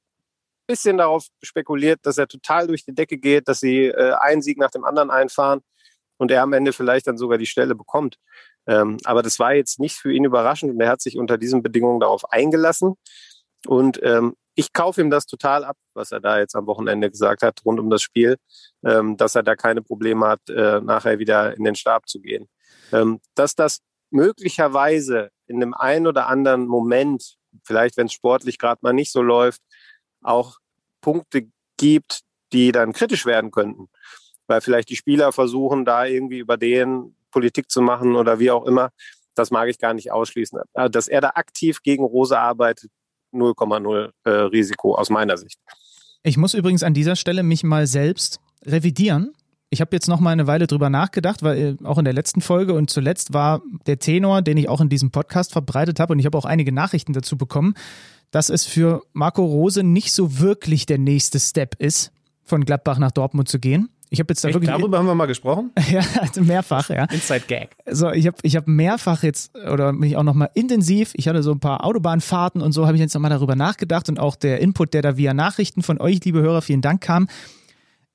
[0.67, 4.57] bisschen darauf spekuliert, dass er total durch die Decke geht, dass sie äh, einen Sieg
[4.57, 5.61] nach dem anderen einfahren
[6.17, 8.17] und er am Ende vielleicht dann sogar die Stelle bekommt.
[8.67, 11.63] Ähm, aber das war jetzt nicht für ihn überraschend und er hat sich unter diesen
[11.63, 12.95] Bedingungen darauf eingelassen.
[13.67, 17.41] Und ähm, ich kaufe ihm das total ab, was er da jetzt am Wochenende gesagt
[17.41, 18.37] hat rund um das Spiel,
[18.85, 22.47] ähm, dass er da keine Probleme hat, äh, nachher wieder in den Stab zu gehen.
[22.91, 23.79] Ähm, dass das
[24.11, 29.21] möglicherweise in einem einen oder anderen Moment, vielleicht wenn es sportlich gerade mal nicht so
[29.21, 29.61] läuft,
[30.23, 30.57] auch
[31.01, 31.47] Punkte
[31.77, 32.21] gibt,
[32.51, 33.89] die dann kritisch werden könnten.
[34.47, 38.65] Weil vielleicht die Spieler versuchen, da irgendwie über den Politik zu machen oder wie auch
[38.65, 38.89] immer.
[39.35, 40.59] Das mag ich gar nicht ausschließen.
[40.73, 42.91] Äh, dass er da aktiv gegen Rose arbeitet,
[43.33, 45.59] 0,0 äh, Risiko aus meiner Sicht.
[46.21, 49.33] Ich muss übrigens an dieser Stelle mich mal selbst revidieren.
[49.73, 52.41] Ich habe jetzt noch mal eine Weile drüber nachgedacht, weil äh, auch in der letzten
[52.41, 56.19] Folge und zuletzt war der Tenor, den ich auch in diesem Podcast verbreitet habe und
[56.19, 57.73] ich habe auch einige Nachrichten dazu bekommen,
[58.29, 62.11] dass es für Marco Rose nicht so wirklich der nächste Step ist,
[62.43, 63.89] von Gladbach nach Dortmund zu gehen.
[64.11, 64.69] Ich habe jetzt da Echt, wirklich.
[64.69, 65.71] Darüber haben wir mal gesprochen?
[65.91, 67.05] ja, also mehrfach, ja.
[67.05, 67.75] Inside Gag.
[67.89, 71.51] So, ich habe ich hab mehrfach jetzt oder mich auch nochmal intensiv, ich hatte so
[71.51, 74.93] ein paar Autobahnfahrten und so, habe ich jetzt nochmal darüber nachgedacht und auch der Input,
[74.93, 77.27] der da via Nachrichten von euch, liebe Hörer, vielen Dank kam.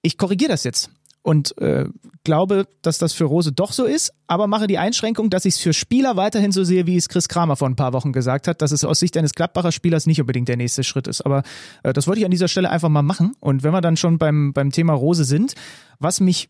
[0.02, 0.90] Ich korrigiere das jetzt
[1.28, 1.84] und äh,
[2.24, 5.60] glaube, dass das für Rose doch so ist, aber mache die Einschränkung, dass ich es
[5.60, 8.62] für Spieler weiterhin so sehe, wie es Chris Kramer vor ein paar Wochen gesagt hat,
[8.62, 11.20] dass es aus Sicht eines Gladbacher Spielers nicht unbedingt der nächste Schritt ist.
[11.20, 11.42] Aber
[11.82, 13.34] äh, das wollte ich an dieser Stelle einfach mal machen.
[13.40, 15.52] Und wenn wir dann schon beim, beim Thema Rose sind,
[15.98, 16.48] was mich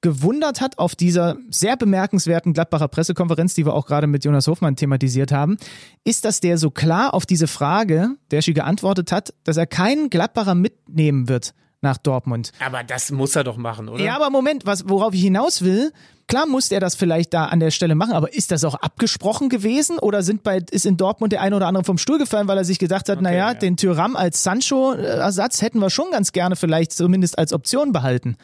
[0.00, 4.76] gewundert hat auf dieser sehr bemerkenswerten Gladbacher Pressekonferenz, die wir auch gerade mit Jonas Hofmann
[4.76, 5.58] thematisiert haben,
[6.02, 10.08] ist, dass der so klar auf diese Frage, der sie geantwortet hat, dass er keinen
[10.08, 11.52] Gladbacher mitnehmen wird
[11.84, 12.50] nach Dortmund.
[12.58, 14.02] Aber das muss er doch machen, oder?
[14.02, 15.92] Ja, aber Moment, was, worauf ich hinaus will,
[16.26, 19.48] klar muss er das vielleicht da an der Stelle machen, aber ist das auch abgesprochen
[19.48, 22.58] gewesen oder sind bei, ist in Dortmund der eine oder andere vom Stuhl gefallen, weil
[22.58, 23.54] er sich gedacht hat, okay, naja, ja.
[23.54, 28.36] den Tyram als Sancho-Ersatz hätten wir schon ganz gerne vielleicht zumindest als Option behalten.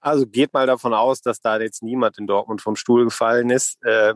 [0.00, 3.82] Also geht mal davon aus, dass da jetzt niemand in Dortmund vom Stuhl gefallen ist.
[3.84, 4.14] Äh,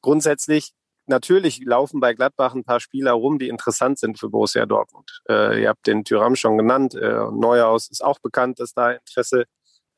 [0.00, 0.72] grundsätzlich
[1.08, 5.20] natürlich laufen bei Gladbach ein paar Spieler rum, die interessant sind für Borussia Dortmund.
[5.28, 6.94] Äh, ihr habt den Tyram schon genannt.
[6.94, 9.44] Äh, Neuhaus ist auch bekannt, dass da Interesse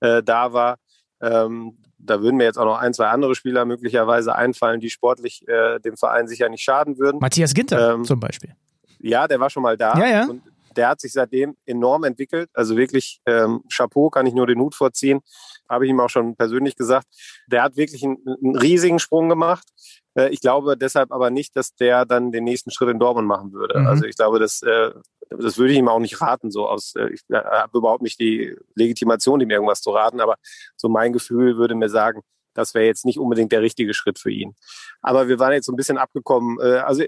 [0.00, 0.76] äh, da war.
[1.20, 5.46] Ähm, da würden mir jetzt auch noch ein, zwei andere Spieler möglicherweise einfallen, die sportlich
[5.48, 7.18] äh, dem Verein sicher nicht schaden würden.
[7.20, 8.54] Matthias Ginter ähm, zum Beispiel.
[9.00, 9.98] Ja, der war schon mal da.
[9.98, 10.26] Ja, ja.
[10.26, 10.42] Und
[10.76, 12.50] der hat sich seitdem enorm entwickelt.
[12.54, 15.20] Also wirklich ähm, Chapeau, kann ich nur den Hut vorziehen.
[15.68, 17.06] Habe ich ihm auch schon persönlich gesagt.
[17.48, 19.66] Der hat wirklich einen, einen riesigen Sprung gemacht.
[20.18, 23.52] Äh, ich glaube deshalb aber nicht, dass der dann den nächsten Schritt in Dortmund machen
[23.52, 23.78] würde.
[23.78, 23.86] Mhm.
[23.86, 24.90] Also ich glaube, das, äh,
[25.30, 26.50] das würde ich ihm auch nicht raten.
[26.50, 30.20] So aus, äh, ich habe überhaupt nicht die Legitimation, ihm irgendwas zu raten.
[30.20, 30.36] Aber
[30.76, 32.22] so mein Gefühl würde mir sagen,
[32.54, 34.56] das wäre jetzt nicht unbedingt der richtige Schritt für ihn.
[35.00, 36.60] Aber wir waren jetzt so ein bisschen abgekommen.
[36.60, 37.04] Also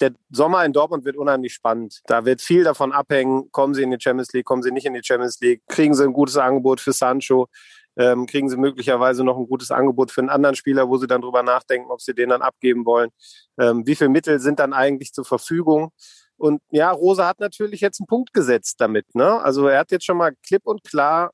[0.00, 2.00] der Sommer in Dortmund wird unheimlich spannend.
[2.06, 4.94] Da wird viel davon abhängen, kommen sie in die Champions League, kommen sie nicht in
[4.94, 7.48] die Champions League, kriegen sie ein gutes Angebot für Sancho,
[7.96, 11.22] ähm, kriegen sie möglicherweise noch ein gutes Angebot für einen anderen Spieler, wo sie dann
[11.22, 13.10] drüber nachdenken, ob sie den dann abgeben wollen.
[13.58, 15.92] Ähm, wie viele Mittel sind dann eigentlich zur Verfügung?
[16.36, 19.14] Und ja, Rosa hat natürlich jetzt einen Punkt gesetzt damit.
[19.14, 19.40] Ne?
[19.42, 21.30] Also er hat jetzt schon mal klipp und klar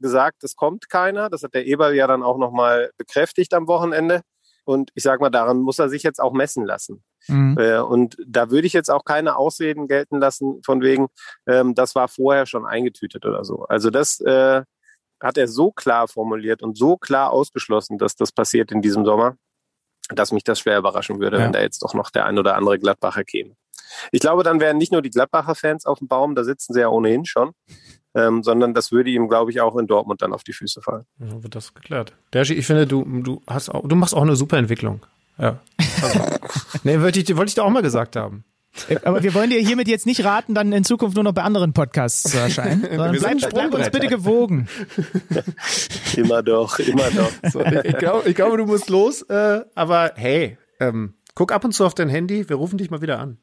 [0.00, 1.30] gesagt, es kommt keiner.
[1.30, 4.22] Das hat der Eberl ja dann auch nochmal bekräftigt am Wochenende.
[4.66, 7.02] Und ich sage mal, daran muss er sich jetzt auch messen lassen.
[7.28, 7.56] Mhm.
[7.58, 11.06] Äh, und da würde ich jetzt auch keine Ausreden gelten lassen, von wegen,
[11.46, 13.64] ähm, das war vorher schon eingetütet oder so.
[13.64, 14.62] Also das, äh,
[15.20, 19.36] hat er so klar formuliert und so klar ausgeschlossen, dass das passiert in diesem Sommer,
[20.10, 21.44] dass mich das schwer überraschen würde, ja.
[21.44, 23.54] wenn da jetzt doch noch der ein oder andere Gladbacher käme.
[24.12, 26.80] Ich glaube, dann wären nicht nur die Gladbacher Fans auf dem Baum, da sitzen sie
[26.80, 27.52] ja ohnehin schon,
[28.16, 31.04] ähm, sondern das würde ihm, glaube ich, auch in Dortmund dann auf die Füße fallen.
[31.18, 32.14] Ja, wird das geklärt.
[32.32, 35.04] Dergi, ich finde, du, du hast auch, du machst auch eine super Entwicklung.
[35.38, 35.60] Ja.
[36.02, 36.20] Also,
[36.84, 38.44] nee, wollte ich, wollte ich dir auch mal gesagt haben.
[39.04, 41.72] Aber wir wollen dir hiermit jetzt nicht raten, dann in Zukunft nur noch bei anderen
[41.72, 42.82] Podcasts zu erscheinen.
[42.82, 44.68] bleib, bleib uns bitte gewogen.
[46.16, 47.32] immer doch, immer doch.
[47.50, 51.72] So, ich, ich glaube, glaub, du musst los, äh, aber hey, ähm, guck ab und
[51.72, 53.38] zu auf dein Handy, wir rufen dich mal wieder an.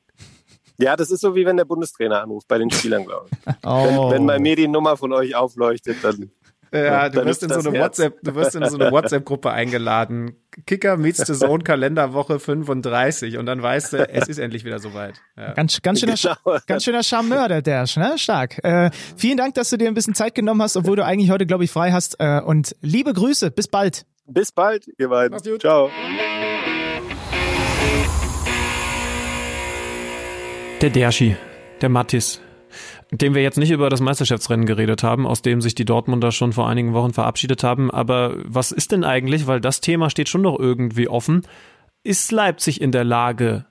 [0.84, 3.54] Ja, das ist so wie wenn der Bundestrainer anruft bei den Spielern, glaube ich.
[3.66, 4.10] Oh.
[4.10, 6.32] Wenn, wenn bei mir die Nummer von euch aufleuchtet, dann
[6.74, 10.36] ja, du wirst in so eine WhatsApp, du wirst in so eine WhatsApp-Gruppe eingeladen.
[10.66, 15.22] Kicker meets the Zone Kalenderwoche 35 und dann weißt du, es ist endlich wieder soweit.
[15.38, 15.54] Ja.
[15.54, 16.58] Ganz, ganz schöner, genau.
[16.66, 18.18] ganz schöner Charmeur, der Dersch, ne?
[18.18, 18.64] Stark.
[18.64, 21.46] Äh, vielen Dank, dass du dir ein bisschen Zeit genommen hast, obwohl du eigentlich heute,
[21.46, 22.16] glaube ich, frei hast.
[22.20, 24.06] Äh, und liebe Grüße, bis bald.
[24.26, 25.38] Bis bald, ihr beiden.
[25.60, 25.92] Ciao.
[30.84, 31.38] Der Derschi,
[31.80, 32.42] der Mattis,
[33.10, 36.52] dem wir jetzt nicht über das Meisterschaftsrennen geredet haben, aus dem sich die Dortmunder schon
[36.52, 37.90] vor einigen Wochen verabschiedet haben.
[37.90, 41.44] Aber was ist denn eigentlich, weil das Thema steht schon noch irgendwie offen,
[42.04, 43.66] ist Leipzig in der Lage,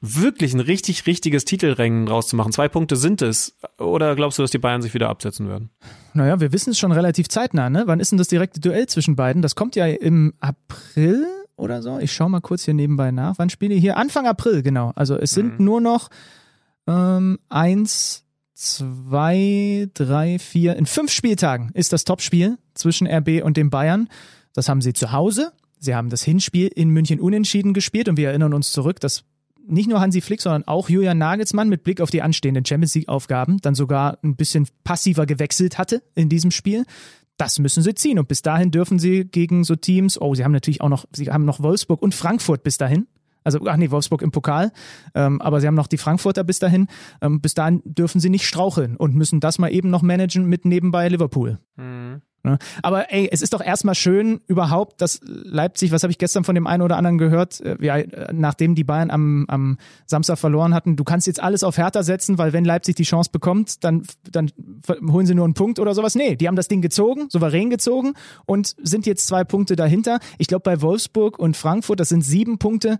[0.00, 2.50] wirklich ein richtig, richtiges Titelrennen draus zu machen?
[2.50, 3.56] Zwei Punkte sind es.
[3.78, 5.70] Oder glaubst du, dass die Bayern sich wieder absetzen werden?
[6.12, 7.84] Naja, wir wissen es schon relativ zeitnah, ne?
[7.86, 9.42] Wann ist denn das direkte Duell zwischen beiden?
[9.42, 11.24] Das kommt ja im April
[11.54, 12.00] oder so.
[12.00, 13.38] Ich schaue mal kurz hier nebenbei nach.
[13.38, 13.96] Wann spiele ich hier?
[13.96, 14.90] Anfang April, genau.
[14.96, 15.64] Also es sind mhm.
[15.64, 16.08] nur noch
[16.88, 18.24] ähm, eins,
[18.54, 24.08] zwei, drei, vier, in fünf Spieltagen ist das Topspiel zwischen RB und den Bayern.
[24.54, 25.52] Das haben sie zu Hause.
[25.78, 29.24] Sie haben das Hinspiel in München unentschieden gespielt und wir erinnern uns zurück, dass
[29.64, 33.08] nicht nur Hansi Flick, sondern auch Julian Nagelsmann mit Blick auf die anstehenden Champions League
[33.08, 36.84] Aufgaben dann sogar ein bisschen passiver gewechselt hatte in diesem Spiel.
[37.36, 40.52] Das müssen sie ziehen und bis dahin dürfen sie gegen so Teams, oh, sie haben
[40.52, 43.06] natürlich auch noch, sie haben noch Wolfsburg und Frankfurt bis dahin.
[43.48, 44.72] Also, ach nee, Wolfsburg im Pokal.
[45.14, 46.86] Ähm, aber sie haben noch die Frankfurter bis dahin.
[47.22, 50.66] Ähm, bis dahin dürfen sie nicht straucheln und müssen das mal eben noch managen mit
[50.66, 51.58] nebenbei Liverpool.
[51.76, 52.22] Mhm.
[52.82, 56.54] Aber ey, es ist doch erstmal schön überhaupt, dass Leipzig, was habe ich gestern von
[56.54, 58.02] dem einen oder anderen gehört, äh, ja,
[58.32, 59.76] nachdem die Bayern am, am
[60.06, 63.30] Samstag verloren hatten, du kannst jetzt alles auf Hertha setzen, weil wenn Leipzig die Chance
[63.32, 64.50] bekommt, dann, dann
[65.10, 66.14] holen sie nur einen Punkt oder sowas.
[66.14, 68.14] Nee, die haben das Ding gezogen, souverän gezogen
[68.46, 70.20] und sind jetzt zwei Punkte dahinter.
[70.38, 72.98] Ich glaube, bei Wolfsburg und Frankfurt, das sind sieben Punkte,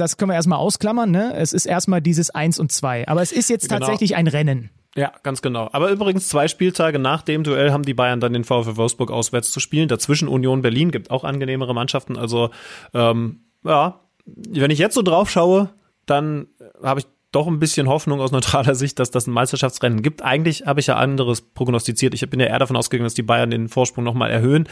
[0.00, 1.34] das können wir erstmal ausklammern, ne?
[1.36, 3.06] Es ist erstmal dieses Eins und Zwei.
[3.06, 3.80] Aber es ist jetzt genau.
[3.80, 4.70] tatsächlich ein Rennen.
[4.96, 5.68] Ja, ganz genau.
[5.72, 9.52] Aber übrigens zwei Spieltage nach dem Duell haben die Bayern dann den VfL Wolfsburg auswärts
[9.52, 9.88] zu spielen.
[9.88, 12.18] Dazwischen Union Berlin gibt auch angenehmere Mannschaften.
[12.18, 12.50] Also
[12.92, 15.70] ähm, ja, wenn ich jetzt so drauf schaue,
[16.06, 16.48] dann
[16.82, 20.22] habe ich doch ein bisschen Hoffnung aus neutraler Sicht, dass das ein Meisterschaftsrennen gibt.
[20.22, 22.14] Eigentlich habe ich ja anderes prognostiziert.
[22.14, 24.68] Ich bin ja eher davon ausgegangen, dass die Bayern den Vorsprung nochmal erhöhen.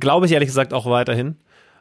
[0.00, 1.36] Glaube ich ehrlich gesagt auch weiterhin.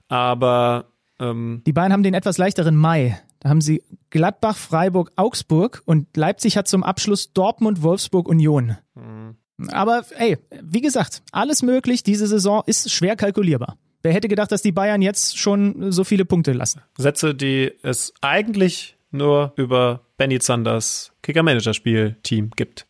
[0.09, 0.85] Aber
[1.19, 3.19] ähm, die Bayern haben den etwas leichteren Mai.
[3.39, 8.77] Da haben sie Gladbach, Freiburg, Augsburg und Leipzig hat zum Abschluss Dortmund, Wolfsburg, Union.
[8.95, 9.35] Mhm.
[9.69, 12.03] Aber ey, wie gesagt, alles möglich.
[12.03, 13.77] Diese Saison ist schwer kalkulierbar.
[14.03, 16.81] Wer hätte gedacht, dass die Bayern jetzt schon so viele Punkte lassen?
[16.97, 22.87] Sätze, die es eigentlich nur über Benny Zanders Kicker-Manager-Spiel-Team gibt.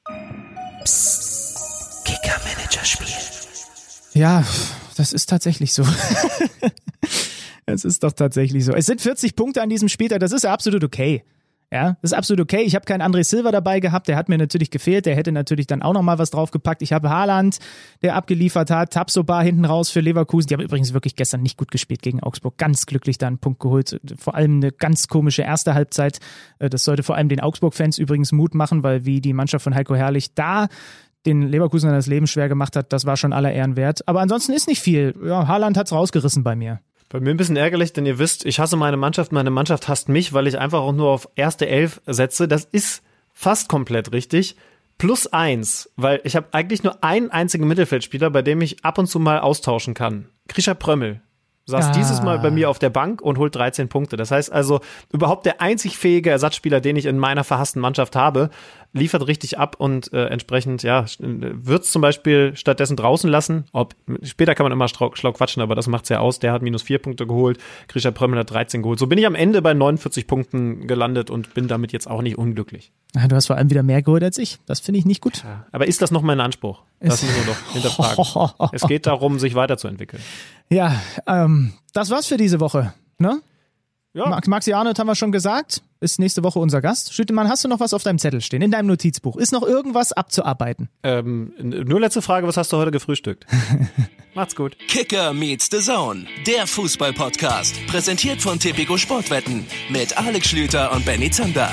[0.83, 2.05] Psst.
[2.05, 3.07] Kicker-Manager-Spiel.
[4.13, 4.43] Ja,
[4.97, 5.85] das ist tatsächlich so.
[7.67, 8.73] Es ist doch tatsächlich so.
[8.73, 11.23] Es sind 40 Punkte an diesem Spieltag, das ist ja absolut okay.
[11.69, 12.61] Ja, das ist absolut okay.
[12.61, 15.67] Ich habe keinen André Silva dabei gehabt, der hat mir natürlich gefehlt, der hätte natürlich
[15.67, 16.81] dann auch noch mal was draufgepackt.
[16.81, 17.57] Ich habe Haaland,
[18.01, 20.47] der abgeliefert hat, Tabsoba hinten raus für Leverkusen.
[20.47, 22.57] Die haben übrigens wirklich gestern nicht gut gespielt gegen Augsburg.
[22.57, 23.99] Ganz glücklich da einen Punkt geholt.
[24.17, 26.19] Vor allem eine ganz komische erste Halbzeit.
[26.59, 29.75] Äh, das sollte vor allem den Augsburg-Fans übrigens Mut machen, weil wie die Mannschaft von
[29.75, 30.69] Heiko Herrlich da
[31.25, 34.07] den Leverkusen das Leben schwer gemacht hat, das war schon aller Ehren wert.
[34.07, 35.13] Aber ansonsten ist nicht viel.
[35.21, 36.79] Ja, Haaland hat's rausgerissen bei mir.
[37.09, 40.09] Bei mir ein bisschen ärgerlich, denn ihr wisst, ich hasse meine Mannschaft, meine Mannschaft hasst
[40.09, 42.47] mich, weil ich einfach auch nur auf erste Elf setze.
[42.47, 43.01] Das ist
[43.33, 44.57] fast komplett richtig.
[44.97, 49.07] Plus eins, weil ich habe eigentlich nur einen einzigen Mittelfeldspieler, bei dem ich ab und
[49.07, 50.27] zu mal austauschen kann.
[50.47, 51.21] Grisha Prömmel
[51.67, 51.91] saß ah.
[51.91, 54.17] dieses Mal bei mir auf der Bank und holt 13 Punkte.
[54.17, 54.79] Das heißt also,
[55.11, 58.49] überhaupt der einzig fähige Ersatzspieler, den ich in meiner verhassten Mannschaft habe,
[58.97, 63.65] liefert richtig ab und äh, entsprechend, ja, wird zum Beispiel stattdessen draußen lassen.
[63.71, 66.39] Ob, später kann man immer schlau, schlau quatschen, aber das macht's ja aus.
[66.39, 68.99] Der hat minus vier Punkte geholt, Grisha Prömmel hat 13 geholt.
[68.99, 72.37] So bin ich am Ende bei 49 Punkten gelandet und bin damit jetzt auch nicht
[72.37, 72.91] unglücklich.
[73.15, 74.59] Ja, du hast vor allem wieder mehr geholt als ich.
[74.65, 75.43] Das finde ich nicht gut.
[75.43, 76.83] Ja, aber ist das noch mein Anspruch?
[76.99, 78.69] Das müssen wir doch hinterfragen.
[78.71, 80.21] es geht darum, sich weiterzuentwickeln.
[80.69, 83.41] Ja, ähm, das war's für diese Woche, ne?
[84.13, 84.39] Ja.
[84.47, 87.13] Maxi Arnold haben wir schon gesagt, ist nächste Woche unser Gast.
[87.13, 89.37] Schüttemann, hast du noch was auf deinem Zettel stehen, in deinem Notizbuch?
[89.37, 90.89] Ist noch irgendwas abzuarbeiten?
[91.03, 93.45] Ähm, nur letzte Frage, was hast du heute gefrühstückt?
[94.33, 94.77] Macht's gut.
[94.87, 97.75] Kicker meets the Zone, der Fußball-Podcast.
[97.87, 101.71] Präsentiert von Tipico Sportwetten mit Alex Schlüter und Benny Zander.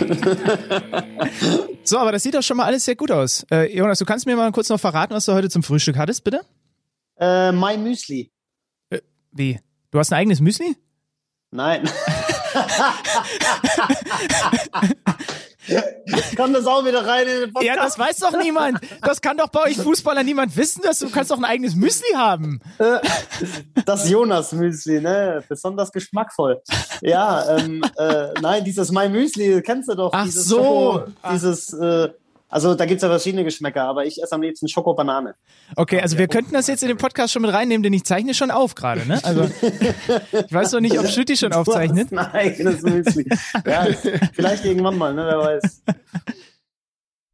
[1.84, 3.46] so, aber das sieht doch schon mal alles sehr gut aus.
[3.50, 6.24] Äh, Jonas, du kannst mir mal kurz noch verraten, was du heute zum Frühstück hattest,
[6.24, 6.42] bitte?
[7.18, 8.30] Äh, mein Müsli.
[8.90, 9.00] Äh,
[9.32, 9.60] wie?
[9.90, 10.76] Du hast ein eigenes Müsli?
[11.50, 11.88] Nein.
[16.36, 17.76] Kommt das auch wieder rein in den Podcast?
[17.76, 18.80] Ja, das weiß doch niemand.
[19.02, 22.12] Das kann doch bei euch Fußballer niemand wissen, dass du kannst doch ein eigenes Müsli
[22.14, 22.60] haben.
[22.78, 22.98] Äh,
[23.84, 25.42] das Jonas-Müsli, ne?
[25.48, 26.60] Besonders geschmackvoll.
[27.00, 30.10] Ja, ähm, äh, nein, dieses My Müsli, kennst du doch.
[30.12, 30.56] Ach dieses so.
[30.56, 32.08] Schoko, dieses, äh,
[32.50, 35.34] also da gibt's ja verschiedene Geschmäcker, aber ich esse am liebsten Schoko-Banane.
[35.76, 38.34] Okay, also wir könnten das jetzt in den Podcast schon mit reinnehmen, denn ich zeichne
[38.34, 39.20] schon auf gerade, ne?
[39.22, 42.10] Also ich weiß doch nicht, ob Schütti schon aufzeichnet.
[42.12, 43.26] Nein, das ist Müsli.
[43.64, 43.86] Ja,
[44.32, 45.26] vielleicht irgendwann mal, ne?
[45.26, 45.82] Wer weiß.